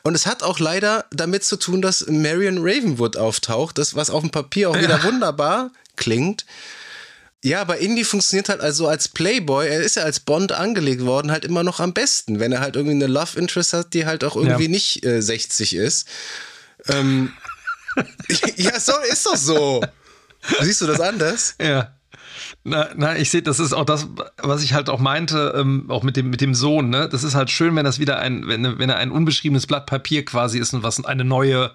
[0.04, 4.22] und es hat auch leider damit zu tun, dass Marion Ravenwood auftaucht, das was auf
[4.22, 6.46] dem Papier auch wieder wunderbar klingt.
[7.44, 11.32] Ja, aber Indy funktioniert halt also als Playboy, er ist ja als Bond angelegt worden,
[11.32, 14.24] halt immer noch am besten, wenn er halt irgendwie eine Love Interest hat, die halt
[14.24, 14.70] auch irgendwie ja.
[14.70, 16.08] nicht äh, 60 ist.
[16.88, 17.32] Ähm,
[18.58, 19.84] ja, so ist doch so.
[20.62, 21.56] Siehst du das anders?
[21.62, 21.97] Ja.
[22.70, 24.08] Na, na, ich sehe, das ist auch das,
[24.38, 27.08] was ich halt auch meinte, ähm, auch mit dem, mit dem Sohn, ne?
[27.08, 30.26] Das ist halt schön, wenn das wieder ein, wenn, wenn er ein unbeschriebenes Blatt Papier
[30.26, 31.72] quasi ist und was eine neue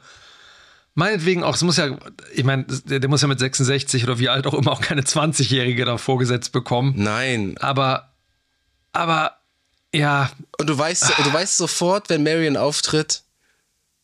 [0.95, 1.97] Meinetwegen auch, es muss ja,
[2.35, 5.01] ich meine, der, der, muss ja mit 66 oder wie alt auch immer auch keine
[5.01, 6.93] 20-Jährige da vorgesetzt bekommen.
[6.97, 7.57] Nein.
[7.59, 8.13] Aber,
[8.93, 9.39] aber,
[9.95, 10.31] ja.
[10.59, 13.23] Und du weißt, du weißt sofort, wenn Marion auftritt,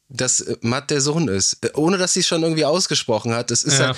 [0.08, 1.58] dass Matt der Sohn ist.
[1.76, 3.50] Ohne dass sie es schon irgendwie ausgesprochen hat.
[3.50, 3.96] Das ist ja, ja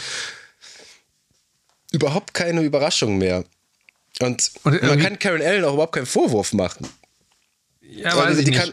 [1.92, 3.44] überhaupt keine Überraschung mehr.
[4.20, 6.86] Und, Und man kann Karen Allen auch überhaupt keinen Vorwurf machen.
[7.80, 8.72] Ja, weiß ich nicht.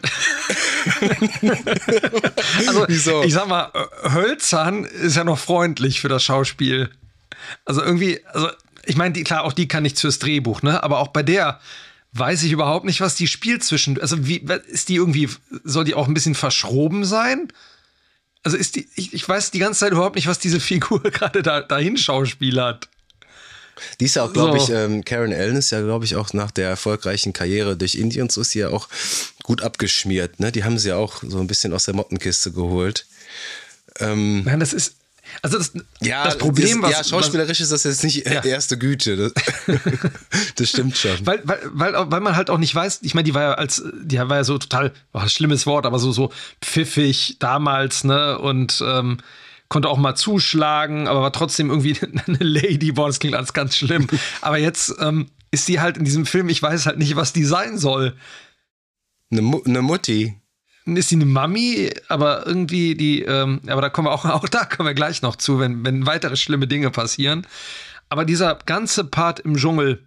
[2.66, 3.22] also, Wieso?
[3.22, 3.72] ich sag mal,
[4.12, 6.90] Hölzern ist ja noch freundlich für das Schauspiel.
[7.64, 8.48] Also irgendwie, also
[8.84, 10.82] ich meine, klar, auch die kann nichts fürs Drehbuch, ne?
[10.82, 11.60] Aber auch bei der
[12.12, 14.00] weiß ich überhaupt nicht, was die spielt zwischen.
[14.00, 15.28] Also, wie ist die irgendwie,
[15.64, 17.48] soll die auch ein bisschen verschroben sein?
[18.44, 21.42] Also ist die, ich, ich weiß die ganze Zeit überhaupt nicht, was diese Figur gerade
[21.42, 22.88] da, dahin schauspielert.
[24.00, 24.64] Die ist ja auch, glaube so.
[24.64, 28.30] ich, ähm, Karen Allen ist ja, glaube ich, auch nach der erfolgreichen Karriere durch Indien
[28.30, 28.88] so ist sie ja auch
[29.42, 30.40] gut abgeschmiert.
[30.40, 30.52] Ne?
[30.52, 33.06] Die haben sie ja auch so ein bisschen aus der Mottenkiste geholt.
[33.98, 34.94] Ähm, Nein, das ist.
[35.42, 38.42] Also das, ja, das Problem, ist, was, ja, schauspielerisch ist das jetzt nicht ja.
[38.44, 39.16] erste Güte.
[39.16, 39.32] Das,
[40.56, 41.18] das, stimmt schon.
[41.26, 43.82] Weil, weil, weil, weil man halt auch nicht weiß, ich meine, die war ja als,
[44.02, 46.32] die war ja so total, oh, schlimmes Wort, aber so, so
[46.62, 48.38] pfiffig damals, ne?
[48.38, 49.18] Und ähm,
[49.68, 51.96] konnte auch mal zuschlagen, aber war trotzdem irgendwie
[52.26, 52.92] eine Lady.
[52.92, 54.06] Boah, das klingt alles ganz schlimm.
[54.40, 57.44] Aber jetzt ähm, ist sie halt in diesem Film, ich weiß halt nicht, was die
[57.44, 58.16] sein soll.
[59.30, 60.34] Eine, Mu eine Mutti.
[60.86, 64.64] Ist sie eine Mami, aber irgendwie die, ähm, aber da kommen wir auch, auch da
[64.64, 67.46] kommen wir gleich noch zu, wenn, wenn weitere schlimme Dinge passieren.
[68.08, 70.06] Aber dieser ganze Part im Dschungel,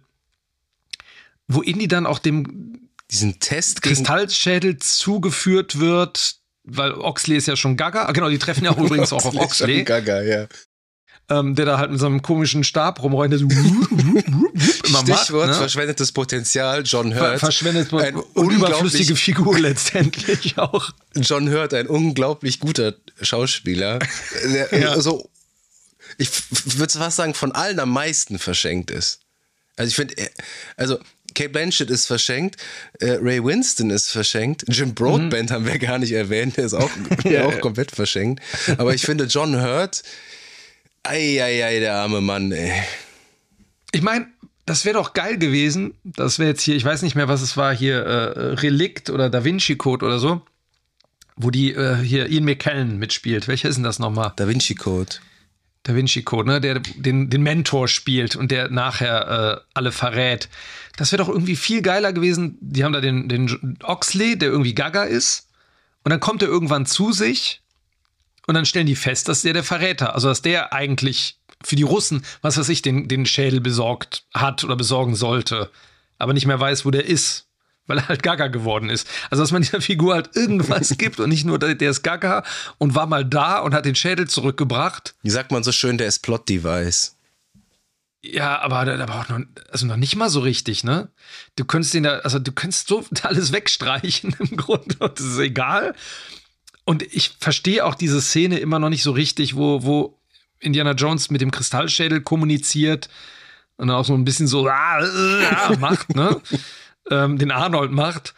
[1.46, 7.76] wo Indy dann auch dem diesen Test Kristallschädel zugeführt wird, weil Oxley ist ja schon
[7.76, 8.06] Gaga.
[8.06, 9.80] Ah, genau, die treffen ja auch übrigens auch auf Oxley.
[9.80, 10.46] Ist Gaga, ja.
[11.28, 13.48] Ähm, der da halt mit so einem komischen Stab der so
[15.00, 15.54] Stichwort ne?
[15.54, 17.38] verschwendetes Potenzial, John Hurt.
[17.38, 20.90] Ver verschwendetes ein und überflüssige Figur letztendlich auch.
[21.14, 24.00] John Hurt, ein unglaublich guter Schauspieler.
[24.44, 24.90] Der, ja.
[24.90, 25.30] also,
[26.18, 26.28] ich
[26.78, 29.20] würde fast sagen, von allen am meisten verschenkt ist.
[29.76, 30.14] Also ich finde,
[30.76, 30.98] also
[31.34, 32.56] Kate Blanchett ist verschenkt,
[33.00, 35.54] äh, Ray Winston ist verschenkt, Jim Broadbent mhm.
[35.54, 36.90] haben wir gar nicht erwähnt, der ist auch,
[37.24, 38.42] ja, auch komplett verschenkt.
[38.78, 40.02] Aber ich finde John Hurt,
[41.02, 42.72] ei, der arme Mann, ey.
[43.92, 44.26] Ich meine,
[44.66, 45.94] das wäre doch geil gewesen.
[46.04, 49.28] Das wäre jetzt hier, ich weiß nicht mehr, was es war, hier äh, Relikt oder
[49.28, 50.42] Da Vinci Code oder so,
[51.36, 53.48] wo die äh, hier Ian McKellen mitspielt.
[53.48, 54.32] Welcher ist denn das nochmal?
[54.36, 55.16] Da Vinci Code.
[55.84, 56.60] Da Vinci Code, ne?
[56.60, 60.48] Der den, den Mentor spielt und der nachher äh, alle verrät.
[60.96, 62.58] Das wäre doch irgendwie viel geiler gewesen.
[62.60, 65.48] Die haben da den, den Oxley, der irgendwie Gaga ist.
[66.04, 67.62] Und dann kommt er irgendwann zu sich.
[68.46, 71.84] Und dann stellen die fest, dass der der Verräter, also dass der eigentlich für die
[71.84, 75.70] Russen, was weiß ich, den, den Schädel besorgt hat oder besorgen sollte.
[76.18, 77.46] Aber nicht mehr weiß, wo der ist
[77.92, 79.06] weil er halt Gaga geworden ist.
[79.30, 82.42] Also, dass man dieser Figur halt irgendwas gibt und nicht nur, der ist Gaga
[82.78, 85.14] und war mal da und hat den Schädel zurückgebracht.
[85.22, 87.16] Wie sagt man so schön, der ist Plot-Device.
[88.24, 89.40] Ja, aber da braucht noch,
[89.70, 91.10] also noch nicht mal so richtig, ne?
[91.56, 95.38] Du könntest den da, also du könntest so alles wegstreichen im Grunde und das ist
[95.38, 95.94] egal.
[96.84, 100.18] Und ich verstehe auch diese Szene immer noch nicht so richtig, wo, wo
[100.60, 103.10] Indiana Jones mit dem Kristallschädel kommuniziert
[103.76, 106.40] und dann auch so ein bisschen so ah, äh, macht, ne?
[107.10, 108.34] ähm, den Arnold macht.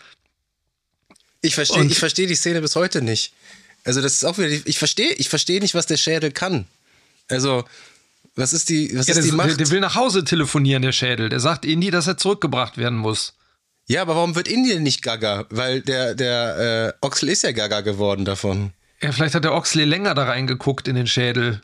[1.40, 3.34] Ich verstehe versteh die Szene bis heute nicht.
[3.84, 6.66] Also, das ist auch wieder, ich verstehe ich versteh nicht, was der Schädel kann.
[7.28, 7.64] Also,
[8.34, 9.60] was ist die, was ja, ist die Macht?
[9.60, 11.28] Der will nach Hause telefonieren, der Schädel.
[11.28, 13.34] Der sagt Indy, dass er zurückgebracht werden muss.
[13.86, 15.46] Ja, aber warum wird Indy nicht Gaga?
[15.50, 18.72] Weil der, der äh, Oxley ist ja Gaga geworden davon.
[19.02, 21.60] Ja, vielleicht hat der Oxley länger da reingeguckt in den Schädel.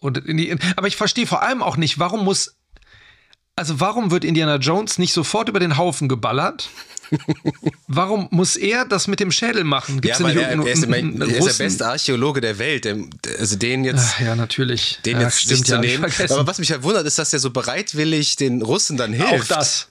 [0.00, 2.56] Und in die, aber ich verstehe vor allem auch nicht, warum muss
[3.60, 6.70] Also warum wird Indiana Jones nicht sofort über den Haufen geballert?
[7.88, 10.00] Warum muss er das mit dem Schädel machen?
[10.00, 12.88] Gibt's ja, weil er, er, ist, er, ist, der beste Archäologe der Welt.
[13.38, 14.14] Also den jetzt.
[14.14, 15.00] Ach, ja, natürlich.
[15.04, 16.04] Den ja, jetzt stimmt, zu ja, nehmen.
[16.04, 19.52] Aber was mich halt wundert, ist, dass er so bereitwillig den Russen dann hilft.
[19.52, 19.88] Auch das.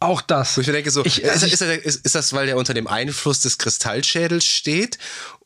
[0.00, 0.56] Auch das.
[0.56, 2.88] Wo ich mir denke, so, ich, also ist, ist, ist, das, weil der unter dem
[2.88, 4.98] Einfluss des Kristallschädels steht?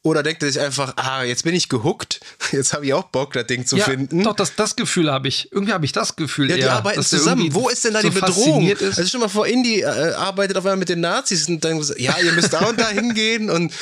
[0.05, 2.21] Oder denkt er sich einfach, ah, jetzt bin ich gehuckt,
[2.53, 4.23] jetzt habe ich auch Bock, das Ding zu ja, finden?
[4.23, 5.51] Doch, das, das Gefühl habe ich.
[5.51, 6.51] Irgendwie habe ich das Gefühl.
[6.51, 7.55] Ja, die eher, arbeiten zusammen.
[7.55, 8.69] Wo ist denn da so die Bedrohung?
[8.69, 8.83] Ist.
[8.83, 12.19] Also schon mal vor, Indie äh, arbeitet auf einmal mit den Nazis und dann, ja,
[12.23, 13.73] ihr müsst da und da hingehen und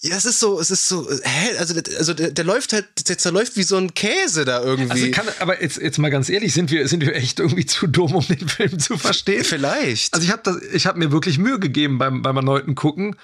[0.00, 3.18] ja, es ist so, es ist so, hä, also, also der, der läuft halt, der
[3.18, 4.90] zerläuft wie so ein Käse da irgendwie.
[4.92, 7.86] Also kann, aber jetzt, jetzt mal ganz ehrlich, sind wir, sind wir echt irgendwie zu
[7.86, 9.44] dumm, um den Film zu verstehen?
[9.44, 10.14] Vielleicht.
[10.14, 13.16] Also ich habe hab mir wirklich Mühe gegeben beim, beim erneuten Gucken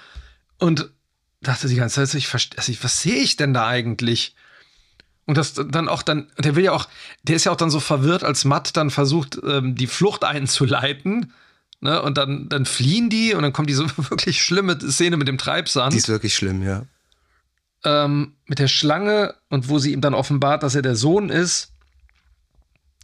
[0.57, 0.91] und
[1.41, 4.35] dachte die ganze Zeit, ich, also ich, was sehe ich denn da eigentlich?
[5.25, 6.87] Und das dann auch dann, der will ja auch,
[7.23, 11.33] der ist ja auch dann so verwirrt, als Matt dann versucht, ähm, die Flucht einzuleiten.
[11.79, 12.01] Ne?
[12.01, 15.93] Und dann, dann fliehen die und dann kommt diese wirklich schlimme Szene mit dem Treibsand.
[15.93, 16.83] Die ist wirklich schlimm, ja.
[17.83, 21.71] Ähm, mit der Schlange und wo sie ihm dann offenbart, dass er der Sohn ist.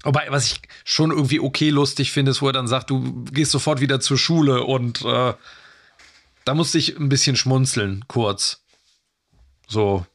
[0.03, 3.51] Wobei, was ich schon irgendwie okay lustig finde, ist, wo er dann sagt, du gehst
[3.51, 5.33] sofort wieder zur Schule und äh,
[6.47, 8.63] da musste ich ein bisschen schmunzeln, kurz.
[9.67, 10.05] So.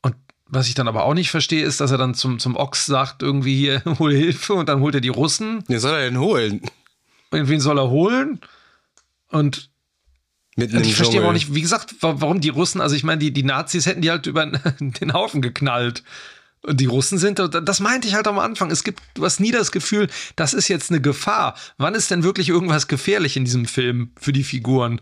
[0.00, 0.14] Und
[0.46, 3.22] was ich dann aber auch nicht verstehe, ist, dass er dann zum, zum Ochs sagt,
[3.22, 5.64] irgendwie hier, hol Hilfe und dann holt er die Russen.
[5.66, 6.62] Wen soll er denn holen?
[7.30, 8.40] Und wen soll er holen?
[9.28, 9.70] Und
[10.54, 13.32] Mitten ich verstehe aber auch nicht, wie gesagt, warum die Russen, also ich meine, die,
[13.32, 14.46] die Nazis hätten die halt über
[14.78, 16.04] den Haufen geknallt.
[16.62, 18.70] Und die Russen sind, das meinte ich halt am Anfang.
[18.70, 21.56] Es gibt, du hast nie das Gefühl, das ist jetzt eine Gefahr.
[21.76, 25.00] Wann ist denn wirklich irgendwas gefährlich in diesem Film für die Figuren?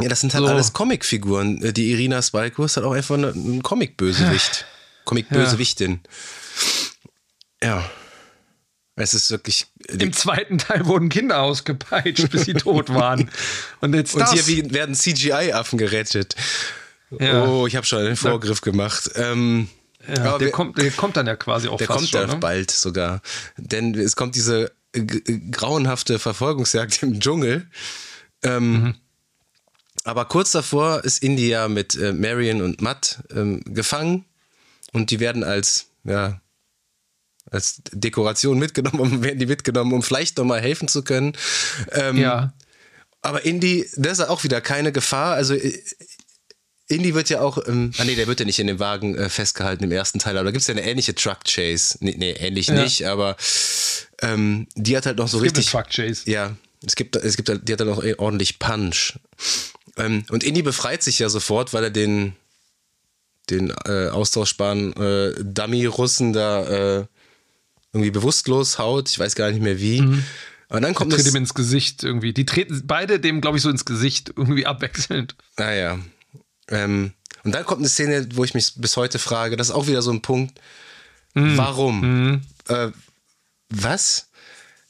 [0.00, 0.50] Ja, das sind halt so.
[0.50, 1.62] alles Comicfiguren.
[1.62, 4.64] Äh, die Irina Spalko ist halt auch einfach ein Comic-Bösewicht.
[5.04, 6.00] Comic-Bösewichtin.
[7.62, 7.68] Ja.
[7.78, 7.90] ja.
[8.94, 9.66] Es ist wirklich.
[9.88, 13.30] Im zweiten Teil wurden Kinder ausgepeitscht, bis sie tot waren.
[13.80, 14.32] Und jetzt Und das.
[14.32, 16.36] hier werden CGI-Affen gerettet.
[17.18, 17.46] Ja.
[17.46, 19.10] Oh, ich habe schon einen Vorgriff da, gemacht.
[19.16, 19.68] Ähm,
[20.08, 22.36] ja, der, wir, kommt, der kommt dann ja quasi auch Der kommt schon, ja ne?
[22.36, 23.22] bald sogar.
[23.56, 24.72] Denn es kommt diese
[25.50, 27.68] grauenhafte Verfolgungsjagd im Dschungel.
[28.42, 28.94] Ähm, mhm.
[30.04, 34.24] Aber kurz davor ist India mit äh, Marion und Matt ähm, gefangen
[34.92, 36.40] und die werden als, ja,
[37.50, 41.34] als Dekoration mitgenommen werden die mitgenommen, um vielleicht nochmal helfen zu können.
[41.92, 42.52] Ähm, ja.
[43.20, 45.34] Aber Indy, das ist auch wieder keine Gefahr.
[45.34, 45.80] Also äh,
[46.88, 49.28] Indy wird ja auch, ähm, ah nee, der wird ja nicht in dem Wagen äh,
[49.28, 51.96] festgehalten im ersten Teil, aber da gibt es ja eine ähnliche Truck Chase.
[52.00, 52.74] Nee, nee ähnlich ja.
[52.74, 53.36] nicht, aber
[54.20, 55.66] ähm, die hat halt noch so es richtig.
[55.66, 56.30] Gibt eine Truck Chase.
[56.30, 59.14] Ja, es gibt, es gibt, die hat dann noch ordentlich Punch.
[59.96, 62.34] Ähm, und Indy befreit sich ja sofort, weil er den,
[63.50, 67.06] den äh, austauschbaren äh, Dummy-Russen da äh,
[67.92, 69.10] irgendwie bewusstlos haut.
[69.10, 70.00] Ich weiß gar nicht mehr wie.
[70.00, 70.24] Mhm.
[70.68, 72.32] Aber dann kommt tritt ihm ins Gesicht irgendwie.
[72.32, 75.34] Die treten beide dem, glaube ich, so ins Gesicht irgendwie abwechselnd.
[75.58, 75.98] Naja.
[75.98, 77.12] Ah, ähm,
[77.44, 80.00] und dann kommt eine Szene, wo ich mich bis heute frage, das ist auch wieder
[80.00, 80.58] so ein Punkt.
[81.34, 81.56] Mhm.
[81.56, 82.00] Warum?
[82.00, 82.42] Mhm.
[82.68, 82.88] Äh,
[83.68, 84.28] was?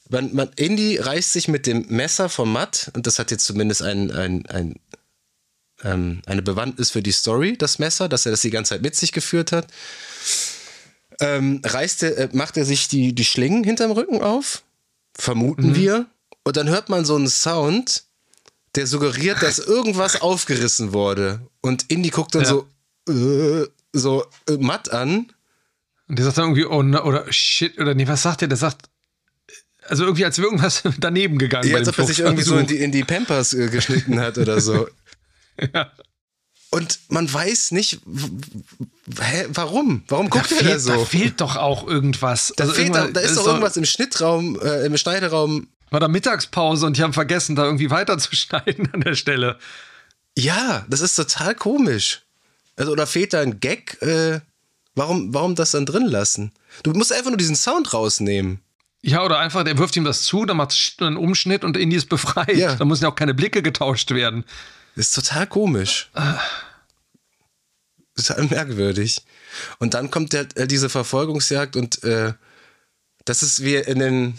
[0.09, 3.81] Man, man, Indy reißt sich mit dem Messer vom Matt, und das hat jetzt zumindest
[3.81, 4.75] ein, ein, ein,
[5.83, 8.95] ähm, eine Bewandtnis für die Story, das Messer, dass er das die ganze Zeit mit
[8.95, 9.67] sich geführt hat.
[11.19, 14.63] Ähm, reißt er, äh, macht er sich die, die Schlingen hinterm Rücken auf,
[15.15, 15.75] vermuten mhm.
[15.75, 16.07] wir,
[16.43, 18.03] und dann hört man so einen Sound,
[18.75, 21.41] der suggeriert, dass irgendwas aufgerissen wurde.
[21.61, 22.49] Und Indy guckt dann ja.
[22.49, 22.67] so,
[23.09, 25.31] äh, so äh, matt an.
[26.07, 28.49] Und der sagt dann irgendwie, oh, no, oder shit, oder nee, was sagt der?
[28.49, 28.89] Der sagt,
[29.87, 31.69] also irgendwie, als wäre irgendwas daneben gegangen.
[31.69, 34.37] Ja, als ob er sich irgendwie so in die, in die Pampers äh, geschnitten hat
[34.37, 34.87] oder so.
[35.73, 35.91] ja.
[36.73, 37.99] Und man weiß nicht,
[39.19, 40.03] hä, warum?
[40.07, 40.91] Warum guckt da er fehlt, da so?
[40.91, 42.51] Da fehlt doch auch irgendwas.
[42.57, 45.67] Da, also fehlt, da, da ist doch irgendwas im Schnittraum, äh, im Schneideraum.
[45.91, 49.59] War da Mittagspause und die haben vergessen, da irgendwie weiterzuschneiden an der Stelle.
[50.35, 52.23] Ja, das ist total komisch.
[52.75, 54.01] Also, oder fehlt da ein Gag?
[54.01, 54.39] Äh,
[54.95, 56.53] warum, warum das dann drin lassen?
[56.81, 58.61] Du musst einfach nur diesen Sound rausnehmen.
[59.03, 62.09] Ja, oder einfach, der wirft ihm das zu, dann macht einen Umschnitt und Indy ist
[62.09, 62.57] befreit.
[62.57, 62.73] Ja.
[62.73, 64.43] Da müssen ja auch keine Blicke getauscht werden.
[64.95, 66.11] Ist total komisch.
[68.15, 69.23] Total merkwürdig.
[69.79, 72.33] Und dann kommt der, äh, diese Verfolgungsjagd und äh,
[73.25, 74.37] das ist wie in den,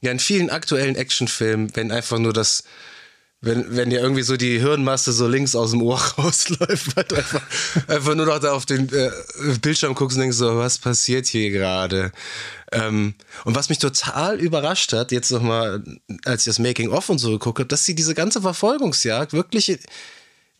[0.00, 2.64] ja, in vielen aktuellen Actionfilmen, wenn einfach nur das,
[3.42, 7.16] wenn, wenn dir irgendwie so die Hirnmasse so links aus dem Ohr rausläuft, weil du
[7.16, 7.42] einfach,
[7.88, 9.10] einfach nur noch da auf den äh,
[9.62, 12.12] Bildschirm guckst und denkst so, was passiert hier gerade?
[12.72, 13.14] Ähm,
[13.44, 15.82] und was mich total überrascht hat, jetzt nochmal,
[16.24, 19.78] als ich das Making-of und so geguckt habe, dass sie diese ganze Verfolgungsjagd wirklich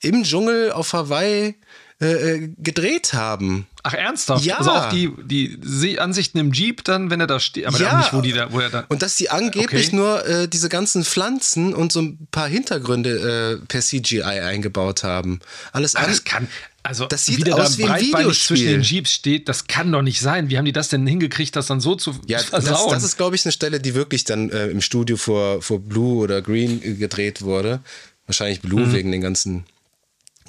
[0.00, 1.54] im Dschungel auf Hawaii
[2.00, 3.66] äh, gedreht haben.
[3.82, 4.44] Ach, ernsthaft?
[4.44, 4.58] Ja.
[4.58, 7.66] Also auch die, die Ansichten im Jeep dann, wenn er da steht.
[7.66, 7.98] Aber ja.
[7.98, 8.84] nicht, wo die da, wo er da.
[8.88, 9.96] Und dass die angeblich okay.
[9.96, 15.40] nur äh, diese ganzen Pflanzen und so ein paar Hintergründe äh, per CGI eingebaut haben.
[15.72, 16.48] Alles ah, das kann.
[16.82, 18.56] Also, das sieht wie aus da wie ein Videospiel.
[18.56, 20.48] zwischen den Jeeps steht, das kann doch nicht sein.
[20.48, 22.90] Wie haben die das denn hingekriegt, das dann so zu ja, versauen?
[22.90, 25.78] Das, das ist, glaube ich, eine Stelle, die wirklich dann äh, im Studio vor, vor
[25.78, 27.80] Blue oder Green gedreht wurde.
[28.26, 28.92] Wahrscheinlich Blue mhm.
[28.92, 29.64] wegen den ganzen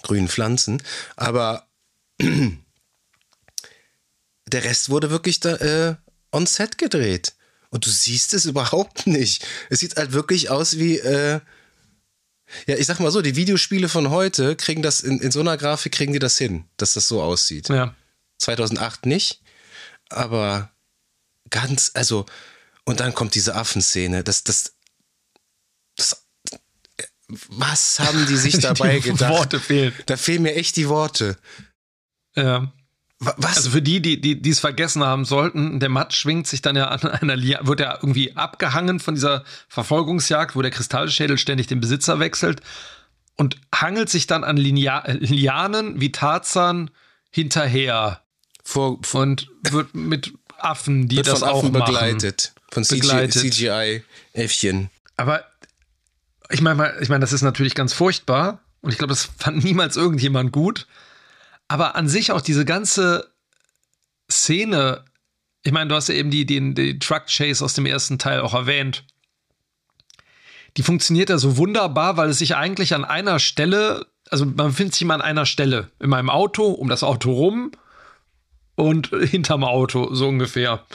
[0.04, 0.82] grünen Pflanzen.
[1.18, 1.66] Aber
[4.54, 5.96] der Rest wurde wirklich da äh,
[6.32, 7.34] on set gedreht.
[7.70, 9.46] Und du siehst es überhaupt nicht.
[9.70, 11.40] Es sieht halt wirklich aus wie, äh,
[12.68, 15.58] ja, ich sag mal so, die Videospiele von heute kriegen das, in, in so einer
[15.58, 17.70] Grafik kriegen die das hin, dass das so aussieht.
[17.70, 17.96] Ja.
[18.40, 19.42] 2008 nicht,
[20.10, 20.72] aber
[21.50, 22.26] ganz, also,
[22.86, 24.74] und dann kommt diese Affenszene, das, das,
[25.96, 26.26] das,
[27.48, 29.32] was haben die sich dabei die gedacht?
[29.32, 29.94] Worte fehlen.
[30.08, 31.38] Da fehlen mir echt die Worte.
[32.36, 32.74] Ja.
[33.24, 33.58] Was?
[33.58, 36.88] Also für die, die, die es vergessen haben sollten, der Matt schwingt sich dann ja
[36.88, 41.80] an einer Liane, wird ja irgendwie abgehangen von dieser Verfolgungsjagd, wo der Kristallschädel ständig den
[41.80, 42.62] Besitzer wechselt
[43.38, 46.90] und hangelt sich dann an Linia Lianen wie Tarzan
[47.30, 48.22] hinterher.
[48.64, 52.54] Vor, vor und wird mit Affen, die wird das von auch Affen machen, begleitet.
[52.72, 54.90] Von CGI-Äffchen.
[55.18, 55.44] Aber
[56.50, 59.96] ich meine, ich meine, das ist natürlich ganz furchtbar und ich glaube, das fand niemals
[59.96, 60.88] irgendjemand gut.
[61.72, 63.32] Aber an sich auch diese ganze
[64.30, 65.06] Szene,
[65.64, 68.42] ich meine, du hast ja eben die, die, die Truck Chase aus dem ersten Teil
[68.42, 69.06] auch erwähnt.
[70.76, 74.96] Die funktioniert ja so wunderbar, weil es sich eigentlich an einer Stelle, also man befindet
[74.96, 77.72] sich immer an einer Stelle in meinem Auto, um das Auto rum
[78.76, 80.86] und hinterm Auto, so ungefähr.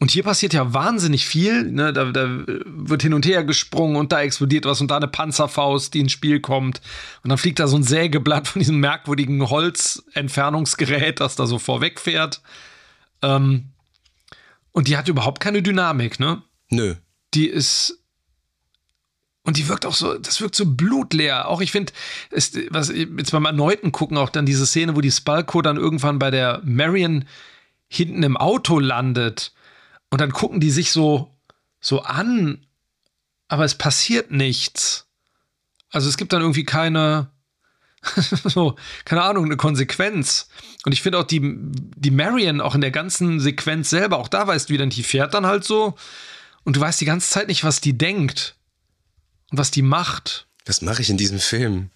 [0.00, 1.64] Und hier passiert ja wahnsinnig viel.
[1.64, 1.92] Ne?
[1.92, 5.92] Da, da, wird hin und her gesprungen und da explodiert was und da eine Panzerfaust,
[5.92, 6.80] die ins Spiel kommt.
[7.24, 12.42] Und dann fliegt da so ein Sägeblatt von diesem merkwürdigen Holzentfernungsgerät, das da so vorwegfährt.
[13.22, 13.70] Ähm,
[14.70, 16.42] und die hat überhaupt keine Dynamik, ne?
[16.70, 16.94] Nö.
[17.34, 17.98] Die ist.
[19.42, 21.48] Und die wirkt auch so, das wirkt so blutleer.
[21.48, 21.92] Auch ich finde,
[22.30, 26.30] was jetzt beim erneuten gucken, auch dann diese Szene, wo die Spalco dann irgendwann bei
[26.30, 27.24] der Marion
[27.88, 29.52] hinten im Auto landet
[30.10, 31.34] und dann gucken die sich so,
[31.80, 32.66] so an,
[33.48, 35.06] aber es passiert nichts.
[35.90, 37.30] Also es gibt dann irgendwie keine,
[38.44, 40.48] so, keine Ahnung, eine Konsequenz.
[40.84, 44.46] Und ich finde auch die, die Marion auch in der ganzen Sequenz selber, auch da
[44.46, 45.94] weißt du wieder, die fährt dann halt so
[46.64, 48.56] und du weißt die ganze Zeit nicht, was die denkt
[49.50, 50.46] und was die macht.
[50.66, 51.90] Was mache ich in diesem Film?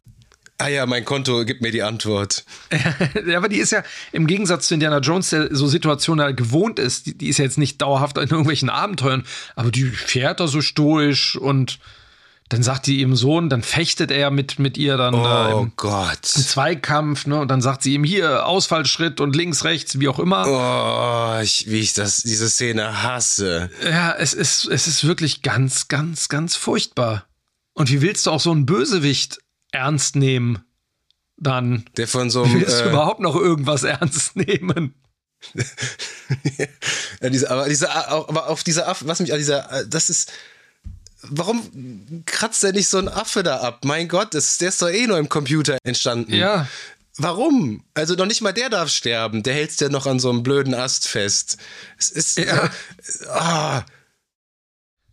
[0.62, 2.44] Ah ja, mein Konto gibt mir die Antwort.
[3.26, 3.82] ja, aber die ist ja
[4.12, 7.59] im Gegensatz zu Indiana Jones, der so Situationen gewohnt ist, die, die, ist ja jetzt
[7.59, 9.24] nicht dauerhaft in irgendwelchen Abenteuern,
[9.56, 11.80] aber die fährt da so stoisch und
[12.48, 16.30] dann sagt die ihrem Sohn, dann fechtet er mit, mit ihr dann oh im, Gott.
[16.36, 17.40] im Zweikampf, ne?
[17.40, 20.44] Und dann sagt sie ihm hier Ausfallschritt und links, rechts, wie auch immer.
[20.47, 23.68] Oh, ich, wie ich das, diese Szene hasse.
[23.82, 27.26] Ja, es ist, es ist wirklich ganz, ganz, ganz furchtbar.
[27.74, 29.41] Und wie willst du auch so einen Bösewicht
[29.73, 30.65] ernst nehmen,
[31.36, 34.94] dann der von so einem, willst du äh, überhaupt noch irgendwas ernst nehmen.
[37.20, 40.32] ja, diese, aber diese, aber auf dieser Affe, was mich an dieser, das ist,
[41.23, 43.85] warum kratzt der nicht so ein Affe da ab?
[43.85, 46.35] Mein Gott, das, der ist doch eh nur im Computer entstanden.
[46.35, 46.69] Ja.
[47.19, 47.85] Warum?
[47.94, 49.43] Also noch nicht mal der darf sterben.
[49.43, 51.59] Der hält's ja noch an so einem blöden Ast fest.
[51.99, 52.39] Es ist.
[52.39, 52.65] Ja.
[52.65, 52.70] Äh,
[53.28, 53.85] ah.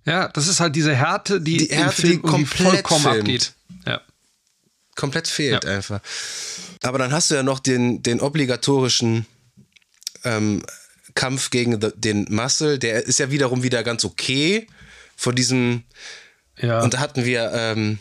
[0.05, 3.19] ja, das ist halt diese Härte, die, die Härte, im Film die komplett vollkommen filmt.
[3.19, 3.53] abgeht.
[4.99, 5.71] Ja komplett fehlt ja.
[5.71, 6.01] einfach.
[6.83, 9.25] Aber dann hast du ja noch den, den obligatorischen
[10.25, 10.63] ähm,
[11.15, 12.79] Kampf gegen den Muscle.
[12.79, 14.67] Der ist ja wiederum wieder ganz okay
[15.15, 15.83] vor diesem.
[16.57, 16.81] Ja.
[16.81, 17.99] Und da hatten wir ähm,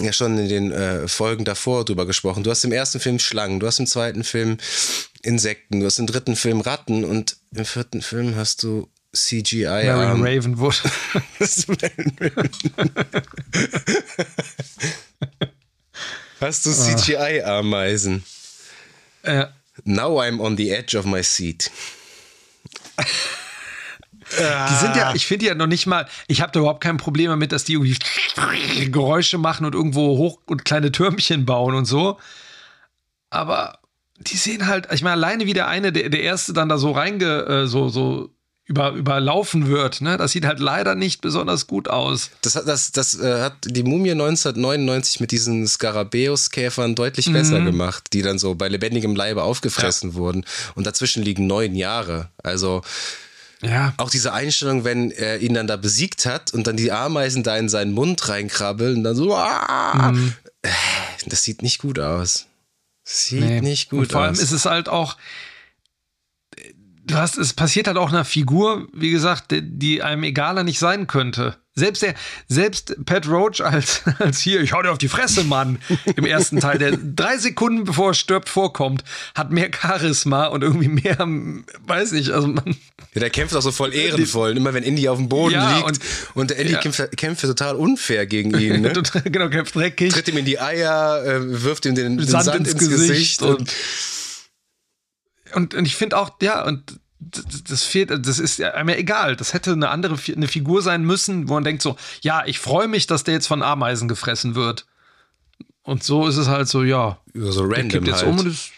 [0.00, 2.44] ja schon in den äh, Folgen davor drüber gesprochen.
[2.44, 4.58] Du hast im ersten Film Schlangen, du hast im zweiten Film
[5.22, 9.64] Insekten, du hast im dritten Film Ratten und im vierten Film hast du CGI.
[9.64, 10.78] Marion Ravenwood.
[16.42, 18.24] Hast du CGI-Ameisen?
[19.24, 19.48] Ja.
[19.84, 21.70] Now I'm on the edge of my seat.
[24.38, 27.28] Die sind ja, ich finde ja noch nicht mal, ich habe da überhaupt kein Problem
[27.28, 27.98] damit, dass die irgendwie
[28.90, 32.18] Geräusche machen und irgendwo hoch und kleine Türmchen bauen und so.
[33.28, 33.78] Aber
[34.18, 36.92] die sehen halt, ich meine, alleine wie der eine, der, der erste dann da so
[36.92, 38.30] reinge, äh, so, so
[38.64, 40.00] über, überlaufen wird.
[40.00, 40.16] Ne?
[40.16, 42.30] Das sieht halt leider nicht besonders gut aus.
[42.42, 47.32] Das, das, das äh, hat die Mumie 1999 mit diesen Skarabäus-Käfern deutlich mhm.
[47.32, 50.14] besser gemacht, die dann so bei lebendigem Leibe aufgefressen ja.
[50.16, 50.44] wurden.
[50.74, 52.28] Und dazwischen liegen neun Jahre.
[52.42, 52.82] Also
[53.62, 53.94] ja.
[53.96, 57.56] Auch diese Einstellung, wenn er ihn dann da besiegt hat und dann die Ameisen da
[57.56, 60.34] in seinen Mund reinkrabbeln und dann so, mhm.
[61.26, 62.46] das sieht nicht gut aus.
[63.04, 63.60] Sieht nee.
[63.60, 65.16] nicht gut und vor allem ist es halt auch,
[67.12, 71.06] du hast, es passiert halt auch einer Figur, wie gesagt, die, einem egaler nicht sein
[71.06, 71.56] könnte.
[71.74, 72.14] Selbst der,
[72.48, 75.78] selbst Pat Roach als, als hier, ich hau dir auf die Fresse, Mann,
[76.16, 80.88] im ersten Teil, der drei Sekunden bevor er stirbt vorkommt, hat mehr Charisma und irgendwie
[80.88, 81.16] mehr,
[81.86, 82.76] weiß nicht, also man.
[83.14, 84.56] Ja, der kämpft auch so voll ehrenvoll.
[84.56, 86.00] Immer wenn Indy auf dem Boden ja, liegt und,
[86.34, 86.78] und der Indy ja.
[86.80, 88.82] kämpft, kämpft total unfair gegen ihn.
[88.82, 88.92] Ne?
[89.24, 90.12] genau, kämpft dreckig.
[90.12, 93.40] Tritt ihm in die Eier, äh, wirft ihm den, den Sand, Sand, ins, ins Gesicht.
[93.40, 93.72] Gesicht und,
[95.54, 97.00] und, und ich finde auch, ja, und
[97.68, 99.36] das fehlt, das ist ja egal.
[99.36, 102.88] Das hätte eine andere eine Figur sein müssen, wo man denkt so, ja, ich freue
[102.88, 104.86] mich, dass der jetzt von Ameisen gefressen wird.
[105.82, 107.18] Und so ist es halt so, ja.
[107.34, 108.28] So random jetzt halt.
[108.28, 108.70] um und ist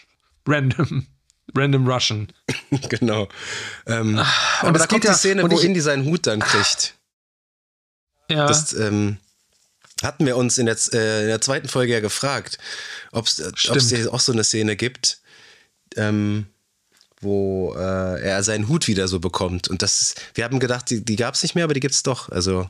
[0.47, 1.07] random.
[1.57, 2.27] Random Russian.
[2.89, 3.29] genau.
[3.85, 4.27] Ähm, ah,
[4.61, 6.95] und aber da kommt die Szene, wo Indy seinen Hut dann kriegt.
[8.29, 8.47] Ja.
[8.47, 9.17] Das ähm,
[10.03, 12.57] hatten wir uns in der, äh, in der zweiten Folge ja gefragt,
[13.11, 15.21] ob es hier auch so eine Szene gibt.
[15.95, 16.47] Ähm,
[17.25, 19.67] wo äh, er seinen Hut wieder so bekommt.
[19.67, 21.93] Und das ist, wir haben gedacht, die, die gab es nicht mehr, aber die gibt
[21.93, 22.29] es doch.
[22.29, 22.69] Also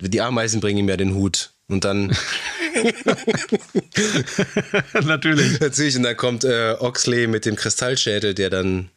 [0.00, 1.52] die Ameisen bringen ihm ja den Hut.
[1.68, 2.08] Und dann.
[5.04, 5.60] Natürlich.
[5.60, 5.96] Natürlich.
[5.96, 8.90] Und dann kommt äh, Oxley mit dem Kristallschädel, der dann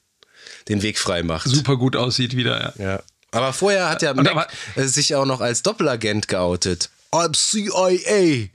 [0.69, 1.47] den Weg frei macht.
[1.47, 2.83] Super gut aussieht wieder, ja.
[2.83, 3.03] ja.
[3.31, 6.89] Aber vorher hat ja Mac äh, sich auch noch als Doppelagent geoutet.
[7.11, 8.49] I'm CIA,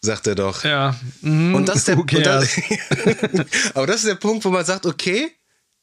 [0.00, 0.64] sagt er doch.
[0.64, 0.96] Ja.
[1.20, 1.54] Mhm.
[1.54, 2.48] Und das ist der okay, das,
[3.74, 5.32] Aber das ist der Punkt, wo man sagt, okay,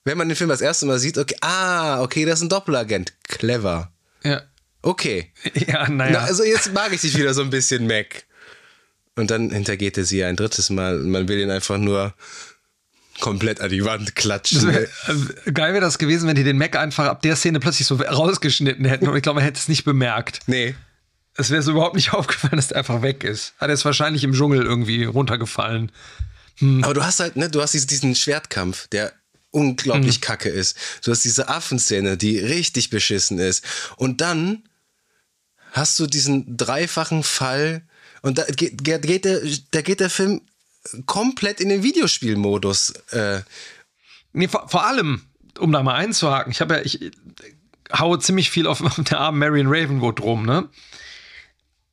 [0.06, 3.14] wenn man den Film das erste Mal sieht, okay, ah, okay, das ist ein Doppelagent.
[3.28, 3.92] Clever.
[4.24, 4.42] Ja.
[4.82, 5.32] Okay.
[5.68, 6.12] Ja, naja.
[6.14, 8.26] Na, also jetzt mag ich dich wieder so ein bisschen Mac.
[9.16, 12.14] Und dann hintergeht er sie ein drittes Mal und man will ihn einfach nur
[13.20, 14.68] komplett an die Wand klatschen.
[14.68, 17.88] Wär, äh, geil wäre das gewesen, wenn die den Mac einfach ab der Szene plötzlich
[17.88, 20.40] so rausgeschnitten hätten und ich glaube, man hätte es nicht bemerkt.
[20.48, 20.76] Nee.
[21.36, 23.54] Es wäre so überhaupt nicht aufgefallen, dass der einfach weg ist.
[23.58, 25.92] Hat er es wahrscheinlich im Dschungel irgendwie runtergefallen.
[26.60, 26.84] Hm.
[26.84, 29.14] Aber du hast halt, ne, du hast diesen Schwertkampf, der
[29.52, 30.22] unglaublich mhm.
[30.22, 30.78] kacke ist.
[31.04, 33.64] Du hast diese Affenszene, die richtig beschissen ist.
[33.98, 34.64] Und dann
[35.72, 37.84] hast du diesen dreifachen Fall
[38.22, 40.42] und da geht, geht, der, da geht der Film
[41.06, 42.92] komplett in den Videospielmodus.
[43.12, 43.42] Äh.
[44.34, 45.22] Nee, vor, vor allem,
[45.58, 47.12] um da mal einzuhaken, ich habe ja, ich
[47.98, 50.70] haue ziemlich viel auf, auf der armen Marion Ravenwood rum, ne?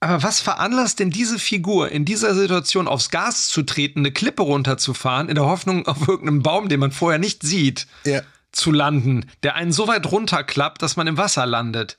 [0.07, 4.43] Aber was veranlasst denn diese Figur in dieser Situation aufs Gas zu treten, eine Klippe
[4.43, 8.23] runterzufahren, in der Hoffnung, auf irgendeinem Baum, den man vorher nicht sieht, ja.
[8.53, 11.99] zu landen, der einen so weit runterklappt, dass man im Wasser landet?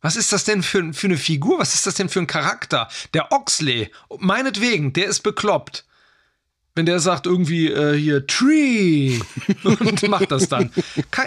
[0.00, 1.58] Was ist das denn für, für eine Figur?
[1.58, 2.88] Was ist das denn für ein Charakter?
[3.12, 3.90] Der Oxley,
[4.20, 5.84] meinetwegen, der ist bekloppt
[6.76, 9.18] wenn der sagt irgendwie äh, hier Tree
[9.64, 10.70] und macht das dann.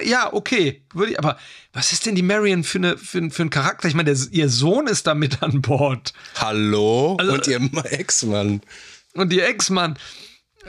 [0.06, 1.38] ja, okay, würde ich, aber
[1.74, 3.88] was ist denn die Marion für, eine, für, für einen Charakter?
[3.88, 6.14] Ich meine, ihr Sohn ist da mit an Bord.
[6.36, 7.18] Hallo?
[7.20, 8.62] Also, und ihr Ex-Mann.
[9.16, 9.98] Und ihr Ex-Mann.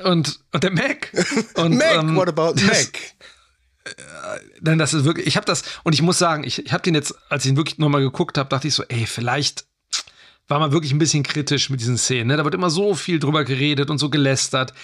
[0.02, 1.12] Und, und der Mac.
[1.56, 2.98] Und, Mac, ähm, what about das, Mac?
[4.60, 6.94] Denn das ist wirklich, ich habe das, und ich muss sagen, ich, ich habe den
[6.94, 9.66] jetzt, als ich ihn wirklich nochmal geguckt habe, dachte ich so, ey, vielleicht
[10.50, 12.26] war man wirklich ein bisschen kritisch mit diesen Szenen.
[12.26, 12.36] Ne?
[12.36, 14.74] Da wird immer so viel drüber geredet und so gelästert.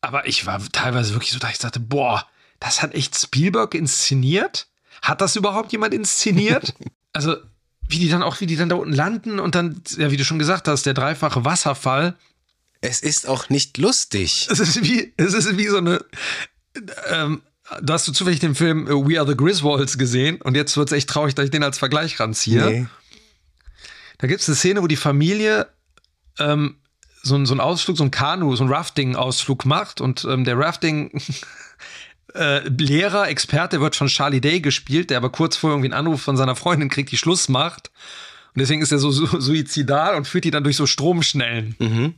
[0.00, 2.26] Aber ich war teilweise wirklich so, dass ich dachte, boah,
[2.60, 4.68] das hat echt Spielberg inszeniert?
[5.02, 6.74] Hat das überhaupt jemand inszeniert?
[7.12, 7.36] also,
[7.88, 10.24] wie die dann auch, wie die dann da unten landen und dann, ja, wie du
[10.24, 12.16] schon gesagt hast, der dreifache Wasserfall.
[12.80, 14.46] Es ist auch nicht lustig.
[14.50, 16.02] Es ist wie, es ist wie so eine,
[17.08, 17.42] ähm,
[17.82, 20.96] da hast du zufällig den Film We Are the Griswolds gesehen und jetzt wird es
[20.96, 22.64] echt traurig, dass ich den als Vergleich ranziehe.
[22.64, 22.86] Nee.
[24.20, 25.66] Da gibt es eine Szene, wo die Familie
[26.38, 26.76] ähm,
[27.22, 31.20] so, so einen Ausflug, so ein Kanu, so ein Rafting-Ausflug macht und ähm, der Rafting.
[32.32, 36.22] Äh, Lehrer, Experte wird von Charlie Day gespielt, der aber kurz vorher irgendwie einen Anruf
[36.22, 37.90] von seiner Freundin kriegt, die Schluss macht.
[38.54, 41.74] Und deswegen ist er so, so suizidal und führt die dann durch so Stromschnellen.
[41.80, 42.14] Mhm.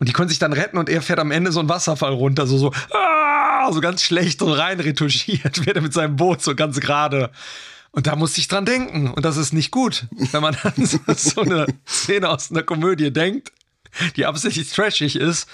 [0.00, 2.48] Und die können sich dann retten und er fährt am Ende so einen Wasserfall runter,
[2.48, 6.56] so, so, ah, so ganz schlecht und rein retuschiert, wird er mit seinem Boot so
[6.56, 7.30] ganz gerade.
[7.92, 9.10] Und da musste ich dran denken.
[9.12, 13.12] Und das ist nicht gut, wenn man an so, so eine Szene aus einer Komödie
[13.12, 13.52] denkt,
[14.16, 15.46] die absichtlich trashig ist.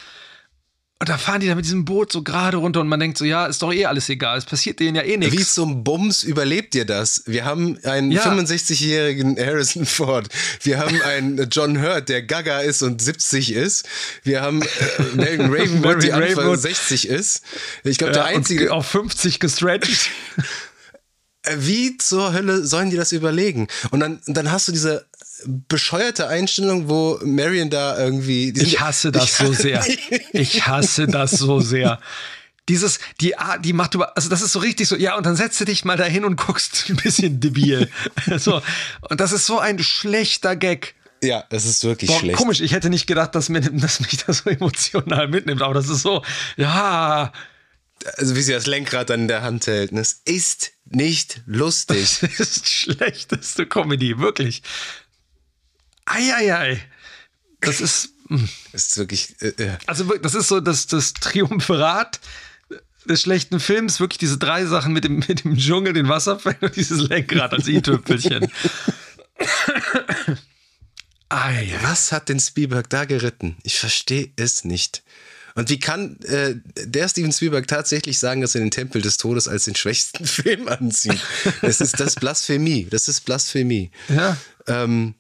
[1.01, 3.25] Und da fahren die da mit diesem Boot so gerade runter und man denkt so,
[3.25, 4.37] ja, ist doch eh alles egal.
[4.37, 5.39] Es passiert denen ja eh nichts.
[5.39, 7.23] Wie zum Bums überlebt ihr das?
[7.27, 8.25] Wir haben einen ja.
[8.25, 10.29] 65-jährigen Harrison Ford.
[10.63, 13.89] Wir haben einen John Hurt, der Gaga ist und 70 ist.
[14.25, 14.67] Wir haben äh,
[15.15, 17.43] Melvin Ravenwood, die Anfang 60 ist.
[17.85, 18.73] Ich glaube, der ja, einzige.
[18.73, 20.11] Auf 50 gestretched.
[21.57, 23.69] Wie zur Hölle sollen die das überlegen?
[23.91, 25.07] Und dann, dann hast du diese
[25.47, 28.53] bescheuerte Einstellung, wo Marion da irgendwie.
[28.57, 29.85] Ich hasse das so sehr.
[30.33, 32.01] Ich hasse das so sehr.
[32.69, 33.35] Dieses, die,
[33.65, 35.87] die macht über, also das ist so richtig so, ja, und dann setzt du dich
[35.87, 37.89] mal dahin und guckst ein bisschen debil.
[38.37, 38.61] so,
[39.09, 40.95] und das ist so ein schlechter Gag.
[41.23, 42.39] Ja, es ist wirklich Boah, schlecht.
[42.39, 45.89] Komisch, ich hätte nicht gedacht, dass, mir, dass mich das so emotional mitnimmt, aber das
[45.89, 46.23] ist so,
[46.57, 47.33] ja.
[48.17, 49.93] Also wie sie das Lenkrad dann in der Hand hält.
[49.93, 50.01] Ne?
[50.01, 52.19] Es ist nicht lustig.
[52.39, 54.63] Das ist die schlechteste Comedy, wirklich.
[56.05, 56.81] Eieiei.
[57.61, 58.11] Das ist.
[58.29, 58.49] Hm.
[58.73, 59.35] Das ist wirklich.
[59.41, 62.21] Äh, äh, also, das ist so das, das Triumvirat
[63.05, 64.01] des schlechten Films.
[64.01, 67.67] Wirklich diese drei Sachen mit dem, mit dem Dschungel, den Wasserfällen und dieses Lenkrad als
[67.67, 68.51] i-Tüpfelchen.
[71.83, 73.57] Was hat den Spielberg da geritten?
[73.63, 75.03] Ich verstehe es nicht.
[75.59, 76.55] Und wie kann äh,
[76.85, 80.69] der Steven Spielberg tatsächlich sagen, dass er den Tempel des Todes als den schwächsten Film
[80.69, 81.21] ansieht?
[81.63, 82.87] Das ist das Blasphemie.
[82.89, 83.91] Das ist Blasphemie.
[84.09, 84.37] Ja.
[84.69, 85.15] Ähm,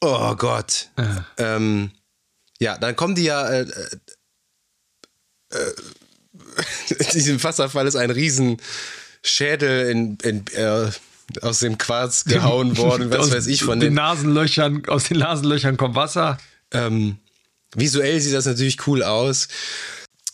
[0.00, 0.88] oh Gott.
[0.96, 1.26] Ja.
[1.36, 1.90] Ähm,
[2.58, 3.46] ja, dann kommen die ja.
[3.50, 3.66] Äh,
[5.50, 5.72] äh,
[6.98, 10.90] in diesem Wasserfall ist ein Riesenschädel in, in äh,
[11.42, 14.86] aus dem Quarz gehauen worden, was aus weiß ich von den, den Nasenlöchern.
[14.86, 16.38] Aus den Nasenlöchern kommt Wasser.
[16.70, 17.18] Ähm,
[17.74, 19.48] Visuell sieht das natürlich cool aus.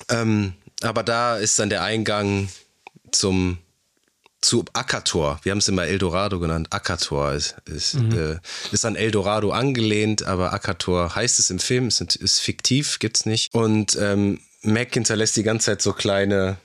[0.09, 2.49] Ähm, aber da ist dann der Eingang
[3.11, 3.59] zum
[4.45, 5.41] zu Akator.
[5.43, 6.69] Wir haben es immer Eldorado genannt.
[6.71, 8.13] Akator ist, ist, mhm.
[8.13, 8.39] äh,
[8.73, 13.55] ist an Eldorado angelehnt, aber Akator heißt es im Film, ist, ist fiktiv, gibt's nicht.
[13.55, 16.59] Und ähm, Mac hinterlässt die ganze Zeit so kleine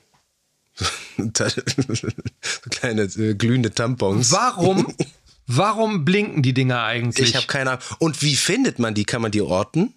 [1.18, 4.32] so kleine äh, glühende Tampons.
[4.32, 4.94] Warum?
[5.48, 7.30] Warum blinken die Dinger eigentlich?
[7.30, 7.84] Ich habe keine Ahnung.
[7.98, 9.04] Und wie findet man die?
[9.04, 9.94] Kann man die orten?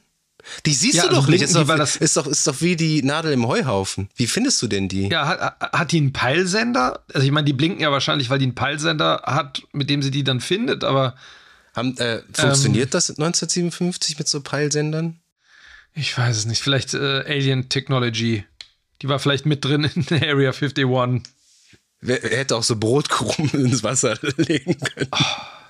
[0.66, 1.42] Die siehst ja, du doch nicht.
[1.42, 1.68] Ist, doch,
[2.00, 4.08] ist, doch, ist doch wie die Nadel im Heuhaufen.
[4.16, 5.08] Wie findest du denn die?
[5.08, 7.04] Ja, hat, hat die einen Peilsender?
[7.12, 10.10] Also ich meine, die blinken ja wahrscheinlich, weil die einen Peilsender hat, mit dem sie
[10.10, 11.14] die dann findet, aber.
[11.74, 15.20] Haben, äh, funktioniert ähm, das 1957 mit so Peilsendern?
[15.94, 16.62] Ich weiß es nicht.
[16.62, 18.44] Vielleicht äh, Alien Technology.
[19.00, 20.86] Die war vielleicht mit drin in Area 51.
[22.00, 25.08] Wer, hätte auch so Brotkrumen ins Wasser legen können.
[25.12, 25.61] Oh.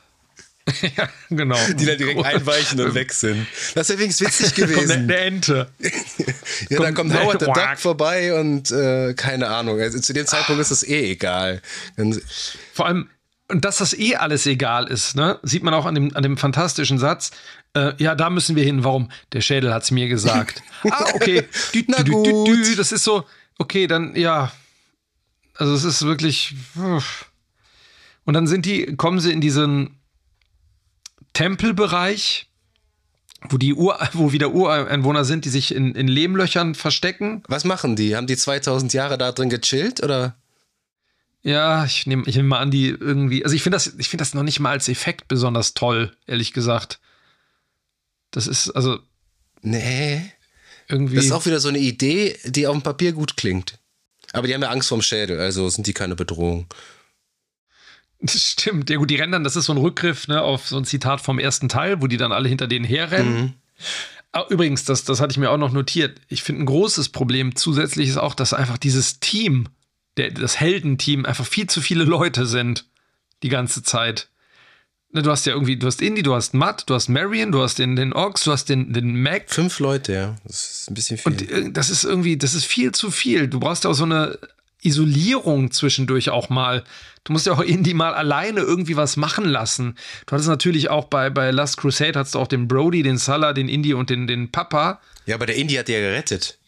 [0.97, 1.59] ja, genau.
[1.77, 3.47] Die dann direkt einweichen und weg sind.
[3.75, 4.93] Das wäre übrigens witzig gewesen.
[4.93, 5.69] Eine Ente.
[6.71, 9.81] ja, dann kommt Howard the Duck vorbei und äh, keine Ahnung.
[9.81, 11.63] Also zu dem Zeitpunkt ist das eh egal.
[12.73, 13.09] Vor allem,
[13.49, 16.37] und dass das eh alles egal ist, ne, sieht man auch an dem, an dem
[16.37, 17.33] fantastischen Satz.
[17.75, 18.85] Äh, ja, da müssen wir hin.
[18.85, 19.11] Warum?
[19.33, 20.63] Der Schädel hat es mir gesagt.
[20.91, 21.45] ah, okay.
[21.75, 23.25] Dü, dü, dü, das ist so,
[23.59, 24.53] okay, dann, ja.
[25.55, 26.55] Also es ist wirklich.
[28.25, 29.99] Und dann sind die, kommen sie in diesen
[31.33, 32.49] Tempelbereich,
[33.49, 37.43] wo die Ur, wo wieder Ureinwohner sind, die sich in, in Lehmlöchern verstecken.
[37.49, 38.17] Was machen die?
[38.17, 40.37] Haben die 2000 Jahre da drin gechillt oder?
[41.43, 43.45] Ja, ich nehme ich nehm mal an, die irgendwie.
[43.45, 46.53] Also ich finde das, ich finde das noch nicht mal als Effekt besonders toll, ehrlich
[46.53, 47.01] gesagt.
[48.31, 49.01] Das ist also.
[49.61, 50.33] Nee.
[50.89, 51.17] Irgendwie.
[51.17, 53.79] Das ist auch wieder so eine Idee, die auf dem Papier gut klingt.
[54.33, 56.67] Aber die haben ja Angst vorm Schädel, also sind die keine Bedrohung.
[58.23, 58.89] Das stimmt.
[58.89, 61.21] Ja, gut, die rennen dann, das ist so ein Rückgriff ne, auf so ein Zitat
[61.21, 63.41] vom ersten Teil, wo die dann alle hinter denen herrennen.
[63.41, 63.53] Mhm.
[64.33, 66.19] Ah, übrigens, das, das hatte ich mir auch noch notiert.
[66.29, 69.69] Ich finde, ein großes Problem zusätzlich ist auch, dass einfach dieses Team,
[70.17, 72.87] der, das Heldenteam, einfach viel zu viele Leute sind.
[73.43, 74.29] Die ganze Zeit.
[75.11, 77.61] Ne, du hast ja irgendwie, du hast Indy, du hast Matt, du hast Marion, du
[77.61, 79.51] hast den, den Ox, du hast den, den Mac.
[79.51, 80.37] Fünf Leute, ja.
[80.45, 81.33] Das ist ein bisschen viel.
[81.33, 83.49] Und äh, das ist irgendwie, das ist viel zu viel.
[83.49, 84.39] Du brauchst ja auch so eine
[84.83, 86.85] Isolierung zwischendurch auch mal.
[87.25, 89.97] Du musst ja auch Indy mal alleine irgendwie was machen lassen.
[90.27, 93.53] Du hattest natürlich auch bei, bei Last Crusade hattest du auch den Brody, den Salah,
[93.53, 95.01] den Indy und den, den Papa.
[95.27, 96.59] Ja, aber der Indy hat ja gerettet.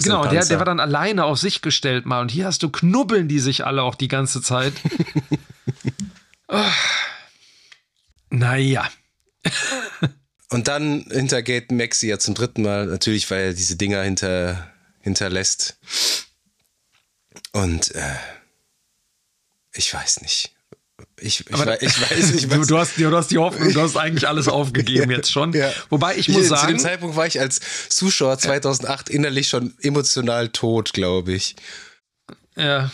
[0.00, 2.22] Genau, der, der war dann alleine auf sich gestellt mal.
[2.22, 4.72] Und hier hast du knubbeln die sich alle auch die ganze Zeit.
[6.48, 6.62] oh.
[8.34, 8.88] Naja.
[10.48, 15.78] und dann hintergeht Maxi ja zum dritten Mal, natürlich, weil er diese Dinger hinter, hinterlässt.
[17.52, 18.16] Und äh,
[19.74, 20.54] ich weiß nicht.
[21.20, 22.60] Ich, ich, Aber, ich weiß, ich weiß.
[22.60, 25.52] Du, du, hast, du hast die Hoffnung, du hast eigentlich alles aufgegeben jetzt schon.
[25.52, 25.72] Ja.
[25.90, 26.62] Wobei ich muss ich, sagen.
[26.62, 29.14] Zu dem Zeitpunkt war ich als Zuschauer 2008 ja.
[29.14, 31.56] innerlich schon emotional tot, glaube ich.
[32.56, 32.90] Ja.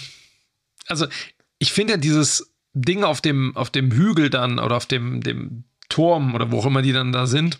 [0.86, 1.06] Also,
[1.58, 5.64] ich finde ja dieses Ding auf dem, auf dem Hügel dann oder auf dem, dem
[5.88, 7.58] Turm oder wo auch immer die dann da sind.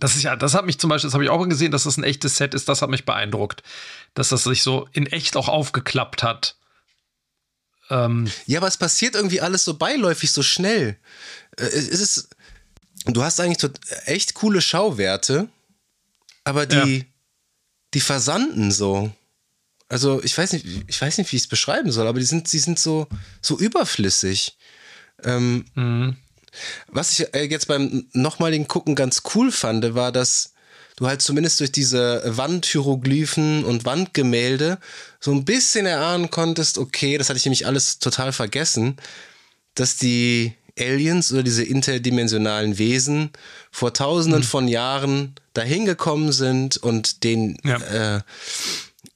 [0.00, 1.98] Das ist ja, das hat mich zum Beispiel, das habe ich auch gesehen, dass das
[1.98, 3.62] ein echtes Set ist, das hat mich beeindruckt.
[4.14, 6.56] Dass das sich so in echt auch aufgeklappt hat.
[7.90, 10.96] Ähm ja, aber es passiert irgendwie alles so beiläufig, so schnell.
[11.58, 12.30] Äh, es ist,
[13.04, 13.70] du hast eigentlich
[14.06, 15.48] echt coole Schauwerte,
[16.44, 17.04] aber die, ja.
[17.94, 19.12] die versanden so.
[19.88, 22.50] Also ich weiß nicht, ich weiß nicht, wie ich es beschreiben soll, aber die sind,
[22.52, 23.08] die sind so,
[23.42, 24.56] so überflüssig.
[25.24, 26.16] Ähm, mhm.
[26.88, 30.52] Was ich äh, jetzt beim nochmaligen Gucken ganz cool fand, war, dass
[30.96, 34.78] du halt zumindest durch diese Wandhieroglyphen und Wandgemälde
[35.18, 38.96] so ein bisschen erahnen konntest, okay, das hatte ich nämlich alles total vergessen,
[39.74, 43.30] dass die Aliens oder diese interdimensionalen Wesen
[43.70, 44.46] vor tausenden mhm.
[44.46, 48.16] von Jahren dahin gekommen sind und den ja.
[48.16, 48.20] äh,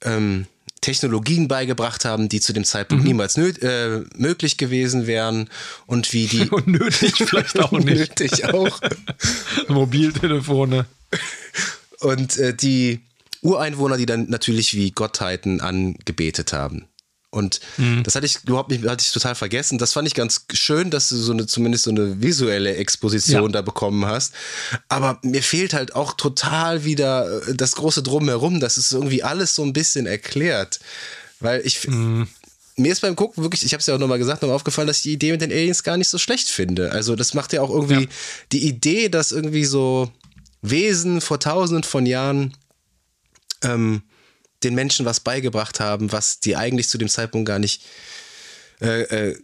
[0.01, 0.47] ähm,
[0.85, 3.07] Technologien beigebracht haben, die zu dem Zeitpunkt mhm.
[3.07, 5.49] niemals äh, möglich gewesen wären
[5.87, 7.85] und wie die und nötig vielleicht auch nicht.
[7.85, 8.79] nötig auch.
[9.67, 10.85] Mobiltelefone.
[12.01, 12.99] Und äh, die
[13.41, 16.85] Ureinwohner, die dann natürlich wie Gottheiten angebetet haben.
[17.35, 18.01] Und mhm.
[18.03, 19.77] das hatte ich überhaupt nicht, hatte ich total vergessen.
[19.77, 23.49] Das fand ich ganz schön, dass du so eine, zumindest so eine visuelle Exposition ja.
[23.49, 24.33] da bekommen hast.
[24.87, 29.53] Aber mir fehlt halt auch total wieder äh, das große Drumherum, dass es irgendwie alles
[29.53, 30.79] so ein bisschen erklärt.
[31.41, 32.29] Weil ich, mhm.
[32.77, 34.97] mir ist beim Gucken wirklich, ich habe es ja auch nochmal gesagt, nochmal aufgefallen, dass
[34.97, 36.93] ich die Idee mit den Aliens gar nicht so schlecht finde.
[36.93, 38.09] Also das macht ja auch irgendwie ja.
[38.53, 40.09] die Idee, dass irgendwie so
[40.61, 42.55] Wesen vor tausenden von Jahren
[43.61, 44.03] ähm,
[44.63, 47.83] den Menschen was beigebracht haben, was die eigentlich zu dem Zeitpunkt gar nicht
[48.81, 49.39] äh, äh,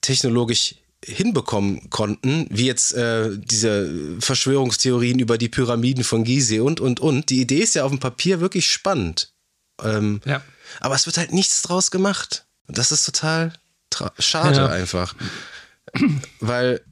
[0.00, 7.00] technologisch hinbekommen konnten, wie jetzt äh, diese Verschwörungstheorien über die Pyramiden von Gizeh und, und,
[7.00, 7.30] und.
[7.30, 9.32] Die Idee ist ja auf dem Papier wirklich spannend.
[9.82, 10.42] Ähm, ja.
[10.80, 12.46] Aber es wird halt nichts draus gemacht.
[12.66, 13.52] Und das ist total
[14.18, 14.66] schade ja.
[14.66, 15.14] einfach.
[16.40, 16.84] Weil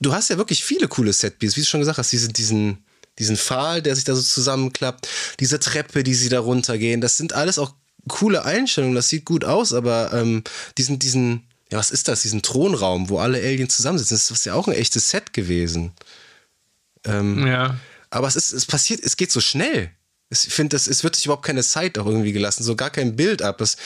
[0.00, 2.84] du hast ja wirklich viele coole Setpieces, wie du schon gesagt hast, diesen, diesen
[3.22, 5.08] diesen Pfahl, der sich da so zusammenklappt,
[5.40, 7.74] diese Treppe, die sie da runtergehen, das sind alles auch
[8.08, 10.42] coole Einstellungen, das sieht gut aus, aber ähm,
[10.76, 14.54] diesen, diesen, ja, was ist das, diesen Thronraum, wo alle Aliens zusammensitzen, das ist ja
[14.54, 15.92] auch ein echtes Set gewesen.
[17.04, 17.78] Ähm, ja.
[18.10, 19.90] Aber es ist, es passiert, es geht so schnell.
[20.30, 23.42] Ich finde, es wird sich überhaupt keine Zeit auch irgendwie gelassen, so gar kein Bild
[23.42, 23.58] ab.
[23.58, 23.76] Das,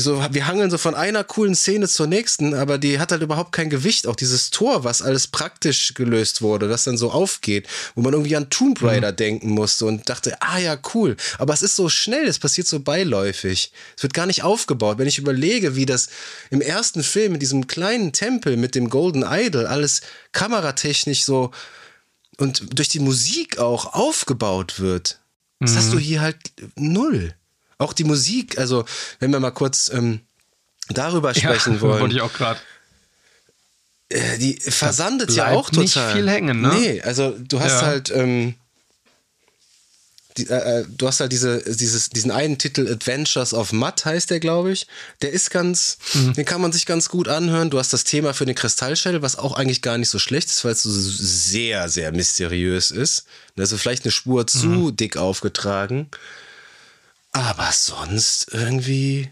[0.00, 3.52] so, wir hangeln so von einer coolen Szene zur nächsten, aber die hat halt überhaupt
[3.52, 4.06] kein Gewicht.
[4.06, 8.36] Auch dieses Tor, was alles praktisch gelöst wurde, das dann so aufgeht, wo man irgendwie
[8.36, 9.16] an Tomb Raider mhm.
[9.16, 11.16] denken musste und dachte, ah ja, cool.
[11.38, 13.72] Aber es ist so schnell, es passiert so beiläufig.
[13.96, 14.98] Es wird gar nicht aufgebaut.
[14.98, 16.08] Wenn ich überlege, wie das
[16.50, 20.02] im ersten Film in diesem kleinen Tempel mit dem Golden Idol alles
[20.32, 21.50] kameratechnisch so
[22.38, 25.20] und durch die Musik auch aufgebaut wird.
[25.60, 25.76] Das mhm.
[25.76, 26.36] hast du hier halt
[26.74, 27.34] null.
[27.78, 28.84] Auch die Musik, also
[29.18, 30.20] wenn wir mal kurz ähm,
[30.88, 32.00] darüber sprechen ja, wollen.
[32.00, 32.60] Wollte ich auch gerade.
[34.08, 35.82] Äh, die versandet ja auch total.
[35.82, 36.74] Nicht viel hängen, ne?
[36.74, 37.82] Nee, also du hast ja.
[37.82, 38.54] halt, ähm,
[40.38, 44.30] die, äh, äh, du hast halt diese, dieses, diesen einen Titel Adventures of Mud heißt
[44.30, 44.86] der, glaube ich.
[45.22, 46.34] Der ist ganz, mhm.
[46.34, 47.70] den kann man sich ganz gut anhören.
[47.70, 50.64] Du hast das Thema für den Kristallschädel, was auch eigentlich gar nicht so schlecht ist,
[50.64, 53.24] weil es so sehr, sehr mysteriös ist.
[53.58, 54.96] Also vielleicht eine Spur zu mhm.
[54.96, 56.10] dick aufgetragen.
[57.36, 59.30] Aber sonst irgendwie.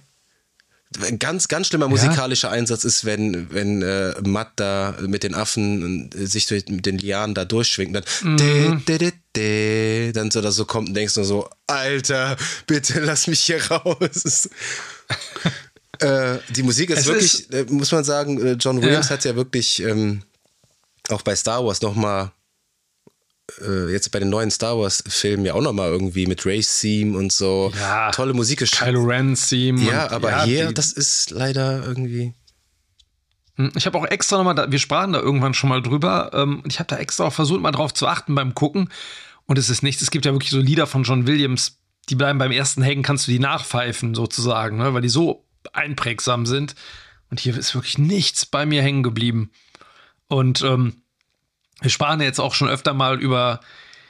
[1.18, 2.54] Ganz, ganz schlimmer musikalischer ja.
[2.54, 6.98] Einsatz ist, wenn, wenn äh, Matt da mit den Affen äh, sich durch mit den
[6.98, 7.96] Lianen da durchschwingt.
[7.96, 8.84] Dann, mhm.
[8.86, 12.36] de, de, de, dann so da so kommt und denkst nur so, Alter,
[12.68, 14.48] bitte lass mich hier raus.
[15.98, 19.14] äh, die Musik ist es wirklich, ist, äh, muss man sagen, äh, John Williams ja.
[19.14, 20.22] hat ja wirklich ähm,
[21.08, 22.30] auch bei Star Wars nochmal
[23.60, 27.72] äh, jetzt bei den neuen Star Wars-Filmen ja auch nochmal irgendwie mit Race-Theme und so.
[27.78, 29.80] Ja, tolle Musik Kylo Ren-Theme.
[29.82, 32.34] Ja, aber ja, hier, das ist leider irgendwie.
[33.56, 36.78] Hm, ich habe auch extra nochmal, wir sprachen da irgendwann schon mal drüber, ähm, ich
[36.78, 38.90] habe da extra auch versucht, mal drauf zu achten beim Gucken.
[39.46, 41.78] Und es ist nichts, es gibt ja wirklich so Lieder von John Williams,
[42.08, 44.94] die bleiben beim ersten hängen, kannst du die nachpfeifen sozusagen, ne?
[44.94, 46.74] weil die so einprägsam sind.
[47.30, 49.50] Und hier ist wirklich nichts bei mir hängen geblieben.
[50.28, 51.03] Und ähm,
[51.84, 53.60] wir sprachen ja jetzt auch schon öfter mal über,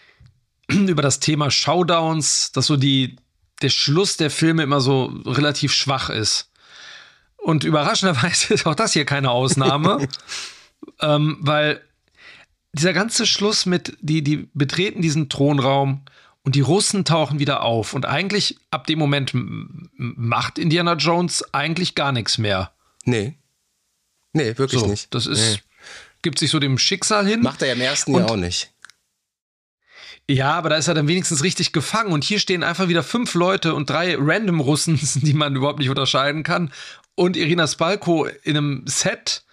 [0.68, 3.16] über das Thema Showdowns, dass so die,
[3.60, 6.51] der Schluss der Filme immer so relativ schwach ist.
[7.36, 10.09] Und überraschenderweise ist auch das hier keine Ausnahme,
[11.01, 11.82] ähm, weil
[12.72, 16.02] dieser ganze Schluss mit, die, die betreten diesen Thronraum
[16.42, 17.92] und die Russen tauchen wieder auf.
[17.92, 22.72] Und eigentlich ab dem Moment macht Indiana Jones eigentlich gar nichts mehr.
[23.05, 23.36] Nee.
[24.32, 25.12] Nee, wirklich so, nicht.
[25.12, 25.38] Das ist.
[25.56, 25.73] Nee
[26.24, 27.42] gibt sich so dem Schicksal hin.
[27.42, 28.72] Macht er ja im ersten Jahr auch nicht.
[30.28, 32.12] Ja, aber da ist er dann wenigstens richtig gefangen.
[32.12, 35.90] Und hier stehen einfach wieder fünf Leute und drei random Russen, die man überhaupt nicht
[35.90, 36.72] unterscheiden kann.
[37.14, 39.44] Und Irina Spalko in einem Set.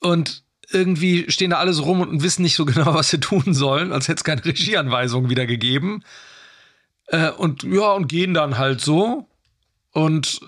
[0.00, 3.54] Und irgendwie stehen da alle so rum und wissen nicht so genau, was sie tun
[3.54, 6.04] sollen, als hätte es keine Regieanweisung wieder gegeben.
[7.06, 9.26] Äh, und ja, und gehen dann halt so.
[9.92, 10.40] Und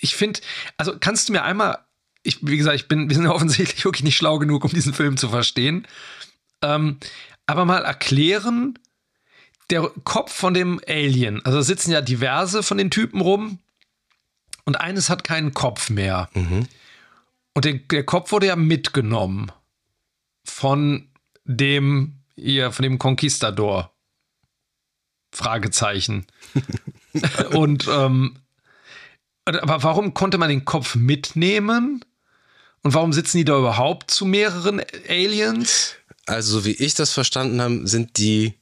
[0.00, 0.40] ich finde,
[0.78, 1.78] also kannst du mir einmal
[2.22, 4.94] ich, wie gesagt, ich bin, wir sind ja offensichtlich wirklich nicht schlau genug, um diesen
[4.94, 5.86] Film zu verstehen.
[6.62, 6.98] Ähm,
[7.46, 8.78] aber mal erklären,
[9.70, 13.58] der Kopf von dem Alien, also sitzen ja diverse von den Typen rum
[14.64, 16.28] und eines hat keinen Kopf mehr.
[16.34, 16.66] Mhm.
[17.54, 19.50] Und der, der, Kopf wurde ja mitgenommen
[20.44, 21.08] von
[21.44, 23.92] dem, hier, von dem Conquistador.
[25.32, 26.26] Fragezeichen.
[27.52, 28.38] und ähm,
[29.44, 32.04] aber warum konnte man den Kopf mitnehmen?
[32.82, 35.94] Und warum sitzen die da überhaupt zu mehreren Aliens?
[36.26, 38.54] Also, so wie ich das verstanden habe, sind die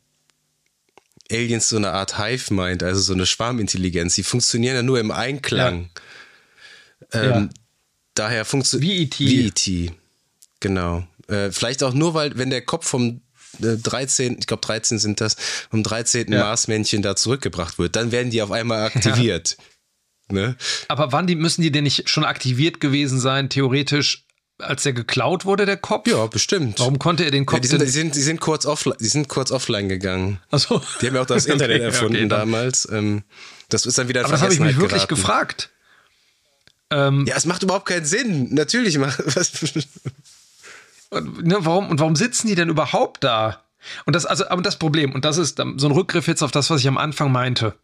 [1.30, 4.14] Aliens so eine Art Hive-Mind, also so eine Schwarmintelligenz.
[4.14, 5.90] Die funktionieren ja nur im Einklang.
[7.12, 7.22] Ja.
[7.22, 7.48] Ähm, ja.
[8.14, 8.88] Daher funktioniert.
[8.88, 9.26] Wie E.T.
[9.26, 9.92] Wie E.T.
[10.60, 11.06] Genau.
[11.28, 13.20] Äh, vielleicht auch nur, weil, wenn der Kopf vom
[13.60, 15.36] 13, äh, ich glaube 13 sind das,
[15.70, 16.32] vom 13.
[16.32, 16.40] Ja.
[16.40, 19.56] Marsmännchen da zurückgebracht wird, dann werden die auf einmal aktiviert.
[20.28, 20.56] Ne?
[20.88, 24.24] Aber wann die, müssen die denn nicht schon aktiviert gewesen sein, theoretisch,
[24.58, 26.08] als der geklaut wurde, der Kopf?
[26.08, 26.80] Ja, bestimmt.
[26.80, 27.58] Warum konnte er den Kopf?
[27.58, 30.40] Ja, die, sind, die, sind, die, sind kurz offline, die sind kurz offline gegangen.
[30.50, 30.82] Achso.
[31.00, 32.88] Die haben ja auch das Internet erfunden okay, damals.
[32.90, 33.22] Ähm,
[33.68, 35.14] das ist dann wieder Aber das habe ich mich wirklich geraten.
[35.14, 35.70] gefragt.
[36.90, 38.54] Ähm, ja, es macht überhaupt keinen Sinn.
[38.54, 39.18] Natürlich macht
[41.10, 43.62] ne, warum, und warum sitzen die denn überhaupt da?
[44.04, 46.70] Und das, also, aber das Problem, und das ist so ein Rückgriff jetzt auf das,
[46.70, 47.74] was ich am Anfang meinte.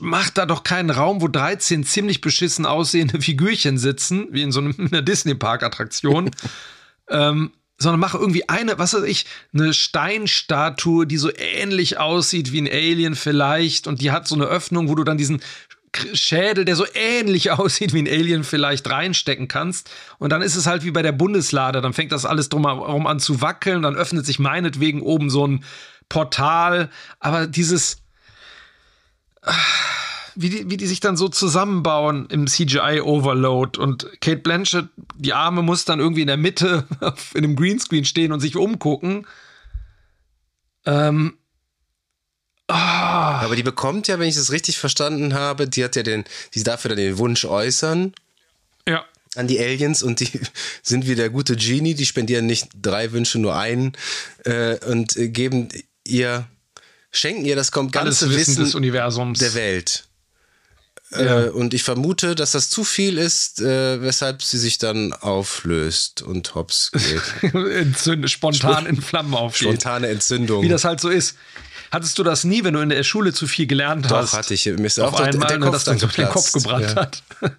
[0.00, 4.60] Macht da doch keinen Raum, wo 13 ziemlich beschissen aussehende Figürchen sitzen, wie in so
[4.60, 6.30] einer Disney-Park-Attraktion.
[7.08, 12.60] ähm, sondern mach irgendwie eine, was weiß ich, eine Steinstatue, die so ähnlich aussieht wie
[12.60, 15.40] ein Alien vielleicht und die hat so eine Öffnung, wo du dann diesen
[16.12, 19.90] Schädel, der so ähnlich aussieht wie ein Alien, vielleicht reinstecken kannst.
[20.18, 21.80] Und dann ist es halt wie bei der Bundeslade.
[21.80, 23.82] Dann fängt das alles drumherum an zu wackeln.
[23.82, 25.64] Dann öffnet sich meinetwegen oben so ein
[26.08, 26.90] Portal.
[27.20, 27.98] Aber dieses.
[30.36, 35.62] Wie die, wie die sich dann so zusammenbauen im CGI-Overload und Kate Blanchett, die Arme
[35.62, 36.86] muss dann irgendwie in der Mitte
[37.34, 39.26] in einem Greenscreen stehen und sich umgucken.
[40.86, 41.34] Ähm,
[42.68, 42.72] Oh.
[42.72, 46.62] Aber die bekommt ja, wenn ich das richtig verstanden habe, die hat ja den, die
[46.62, 48.14] darf ja dann den Wunsch äußern.
[48.88, 49.04] Ja.
[49.36, 50.40] An die Aliens und die
[50.82, 53.92] sind wie der gute Genie, die spendieren nicht drei Wünsche, nur einen
[54.44, 55.68] äh, und geben
[56.06, 56.46] ihr,
[57.14, 60.04] schenken ihr das kommt ganze Alles Wissen, Wissen des Universums der Welt.
[61.12, 61.44] Ja.
[61.44, 66.22] Äh, und ich vermute, dass das zu viel ist, äh, weshalb sie sich dann auflöst
[66.22, 67.54] und hops geht.
[67.54, 69.68] Entzünde, spontan in Flammen aufgeht.
[69.68, 70.62] Spontane Entzündung.
[70.64, 71.36] Wie das halt so ist.
[71.90, 74.32] Hattest du das nie, wenn du in der Schule zu viel gelernt Doch, hast?
[74.32, 74.66] Doch, hatte ich.
[74.66, 76.96] Mir ist auf auch einmal, der ne, Kopf dann dann so den Kopf gebrannt ja.
[76.96, 77.22] hat.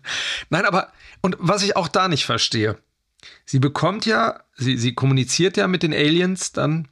[0.49, 0.91] Nein, aber,
[1.21, 2.77] und was ich auch da nicht verstehe,
[3.45, 6.89] sie bekommt ja, sie, sie kommuniziert ja mit den Aliens dann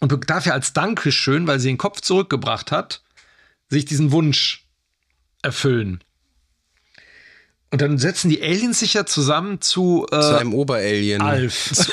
[0.00, 3.02] und darf ja als Dankeschön, weil sie den Kopf zurückgebracht hat,
[3.68, 4.66] sich diesen Wunsch
[5.42, 6.00] erfüllen.
[7.70, 11.20] Und dann setzen die Aliens sich ja zusammen zu, äh, zu einem Oberalien.
[11.20, 11.92] Alf.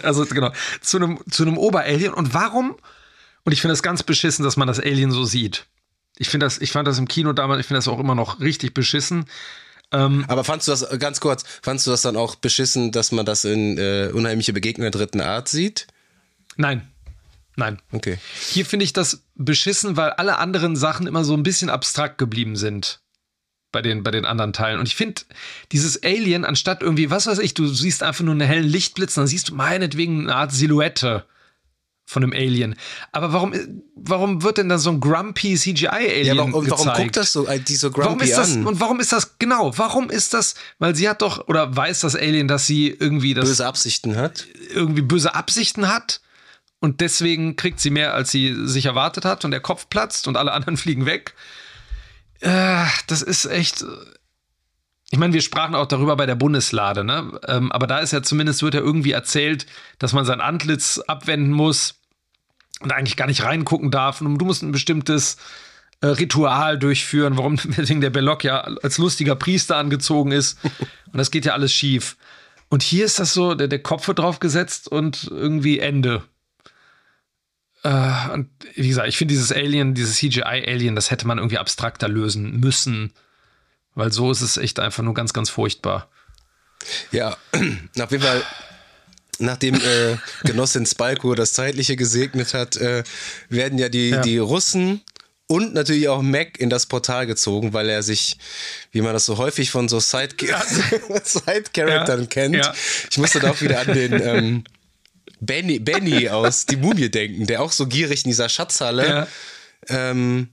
[0.02, 2.12] also genau, zu einem, zu einem Oberalien.
[2.12, 2.76] Und warum?
[3.44, 5.66] Und ich finde das ganz beschissen, dass man das Alien so sieht.
[6.18, 8.40] Ich finde das, ich fand das im Kino damals, ich finde das auch immer noch
[8.40, 9.24] richtig beschissen.
[9.92, 13.26] Ähm, Aber fandst du das, ganz kurz, fandst du das dann auch beschissen, dass man
[13.26, 15.86] das in äh, Unheimliche Begegnung der dritten Art sieht?
[16.56, 16.91] Nein.
[17.56, 17.80] Nein.
[17.92, 18.18] Okay.
[18.50, 22.56] Hier finde ich das beschissen, weil alle anderen Sachen immer so ein bisschen abstrakt geblieben
[22.56, 23.00] sind.
[23.72, 24.78] Bei den, bei den anderen Teilen.
[24.78, 25.22] Und ich finde,
[25.72, 29.26] dieses Alien, anstatt irgendwie, was weiß ich, du siehst einfach nur einen hellen Lichtblitz, dann
[29.26, 31.24] siehst du meinetwegen eine Art Silhouette
[32.04, 32.74] von einem Alien.
[33.12, 33.54] Aber warum,
[33.94, 36.84] warum wird denn da so ein grumpy CGI-Alien ja, warum, gezeigt?
[36.84, 38.66] warum guckt das so, äh, die so grumpy warum ist das, an?
[38.66, 42.14] Und warum ist das, genau, warum ist das, weil sie hat doch, oder weiß das
[42.14, 44.46] Alien, dass sie irgendwie das Böse Absichten hat?
[44.74, 46.20] irgendwie böse Absichten hat
[46.82, 50.36] und deswegen kriegt sie mehr, als sie sich erwartet hat und der Kopf platzt und
[50.36, 51.34] alle anderen fliegen weg.
[52.40, 53.84] Äh, das ist echt.
[55.12, 57.38] Ich meine, wir sprachen auch darüber bei der Bundeslade, ne?
[57.46, 59.66] Ähm, aber da ist ja zumindest, wird ja irgendwie erzählt,
[60.00, 62.00] dass man sein Antlitz abwenden muss
[62.80, 64.20] und eigentlich gar nicht reingucken darf.
[64.20, 65.36] Und du musst ein bestimmtes
[66.00, 70.58] äh, Ritual durchführen, warum deswegen der Belloc ja als lustiger Priester angezogen ist.
[71.12, 72.16] Und das geht ja alles schief.
[72.70, 76.22] Und hier ist das so, der, der Kopf wird drauf gesetzt und irgendwie Ende.
[77.84, 82.08] Äh, und wie gesagt, ich finde dieses Alien, dieses CGI-Alien, das hätte man irgendwie abstrakter
[82.08, 83.12] lösen müssen.
[83.94, 86.08] Weil so ist es echt einfach nur ganz, ganz furchtbar.
[87.10, 87.36] Ja,
[88.00, 88.42] auf jeden Fall,
[89.38, 93.02] nachdem äh, Genossin Spalko das Zeitliche gesegnet hat, äh,
[93.48, 94.20] werden ja die, Ja.
[94.22, 95.00] die Russen
[95.46, 98.38] und natürlich auch Mac in das Portal gezogen, weil er sich,
[98.92, 100.36] wie man das so häufig von so Side-
[101.24, 102.26] Side-Charaktern Ja.
[102.26, 102.56] kennt.
[102.56, 102.74] Ja.
[103.10, 104.64] Ich musste da auch wieder an den ähm,
[105.44, 109.26] Benny, Benny aus Die Mumie denken, der auch so gierig in dieser Schatzhalle Ja.
[109.88, 110.48] ähm,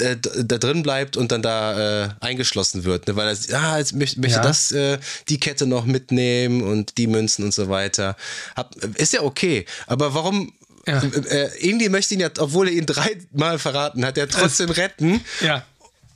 [0.00, 3.16] äh, d- da drin bleibt und dann da äh, eingeschlossen wird, ne?
[3.16, 4.42] weil er ah, jetzt möchte, möchte Ja.
[4.42, 4.98] das äh,
[5.28, 8.16] die Kette noch mitnehmen und die Münzen und so weiter.
[8.56, 10.52] Hab, ist ja okay, aber warum
[10.86, 11.00] Ja.
[11.30, 15.20] äh, Indy möchte ihn ja, obwohl er ihn dreimal verraten hat, er trotzdem retten.
[15.40, 15.64] Ja.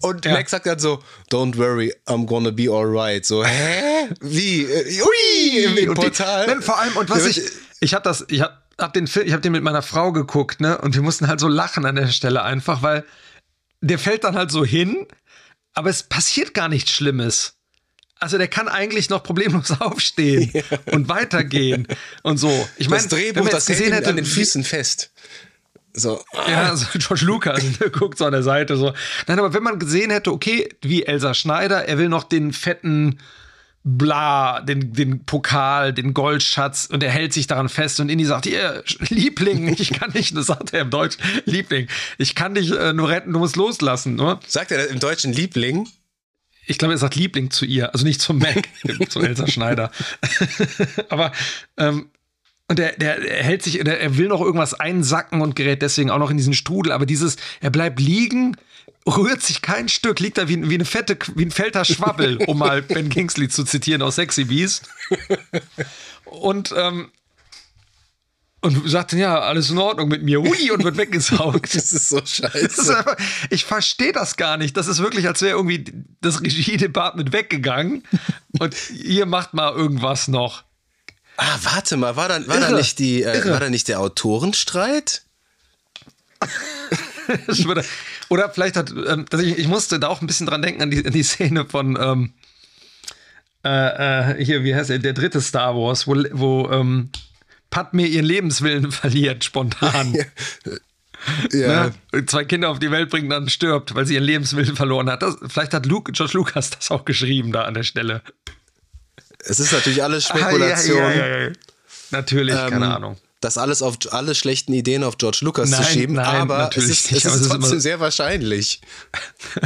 [0.01, 0.33] Und Ja.
[0.33, 3.25] Max sagt dann so, don't worry, I'm gonna be alright.
[3.25, 4.09] So, hä?
[4.21, 4.63] Wie?
[4.65, 6.47] Äh, Ui, im, die- Portal.
[6.49, 7.41] Nein, vor allem, und was ich,
[7.81, 10.61] ich habe das, ich habe hab den Film, ich habe den mit meiner Frau geguckt,
[10.61, 13.05] ne, und wir mussten halt so lachen an der Stelle einfach, weil
[13.81, 15.07] der fällt dann halt so hin,
[15.75, 17.55] aber es passiert gar nichts Schlimmes.
[18.19, 20.63] also der kann eigentlich noch problemlos aufstehen ja.
[20.93, 21.87] und weitergehen
[22.23, 22.69] und so.
[22.77, 25.13] Ich meine, das Drehbuch, das gesehen hätte, an den Füßen fest.
[25.93, 26.23] So.
[26.49, 28.93] Ja, also George Lucas guckt so an der Seite so.
[29.27, 33.19] Nein, aber wenn man gesehen hätte, okay, wie Elsa Schneider, er will noch den fetten
[33.85, 38.47] bla, den, den Pokal, den Goldschatz und er hält sich daran fest und Indy sagt,
[38.47, 41.89] ihr Liebling, ich kann nicht, das sagt er im Deutsch, Liebling,
[42.19, 44.17] ich kann dich äh, nur retten, du musst loslassen.
[44.17, 44.41] Nur.
[44.47, 45.89] Sagt er im Deutschen Liebling?
[46.67, 48.69] Ich glaube, er sagt Liebling zu ihr, also nicht zum Mac,
[49.09, 49.91] zu Elsa Schneider.
[51.09, 51.33] Aber
[51.79, 52.11] ähm,
[52.71, 56.11] und der, der, er hält sich, der, er will noch irgendwas einsacken und gerät deswegen
[56.11, 56.93] auch noch in diesen Strudel.
[56.93, 58.59] Aber dieses, er bleibt liegen,
[59.17, 62.59] rührt sich kein Stück, liegt da wie, wie eine fette, wie ein fetter Schwabbel, um
[62.59, 64.89] mal Ben Kingsley zu zitieren aus Sexy Beast.
[66.25, 67.11] Und, ähm,
[68.61, 70.41] und sagt dann, ja, alles in Ordnung mit mir.
[70.43, 71.75] Hui, und wird weggesaugt.
[71.75, 72.59] das ist so scheiße.
[72.59, 73.17] Ist einfach,
[73.51, 74.77] ich verstehe das gar nicht.
[74.77, 75.85] Das ist wirklich, als wäre irgendwie
[76.21, 78.05] das Regie-Department weggegangen
[78.59, 80.65] und ihr macht mal irgendwas noch.
[81.37, 85.23] Ah, warte mal, war da, war da nicht die, äh, war da nicht der Autorenstreit?
[88.29, 91.05] Oder vielleicht hat, ähm, ich, ich, musste da auch ein bisschen dran denken an die,
[91.05, 92.33] an die Szene von ähm,
[93.65, 97.11] äh, äh, hier, wie heißt er, der dritte Star Wars, wo, wo ähm,
[97.71, 100.15] Padme ihren Lebenswillen verliert, spontan.
[101.53, 101.91] ja.
[102.13, 102.27] Ne?
[102.27, 105.23] Zwei Kinder auf die Welt bringt, dann stirbt, weil sie ihren Lebenswillen verloren hat.
[105.23, 108.23] Das, vielleicht hat Luke, George Lucas das auch geschrieben da an der Stelle.
[109.41, 111.01] Es ist natürlich alles Spekulation.
[111.01, 111.53] Ah, ja, ja, ja,
[112.11, 115.91] Natürlich, ähm, keine Ahnung das alles auf alle schlechten Ideen auf George Lucas nein, zu
[115.93, 118.81] schieben, nein, aber es ist, es ist trotzdem sehr wahrscheinlich.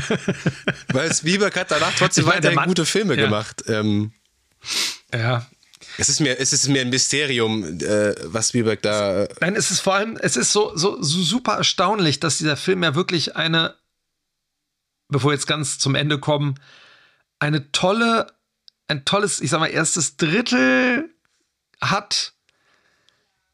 [0.93, 3.24] Weil Spielberg hat danach trotzdem meine, weiterhin Mann, gute Filme ja.
[3.24, 3.65] gemacht.
[3.69, 4.12] Ähm,
[5.12, 5.47] ja.
[5.99, 9.27] Es ist mir, es ist mir ein Mysterium, äh, was Spielberg da.
[9.40, 12.82] Nein, es ist vor allem, es ist so, so, so super erstaunlich, dass dieser Film
[12.82, 13.74] ja wirklich eine,
[15.09, 16.59] bevor wir jetzt ganz zum Ende kommen,
[17.39, 18.32] eine tolle,
[18.86, 21.11] ein tolles, ich sag mal, erstes Drittel
[21.81, 22.35] hat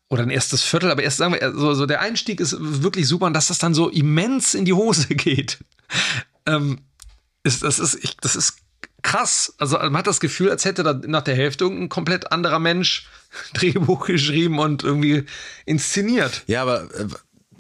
[0.08, 3.26] oder ein erstes Viertel, aber erst sagen wir, so, so der Einstieg ist wirklich super
[3.26, 5.58] und dass das dann so immens in die Hose geht.
[6.46, 6.80] Ähm,
[7.42, 8.58] ist, das, ist, ich, das ist
[9.02, 9.54] krass.
[9.58, 13.08] Also man hat das Gefühl, als hätte da nach der Hälfte irgendein komplett anderer Mensch
[13.54, 15.24] Drehbuch geschrieben und irgendwie
[15.66, 16.42] inszeniert.
[16.46, 17.06] Ja, aber äh,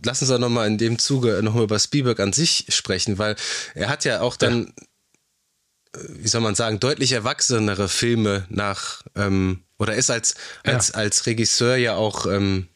[0.04, 3.36] lass uns doch nochmal in dem Zuge nochmal über Spielberg an sich sprechen, weil
[3.74, 4.72] er hat ja auch dann,
[5.94, 6.00] ja.
[6.00, 10.34] Äh, wie soll man sagen, deutlich erwachsenere Filme nach ähm, oder ist als,
[10.64, 10.94] als, ja.
[10.94, 12.68] als Regisseur ja auch, ähm,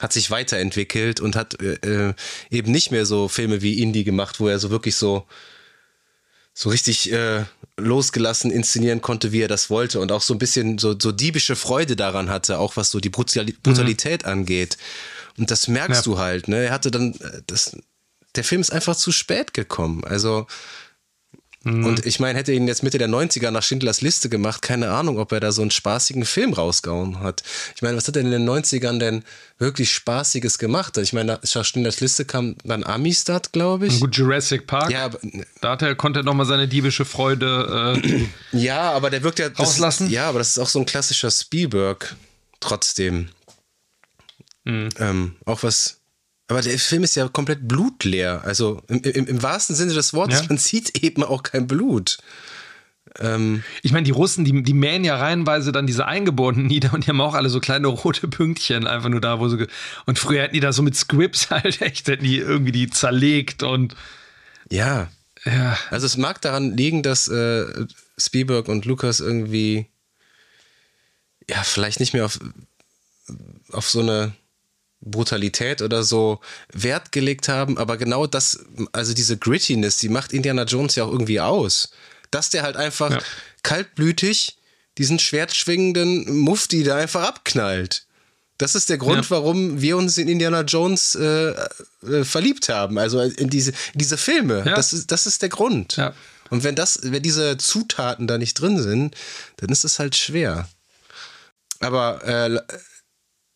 [0.00, 2.14] hat sich weiterentwickelt und hat äh, äh,
[2.50, 5.26] eben nicht mehr so Filme wie Indie gemacht, wo er so wirklich so,
[6.54, 7.44] so richtig äh,
[7.76, 11.56] losgelassen inszenieren konnte, wie er das wollte und auch so ein bisschen so, so diebische
[11.56, 14.28] Freude daran hatte, auch was so die Brutalität mhm.
[14.28, 14.76] angeht.
[15.38, 16.12] Und das merkst ja.
[16.12, 16.64] du halt, ne?
[16.64, 17.76] Er hatte dann, äh, das,
[18.34, 20.04] der Film ist einfach zu spät gekommen.
[20.04, 20.46] Also,
[21.64, 21.84] Mhm.
[21.84, 25.18] Und ich meine, hätte ihn jetzt Mitte der 90er nach Schindlers Liste gemacht, keine Ahnung,
[25.18, 27.42] ob er da so einen spaßigen Film rausgehauen hat.
[27.76, 29.22] Ich meine, was hat er in den 90ern denn
[29.58, 30.98] wirklich Spaßiges gemacht?
[30.98, 34.00] Ich meine, nach Schindlers Liste kam dann Amistad, glaube ich.
[34.00, 34.90] Gut, Jurassic Park.
[34.90, 35.18] Ja, aber,
[35.60, 39.48] da hat er, konnte er nochmal seine diebische Freude äh, Ja, aber der wirkt ja.
[39.48, 40.10] rauslassen.
[40.10, 42.16] ja, aber das ist auch so ein klassischer Spielberg
[42.60, 43.28] trotzdem.
[44.64, 44.88] Mhm.
[44.98, 46.01] Ähm, auch was
[46.52, 48.42] aber der Film ist ja komplett blutleer.
[48.44, 50.46] Also im, im, im wahrsten Sinne des Wortes, ja.
[50.48, 52.18] man sieht eben auch kein Blut.
[53.18, 57.04] Ähm, ich meine, die Russen, die, die mähen ja reihenweise dann diese Eingeborenen nieder und
[57.04, 59.66] die haben auch alle so kleine rote Pünktchen einfach nur da, wo sie.
[60.06, 63.62] Und früher hätten die da so mit Scripts halt echt, hätten die irgendwie die zerlegt
[63.62, 63.96] und.
[64.70, 65.08] Ja.
[65.44, 65.76] Ja.
[65.90, 69.86] Also es mag daran liegen, dass äh, Spielberg und Lucas irgendwie
[71.48, 72.38] ja, vielleicht nicht mehr auf,
[73.70, 74.32] auf so eine
[75.02, 76.40] Brutalität oder so
[76.72, 81.12] Wert gelegt haben, aber genau das, also diese Grittiness, die macht Indiana Jones ja auch
[81.12, 81.90] irgendwie aus.
[82.30, 83.18] Dass der halt einfach ja.
[83.62, 84.56] kaltblütig
[84.98, 88.06] diesen schwertschwingenden Mufti da einfach abknallt.
[88.58, 89.30] Das ist der Grund, ja.
[89.30, 91.52] warum wir uns in Indiana Jones äh,
[92.06, 94.62] äh, verliebt haben, also in diese, in diese Filme.
[94.64, 94.76] Ja.
[94.76, 95.96] Das, ist, das ist der Grund.
[96.50, 99.16] Und wenn das, wenn diese Zutaten da nicht drin sind,
[99.56, 100.68] dann ist es halt schwer.
[101.80, 102.60] Aber äh,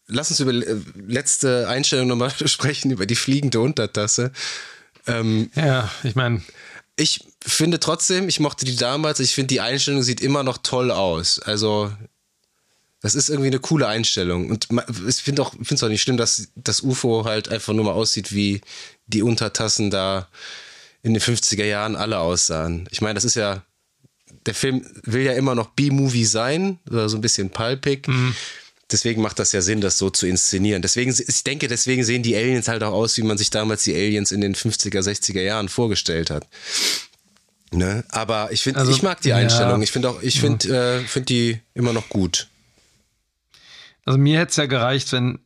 [0.09, 0.77] lass uns über äh,
[1.07, 4.33] letzte Einstellung nochmal sprechen, über die fliegende Untertasse.
[5.07, 6.43] Ähm, ja, ich meine.
[6.99, 10.91] Ich finde trotzdem, ich mochte die damals, ich finde die Einstellung sieht immer noch toll
[10.91, 11.39] aus.
[11.39, 11.93] Also,
[13.03, 14.49] das ist irgendwie eine coole Einstellung.
[14.49, 14.69] Und
[15.07, 17.93] ich finde auch, finde es auch nicht schlimm, dass das UFO halt einfach nur mal
[17.93, 18.63] aussieht, wie
[19.07, 20.29] die Untertassen da
[21.03, 22.89] in den 50er Jahren alle aussahen.
[22.91, 23.63] Ich meine, das ist ja,
[24.47, 28.09] der Film will ja immer noch B-Movie sein, oder so ein bisschen pulpig.
[28.09, 28.35] Mhm.
[28.91, 30.81] Deswegen macht das ja Sinn, das so zu inszenieren.
[30.81, 33.95] Deswegen, ich denke, deswegen sehen die Aliens halt auch aus, wie man sich damals die
[33.95, 36.47] Aliens in den 50er, 60er Jahren vorgestellt hat.
[37.73, 38.05] Ne?
[38.11, 39.81] Aber ich finde, also, ich mag die Einstellung.
[39.81, 40.95] Ja, ich finde auch, ich finde, ja.
[40.99, 42.49] äh, finde die immer noch gut.
[44.05, 45.41] Also mir hätte es ja gereicht, wenn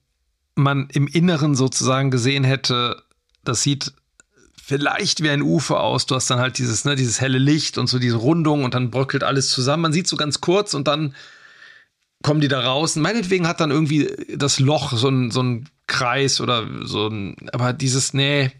[0.54, 3.02] man im Inneren sozusagen gesehen hätte,
[3.42, 3.92] das sieht
[4.62, 6.04] vielleicht wie ein Ufer aus.
[6.04, 8.90] Du hast dann halt dieses, ne, dieses helle Licht und so diese Rundung und dann
[8.90, 9.84] bröckelt alles zusammen.
[9.84, 11.14] Man sieht so ganz kurz und dann
[12.22, 12.96] kommen die da raus.
[12.96, 17.36] Und meinetwegen hat dann irgendwie das Loch so ein, so ein Kreis oder so ein,
[17.52, 18.52] aber dieses, nee,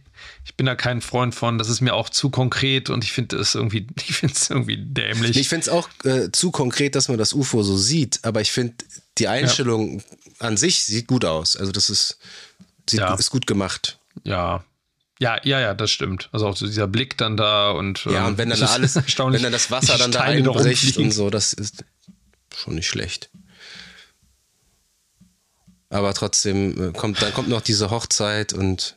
[0.45, 1.59] ich bin da kein Freund von.
[1.59, 4.79] Das ist mir auch zu konkret und ich finde es irgendwie, ich finde es irgendwie
[4.79, 5.37] dämlich.
[5.37, 8.53] Ich finde es auch äh, zu konkret, dass man das UFO so sieht, aber ich
[8.53, 8.75] finde,
[9.19, 10.47] die Einstellung ja.
[10.47, 11.57] an sich sieht gut aus.
[11.57, 12.19] Also das ist,
[12.89, 13.15] sieht, ja.
[13.15, 13.99] ist gut gemacht.
[14.25, 14.65] Ja.
[15.19, 16.31] Ja, ja, ja, das stimmt.
[16.33, 19.43] Also auch so dieser Blick dann da und ja, und wenn dann da alles, wenn
[19.43, 21.85] dann das Wasser dann da einbricht und so, das ist
[22.57, 23.29] schon nicht schlecht.
[25.91, 28.97] Aber trotzdem äh, kommt, dann kommt noch diese Hochzeit und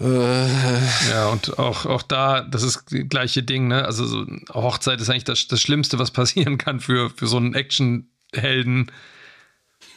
[0.00, 1.10] äh.
[1.10, 3.84] ja, und auch, auch da, das ist das gleiche Ding, ne?
[3.84, 7.54] Also so Hochzeit ist eigentlich das, das Schlimmste, was passieren kann für, für so einen
[7.54, 8.90] Actionhelden.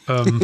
[0.08, 0.42] Ähm,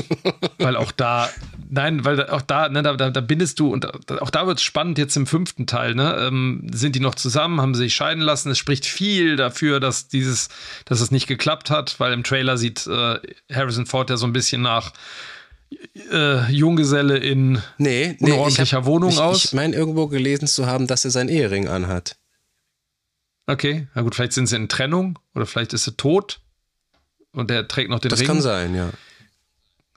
[0.58, 1.30] weil auch da,
[1.70, 3.86] nein, weil auch da, ne, da, da, bindest du und
[4.22, 6.16] auch da wird es spannend jetzt im fünften Teil, ne?
[6.20, 8.52] Ähm, sind die noch zusammen, haben sie sich scheiden lassen?
[8.52, 10.50] Es spricht viel dafür, dass dieses,
[10.86, 13.20] dass es nicht geklappt hat, weil im Trailer sieht äh,
[13.52, 14.94] Harrison Ford ja so ein bisschen nach
[16.12, 19.46] äh, Junggeselle in nee, nee, unordentlicher hab, Wohnung ich, aus?
[19.46, 22.18] Ich meine, irgendwo gelesen zu haben, dass er seinen Ehering anhat.
[23.48, 26.42] Okay, na gut, vielleicht sind sie in Trennung oder vielleicht ist er tot
[27.32, 28.28] und der trägt noch den das Ring.
[28.28, 28.90] Das kann sein, ja.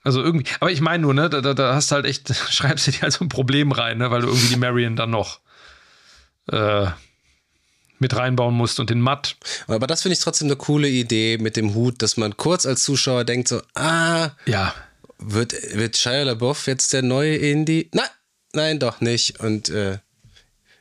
[0.04, 2.90] Also irgendwie, aber ich meine nur, ne, da, da, hast du halt echt, schreibst du
[2.92, 5.40] dir halt so ein Problem rein, ne, weil du irgendwie die Marion dann noch
[6.50, 6.86] äh,
[7.98, 9.36] mit reinbauen musst und den Matt.
[9.66, 12.82] Aber das finde ich trotzdem eine coole Idee mit dem Hut, dass man kurz als
[12.82, 14.74] Zuschauer denkt so, ah, ja.
[15.18, 17.88] Wird, wird Shia LaBeouf jetzt der neue Indie?
[17.94, 18.08] Nein,
[18.52, 19.40] nein, doch nicht.
[19.40, 19.98] Und äh,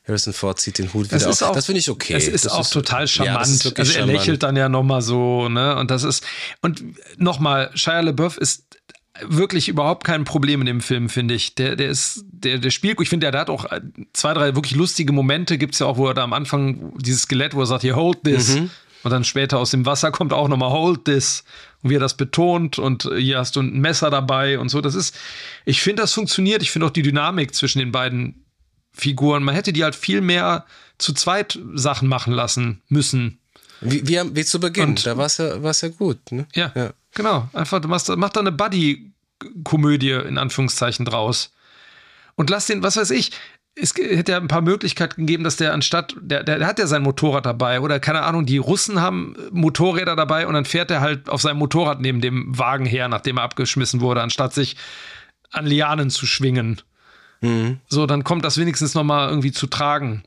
[0.06, 1.52] Harrison Ford zieht den Hut wieder auf.
[1.54, 2.16] das finde ich okay.
[2.16, 3.36] Es ist das auch ist, total charmant.
[3.36, 4.12] Ja, also er charmant.
[4.12, 5.78] lächelt dann ja nochmal so, ne?
[5.78, 6.26] Und das ist,
[6.62, 6.84] und
[7.18, 8.66] nochmal, Shia LaBeouf ist
[9.22, 11.56] wirklich überhaupt kein Problem in dem Film, finde ich.
[11.56, 13.66] Der, der ist, der, der spielt, ich finde, der, der hat auch
[14.14, 17.24] zwei, drei wirklich lustige Momente, gibt es ja auch, wo er da am Anfang dieses
[17.24, 18.56] Skelett, wo er sagt, hier, hold this.
[18.56, 18.70] Mhm.
[19.04, 21.44] Und dann später aus dem Wasser kommt auch nochmal Hold this.
[21.82, 24.80] Und wie er das betont und hier hast du ein Messer dabei und so.
[24.80, 25.14] Das ist,
[25.66, 26.62] ich finde, das funktioniert.
[26.62, 28.46] Ich finde auch die Dynamik zwischen den beiden
[28.94, 29.44] Figuren.
[29.44, 30.66] Man hätte die halt viel mehr
[30.98, 33.40] zu zweit Sachen machen lassen müssen.
[33.82, 36.32] Wie, wie, wie zu Beginn, und, da war es ja, ja gut.
[36.32, 36.48] Ne?
[36.56, 37.50] Ja, ja, genau.
[37.54, 41.54] Einfach, du machst, mach da eine Buddy-Komödie in Anführungszeichen draus.
[42.36, 43.32] Und lass den, was weiß ich,
[43.76, 46.86] es hätte ja ein paar Möglichkeiten gegeben, dass der anstatt, der, der, der, hat ja
[46.86, 51.02] sein Motorrad dabei oder keine Ahnung, die Russen haben Motorräder dabei und dann fährt er
[51.02, 54.78] halt auf seinem Motorrad neben dem Wagen her, nachdem er abgeschmissen wurde, anstatt sich
[55.52, 56.82] an Lianen zu schwingen.
[57.42, 57.80] Mhm.
[57.88, 60.24] So, dann kommt das wenigstens nochmal irgendwie zu tragen.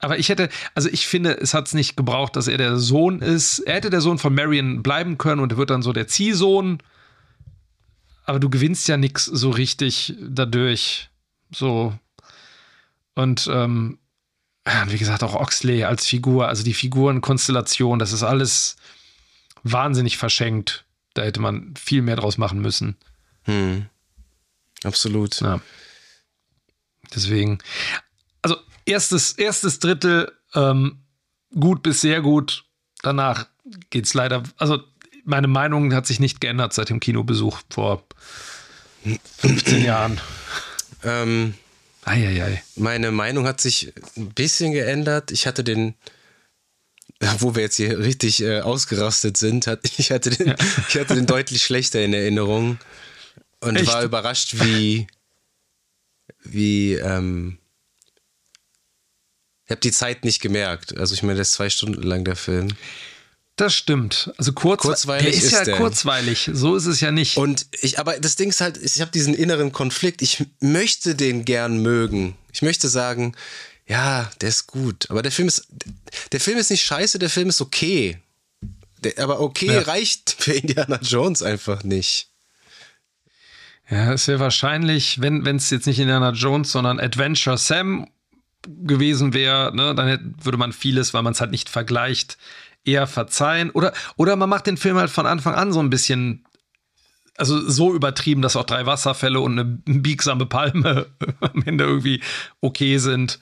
[0.00, 3.20] Aber ich hätte, also ich finde, es hat es nicht gebraucht, dass er der Sohn
[3.20, 3.58] ist.
[3.60, 6.78] Er hätte der Sohn von Marion bleiben können und er wird dann so der Ziehsohn.
[8.24, 11.08] Aber du gewinnst ja nichts so richtig dadurch.
[11.50, 11.94] So,
[13.18, 13.98] und ähm,
[14.86, 18.76] wie gesagt, auch Oxley als Figur, also die Figurenkonstellation, das ist alles
[19.64, 20.84] wahnsinnig verschenkt.
[21.14, 22.96] Da hätte man viel mehr draus machen müssen.
[23.42, 23.86] Hm.
[24.84, 25.40] Absolut.
[25.40, 25.60] Ja.
[27.12, 27.58] Deswegen,
[28.88, 31.00] erstes, erstes Drittel ähm,
[31.54, 32.64] gut bis sehr gut.
[33.02, 33.46] Danach
[33.90, 34.82] geht es leider, also
[35.24, 38.04] meine Meinung hat sich nicht geändert seit dem Kinobesuch vor
[39.38, 40.20] 15 Jahren.
[41.04, 41.54] Ähm,
[42.04, 42.60] Eieiei.
[42.74, 45.30] Meine Meinung hat sich ein bisschen geändert.
[45.30, 45.94] Ich hatte den,
[47.38, 50.54] wo wir jetzt hier richtig äh, ausgerastet sind, hat, ich, hatte den, ja.
[50.88, 52.78] ich hatte den deutlich schlechter in Erinnerung
[53.60, 53.86] und Echt?
[53.86, 55.06] war überrascht, wie,
[56.42, 57.58] wie, ähm,
[59.68, 60.96] ich habe die Zeit nicht gemerkt.
[60.96, 62.68] Also ich meine, das ist zwei Stunden lang der Film.
[63.56, 64.32] Das stimmt.
[64.38, 65.76] Also kurz, kurzweilig der ist, ist ja der.
[65.76, 66.48] kurzweilig.
[66.54, 67.36] So ist es ja nicht.
[67.36, 70.22] Und ich, aber das Ding ist halt, ich habe diesen inneren Konflikt.
[70.22, 72.34] Ich möchte den gern mögen.
[72.50, 73.34] Ich möchte sagen,
[73.86, 75.10] ja, der ist gut.
[75.10, 75.68] Aber der Film ist,
[76.32, 77.18] der Film ist nicht scheiße.
[77.18, 78.16] Der Film ist okay.
[79.04, 79.80] Der, aber okay ja.
[79.82, 82.30] reicht für Indiana Jones einfach nicht.
[83.90, 88.08] Ja, es wäre wahrscheinlich, wenn es jetzt nicht Indiana Jones, sondern Adventure Sam
[88.62, 92.38] gewesen wäre, ne, dann hätte, würde man vieles, weil man es halt nicht vergleicht,
[92.84, 93.70] eher verzeihen.
[93.70, 96.44] Oder, oder man macht den Film halt von Anfang an so ein bisschen,
[97.36, 101.06] also so übertrieben, dass auch drei Wasserfälle und eine biegsame Palme
[101.40, 102.22] am Ende irgendwie
[102.60, 103.38] okay sind.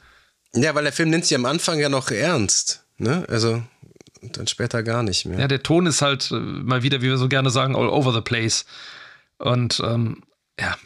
[0.55, 2.84] Ja, weil der Film nimmt sich am Anfang ja noch ernst.
[2.98, 3.24] Ne?
[3.28, 3.62] Also
[4.22, 5.38] dann später gar nicht mehr.
[5.38, 8.12] Ja, der Ton ist halt äh, mal wieder, wie wir so gerne sagen, all over
[8.12, 8.64] the place.
[9.38, 10.22] Und ähm,
[10.59, 10.76] ja.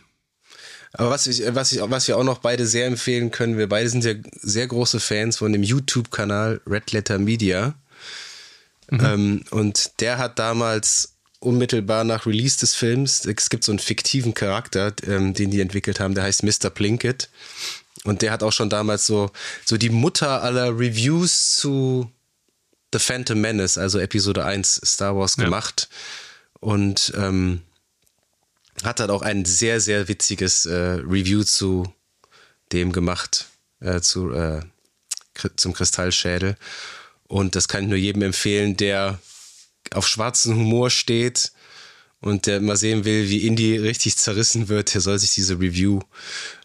[0.92, 3.88] Aber was, ich, was, ich, was wir auch noch beide sehr empfehlen können, wir beide
[3.88, 7.74] sind ja sehr große Fans von dem YouTube-Kanal Red Letter Media.
[8.90, 9.00] Mhm.
[9.04, 14.34] Ähm, und der hat damals unmittelbar nach Release des Films, es gibt so einen fiktiven
[14.34, 16.70] Charakter, ähm, den die entwickelt haben, der heißt Mr.
[16.70, 17.30] Plinkett.
[18.04, 19.30] Und der hat auch schon damals so,
[19.64, 22.10] so die Mutter aller Reviews zu
[22.92, 25.88] The Phantom Menace, also Episode 1 Star Wars gemacht.
[25.90, 26.68] Ja.
[26.68, 27.62] Und ähm,
[28.84, 31.92] hat dann auch ein sehr, sehr witziges äh, Review zu
[32.72, 33.46] dem gemacht,
[33.80, 34.60] äh, zu, äh,
[35.56, 36.56] zum Kristallschädel.
[37.26, 39.18] Und das kann ich nur jedem empfehlen, der
[39.92, 41.52] auf schwarzen Humor steht
[42.20, 46.00] und der mal sehen will, wie Indie richtig zerrissen wird, der soll sich diese Review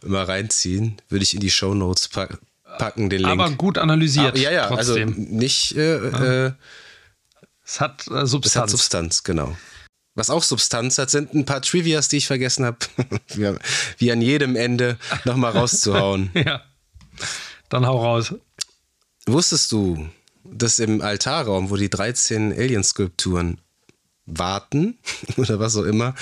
[0.03, 1.01] mal reinziehen.
[1.09, 3.31] Würde ich in die Show Notes packen, den Link.
[3.31, 4.29] Aber gut analysiert.
[4.29, 5.09] Aber, ja, ja, also trotzdem.
[5.09, 5.75] also nicht.
[5.77, 6.45] Äh, ja.
[6.47, 6.51] Äh,
[7.65, 8.45] es hat äh, Substanz.
[8.45, 9.55] Es hat Substanz, genau.
[10.15, 12.77] Was auch Substanz hat, sind ein paar Trivias, die ich vergessen habe,
[13.97, 16.31] wie, an jedem Ende nochmal rauszuhauen.
[16.33, 16.63] ja.
[17.69, 18.33] Dann hau raus.
[19.27, 20.09] Wusstest du,
[20.43, 23.59] dass im Altarraum, wo die 13 Alien-Skulpturen
[24.25, 24.97] warten
[25.37, 26.15] oder was auch immer.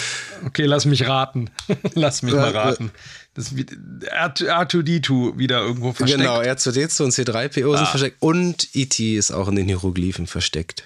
[0.46, 1.50] Okay, lass mich raten.
[1.94, 2.92] lass mich mal äh, raten.
[3.34, 6.22] Das R2D2 wieder irgendwo versteckt.
[6.22, 7.78] Genau, R2D2 und C3PO ah.
[7.78, 9.16] sind versteckt und E.T.
[9.16, 10.84] ist auch in den Hieroglyphen versteckt.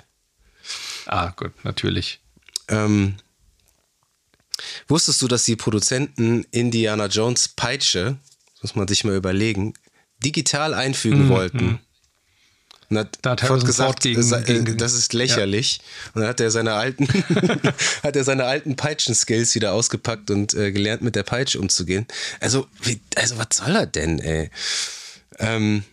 [1.05, 2.19] Ah, gut, natürlich.
[2.67, 3.15] Ähm,
[4.87, 8.17] wusstest du, dass die Produzenten Indiana Jones Peitsche,
[8.61, 9.73] muss man sich mal überlegen,
[10.23, 11.65] digital einfügen mm, wollten?
[11.65, 11.79] Mm.
[12.89, 15.77] Und hat, da hat Ford gesagt, gegen, äh, gegen, das ist lächerlich.
[15.77, 16.11] Ja.
[16.13, 17.07] Und dann hat er seine alten,
[18.03, 22.07] hat er seine alten Peitschen-Skills wieder ausgepackt und äh, gelernt, mit der Peitsche umzugehen.
[22.39, 24.49] Also, wie, also was soll er denn, ey?
[25.39, 25.83] Ähm,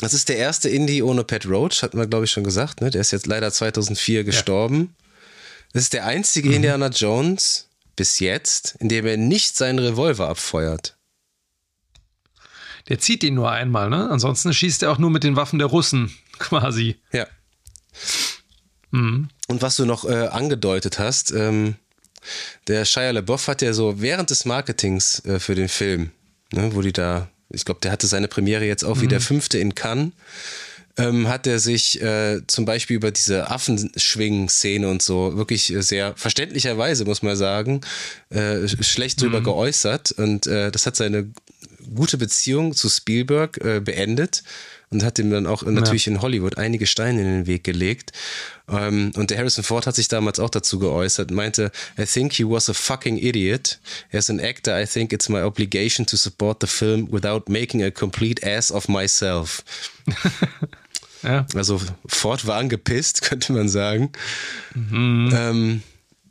[0.00, 2.80] das ist der erste Indie ohne Pat Roach, hatten wir, glaube ich, schon gesagt.
[2.80, 2.90] Ne?
[2.90, 4.94] Der ist jetzt leider 2004 gestorben.
[5.78, 6.56] Das ist der einzige mhm.
[6.56, 10.96] Indiana Jones bis jetzt, in dem er nicht seinen Revolver abfeuert.
[12.88, 14.10] Der zieht ihn nur einmal, ne?
[14.10, 16.96] Ansonsten schießt er auch nur mit den Waffen der Russen, quasi.
[17.12, 17.28] Ja.
[18.90, 19.28] Mhm.
[19.46, 21.76] Und was du noch äh, angedeutet hast, ähm,
[22.66, 26.10] der Shia LaBeouf hat ja so während des Marketings äh, für den Film,
[26.50, 29.02] ne, wo die da, ich glaube, der hatte seine Premiere jetzt auch mhm.
[29.02, 30.10] wie der fünfte in Cannes,
[30.98, 37.04] ähm, hat er sich äh, zum Beispiel über diese Affenschwingen-Szene und so wirklich sehr verständlicherweise,
[37.04, 37.80] muss man sagen,
[38.30, 39.44] äh, schlecht drüber mhm.
[39.44, 40.12] geäußert.
[40.12, 41.30] Und äh, das hat seine
[41.94, 44.42] gute Beziehung zu Spielberg äh, beendet
[44.90, 46.12] und hat ihm dann auch natürlich ja.
[46.12, 48.12] in Hollywood einige Steine in den Weg gelegt.
[48.68, 52.44] Ähm, und der Harrison Ford hat sich damals auch dazu geäußert, meinte, I think he
[52.44, 53.78] was a fucking idiot.
[54.12, 57.90] As an actor, I think it's my obligation to support the film without making a
[57.90, 59.62] complete ass of myself.
[61.22, 61.46] ja.
[61.54, 64.10] Also Ford war angepisst, könnte man sagen.
[64.74, 65.30] Mhm.
[65.34, 65.82] Ähm,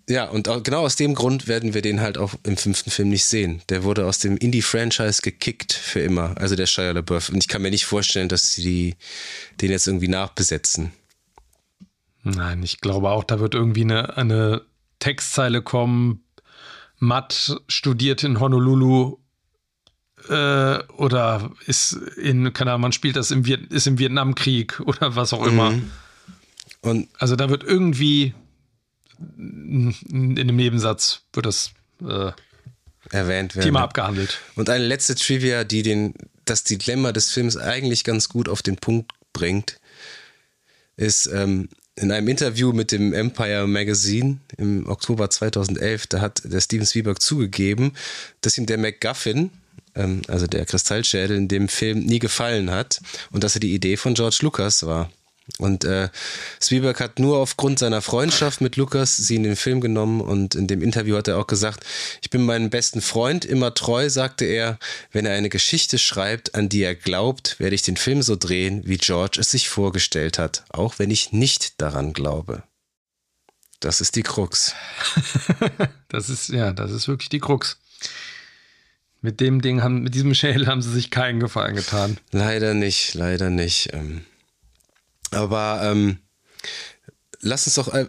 [0.09, 3.09] ja, und auch genau aus dem Grund werden wir den halt auch im fünften Film
[3.09, 3.61] nicht sehen.
[3.68, 7.30] Der wurde aus dem Indie-Franchise gekickt für immer, also der Shia LaBeouf.
[7.30, 8.95] Und ich kann mir nicht vorstellen, dass sie
[9.59, 10.93] den jetzt irgendwie nachbesetzen.
[12.23, 14.61] Nein, ich glaube auch, da wird irgendwie eine, eine
[14.99, 16.23] Textzeile kommen.
[16.99, 19.18] Matt studiert in Honolulu
[20.29, 25.15] äh, oder ist in, keine Ahnung, man spielt das im, Viet ist im Vietnamkrieg oder
[25.15, 25.71] was auch immer.
[25.71, 25.91] Mhm.
[26.81, 28.33] Und also da wird irgendwie
[29.37, 31.71] in dem Nebensatz wird das
[32.01, 32.31] äh,
[33.09, 33.65] erwähnt werden.
[33.65, 34.39] Thema abgehandelt.
[34.55, 36.13] Und eine letzte Trivia, die den,
[36.45, 39.79] das Dilemma des Films eigentlich ganz gut auf den Punkt bringt,
[40.97, 46.61] ist ähm, in einem Interview mit dem Empire Magazine im Oktober 2011, da hat der
[46.61, 47.93] Steven Spielberg zugegeben,
[48.41, 49.49] dass ihm der MacGuffin,
[49.97, 52.99] ähm, also der Kristallschädel in dem Film nie gefallen hat
[53.31, 55.09] und dass er die Idee von George Lucas war.
[55.59, 56.09] Und äh,
[56.61, 60.67] Spielberg hat nur aufgrund seiner Freundschaft mit Lukas sie in den Film genommen und in
[60.67, 61.85] dem Interview hat er auch gesagt,
[62.21, 64.77] ich bin meinem besten Freund immer treu, sagte er,
[65.11, 68.81] wenn er eine Geschichte schreibt, an die er glaubt, werde ich den Film so drehen,
[68.85, 72.63] wie George es sich vorgestellt hat, auch wenn ich nicht daran glaube.
[73.79, 74.73] Das ist die Krux.
[76.09, 77.77] das ist, ja, das ist wirklich die Krux.
[79.27, 82.15] Mit dem Ding haben, mit diesem Schädel haben sie sich keinen Gefallen getan.
[82.31, 83.89] Leider nicht, leider nicht.
[83.91, 84.21] Ähm
[85.31, 86.19] aber ähm,
[87.41, 87.93] lass uns doch.
[87.93, 88.07] Äh,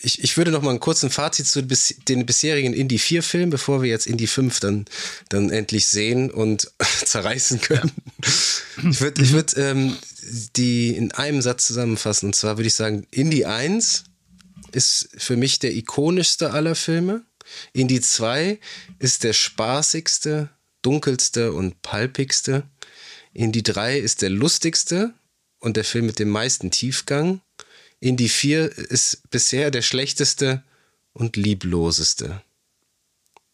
[0.00, 3.82] ich, ich würde noch mal einen kurzen Fazit zu den bisherigen Indie 4 Filmen, bevor
[3.82, 4.86] wir jetzt Indie 5 dann,
[5.28, 6.72] dann endlich sehen und
[7.04, 7.92] zerreißen können.
[8.82, 8.90] Ja.
[8.90, 9.96] Ich würde ich würd, ähm,
[10.56, 12.26] die in einem Satz zusammenfassen.
[12.26, 14.02] Und zwar würde ich sagen, Indie 1
[14.72, 17.22] ist für mich der ikonischste aller Filme.
[17.72, 18.58] Indie 2
[18.98, 20.50] ist der spaßigste,
[20.82, 22.64] dunkelste und palpigste.
[23.32, 25.14] Indie 3 ist der lustigste
[25.58, 27.40] und der Film mit dem meisten Tiefgang.
[28.00, 30.62] Indie 4 ist bisher der schlechteste
[31.12, 32.42] und liebloseste.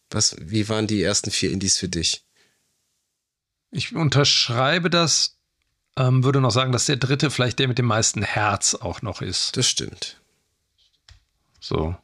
[0.09, 2.23] Was, wie waren die ersten vier Indies für dich?
[3.71, 5.37] Ich unterschreibe das,
[5.97, 9.21] ähm, würde noch sagen, dass der dritte vielleicht der mit dem meisten Herz auch noch
[9.21, 9.57] ist.
[9.57, 10.21] Das stimmt.
[11.59, 11.95] So.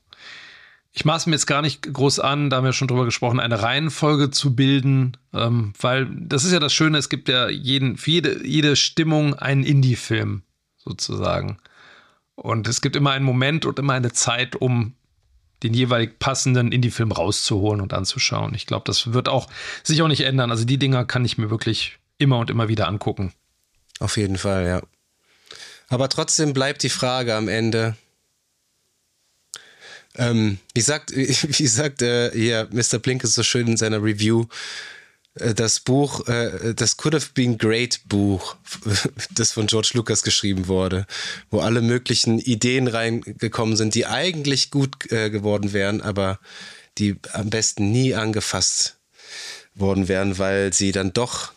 [0.93, 3.61] Ich maße mir jetzt gar nicht groß an, da haben wir schon drüber gesprochen, eine
[3.61, 8.11] Reihenfolge zu bilden, ähm, weil das ist ja das Schöne, es gibt ja jeden, für
[8.11, 10.43] jede, jede Stimmung einen Indie-Film
[10.77, 11.57] sozusagen.
[12.35, 14.95] Und es gibt immer einen Moment und immer eine Zeit, um
[15.63, 18.53] den jeweilig passenden Indie-Film rauszuholen und anzuschauen.
[18.55, 19.47] Ich glaube, das wird auch
[19.83, 20.51] sich auch nicht ändern.
[20.51, 23.31] Also die Dinger kann ich mir wirklich immer und immer wieder angucken.
[23.99, 24.81] Auf jeden Fall, ja.
[25.89, 27.95] Aber trotzdem bleibt die Frage am Ende.
[30.17, 32.99] Ähm, wie sagt, wie sagt äh, hier Mr.
[32.99, 34.45] Blink ist so schön in seiner Review,
[35.35, 38.55] äh, das Buch, äh, das Could Have Been Great Buch,
[39.35, 41.05] das von George Lucas geschrieben wurde,
[41.49, 46.39] wo alle möglichen Ideen reingekommen sind, die eigentlich gut äh, geworden wären, aber
[46.97, 48.97] die am besten nie angefasst
[49.75, 51.53] worden wären, weil sie dann doch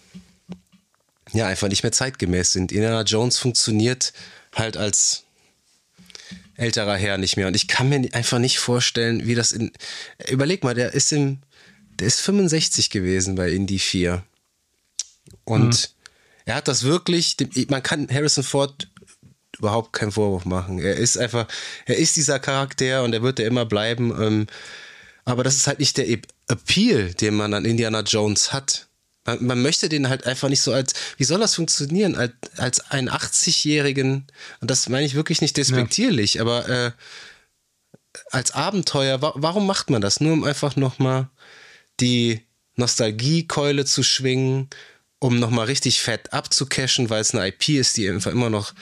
[1.32, 2.70] ja einfach nicht mehr zeitgemäß sind.
[2.70, 4.12] Indiana Jones funktioniert
[4.55, 5.23] halt als
[6.56, 9.72] älterer Herr nicht mehr und ich kann mir einfach nicht vorstellen, wie das in
[10.28, 11.40] überleg mal, der ist im
[11.98, 14.22] der ist 65 gewesen bei Indy 4.
[15.44, 16.05] Und mhm.
[16.47, 17.36] er hat das wirklich,
[17.68, 18.89] man kann Harrison Ford
[19.59, 20.78] überhaupt keinen Vorwurf machen.
[20.78, 21.47] Er ist einfach,
[21.86, 24.10] er ist dieser Charakter und er wird er immer bleiben.
[24.20, 24.47] Ähm,
[25.24, 26.09] aber das ist halt nicht der
[26.48, 28.89] Appeal, den man an Indiana Jones hat.
[29.24, 32.90] Man, man, möchte den halt einfach nicht so als, wie soll das funktionieren, als, als
[32.90, 34.26] einen 80-Jährigen,
[34.60, 36.42] und das meine ich wirklich nicht despektierlich, ja.
[36.42, 36.90] aber äh,
[38.30, 40.20] als Abenteuer, wa warum macht man das?
[40.20, 41.28] Nur um einfach nochmal
[42.01, 42.42] die
[42.76, 44.68] Nostalgiekeule zu schwingen,
[45.18, 48.74] um nochmal richtig fett abzucashen, weil es eine IP ist, die einfach immer noch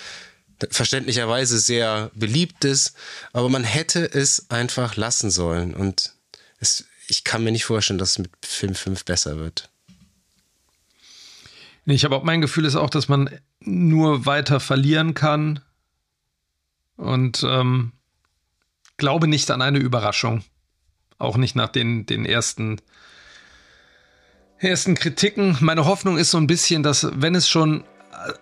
[0.70, 2.94] verständlicherweise sehr beliebt ist.
[3.32, 5.74] Aber man hätte es einfach lassen sollen.
[5.74, 6.14] Und
[6.58, 9.70] es, ich kann mir nicht vorstellen, dass es mit Film 5 besser wird.
[11.84, 13.30] Ich habe auch mein Gefühl ist auch, dass man
[13.60, 15.60] nur weiter verlieren kann.
[16.96, 17.92] Und ähm,
[18.96, 20.44] glaube nicht an eine Überraschung.
[21.18, 22.80] Auch nicht nach den, den ersten
[24.58, 25.56] ersten Kritiken.
[25.60, 28.32] Meine Hoffnung ist so ein bisschen, dass wenn es schon äh,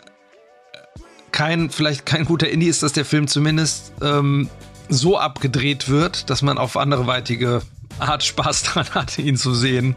[1.32, 4.50] kein, vielleicht kein guter Indie ist, dass der Film zumindest ähm,
[4.88, 7.62] so abgedreht wird, dass man auf anderweitige
[7.98, 9.94] Art Spaß dran hat, ihn zu sehen.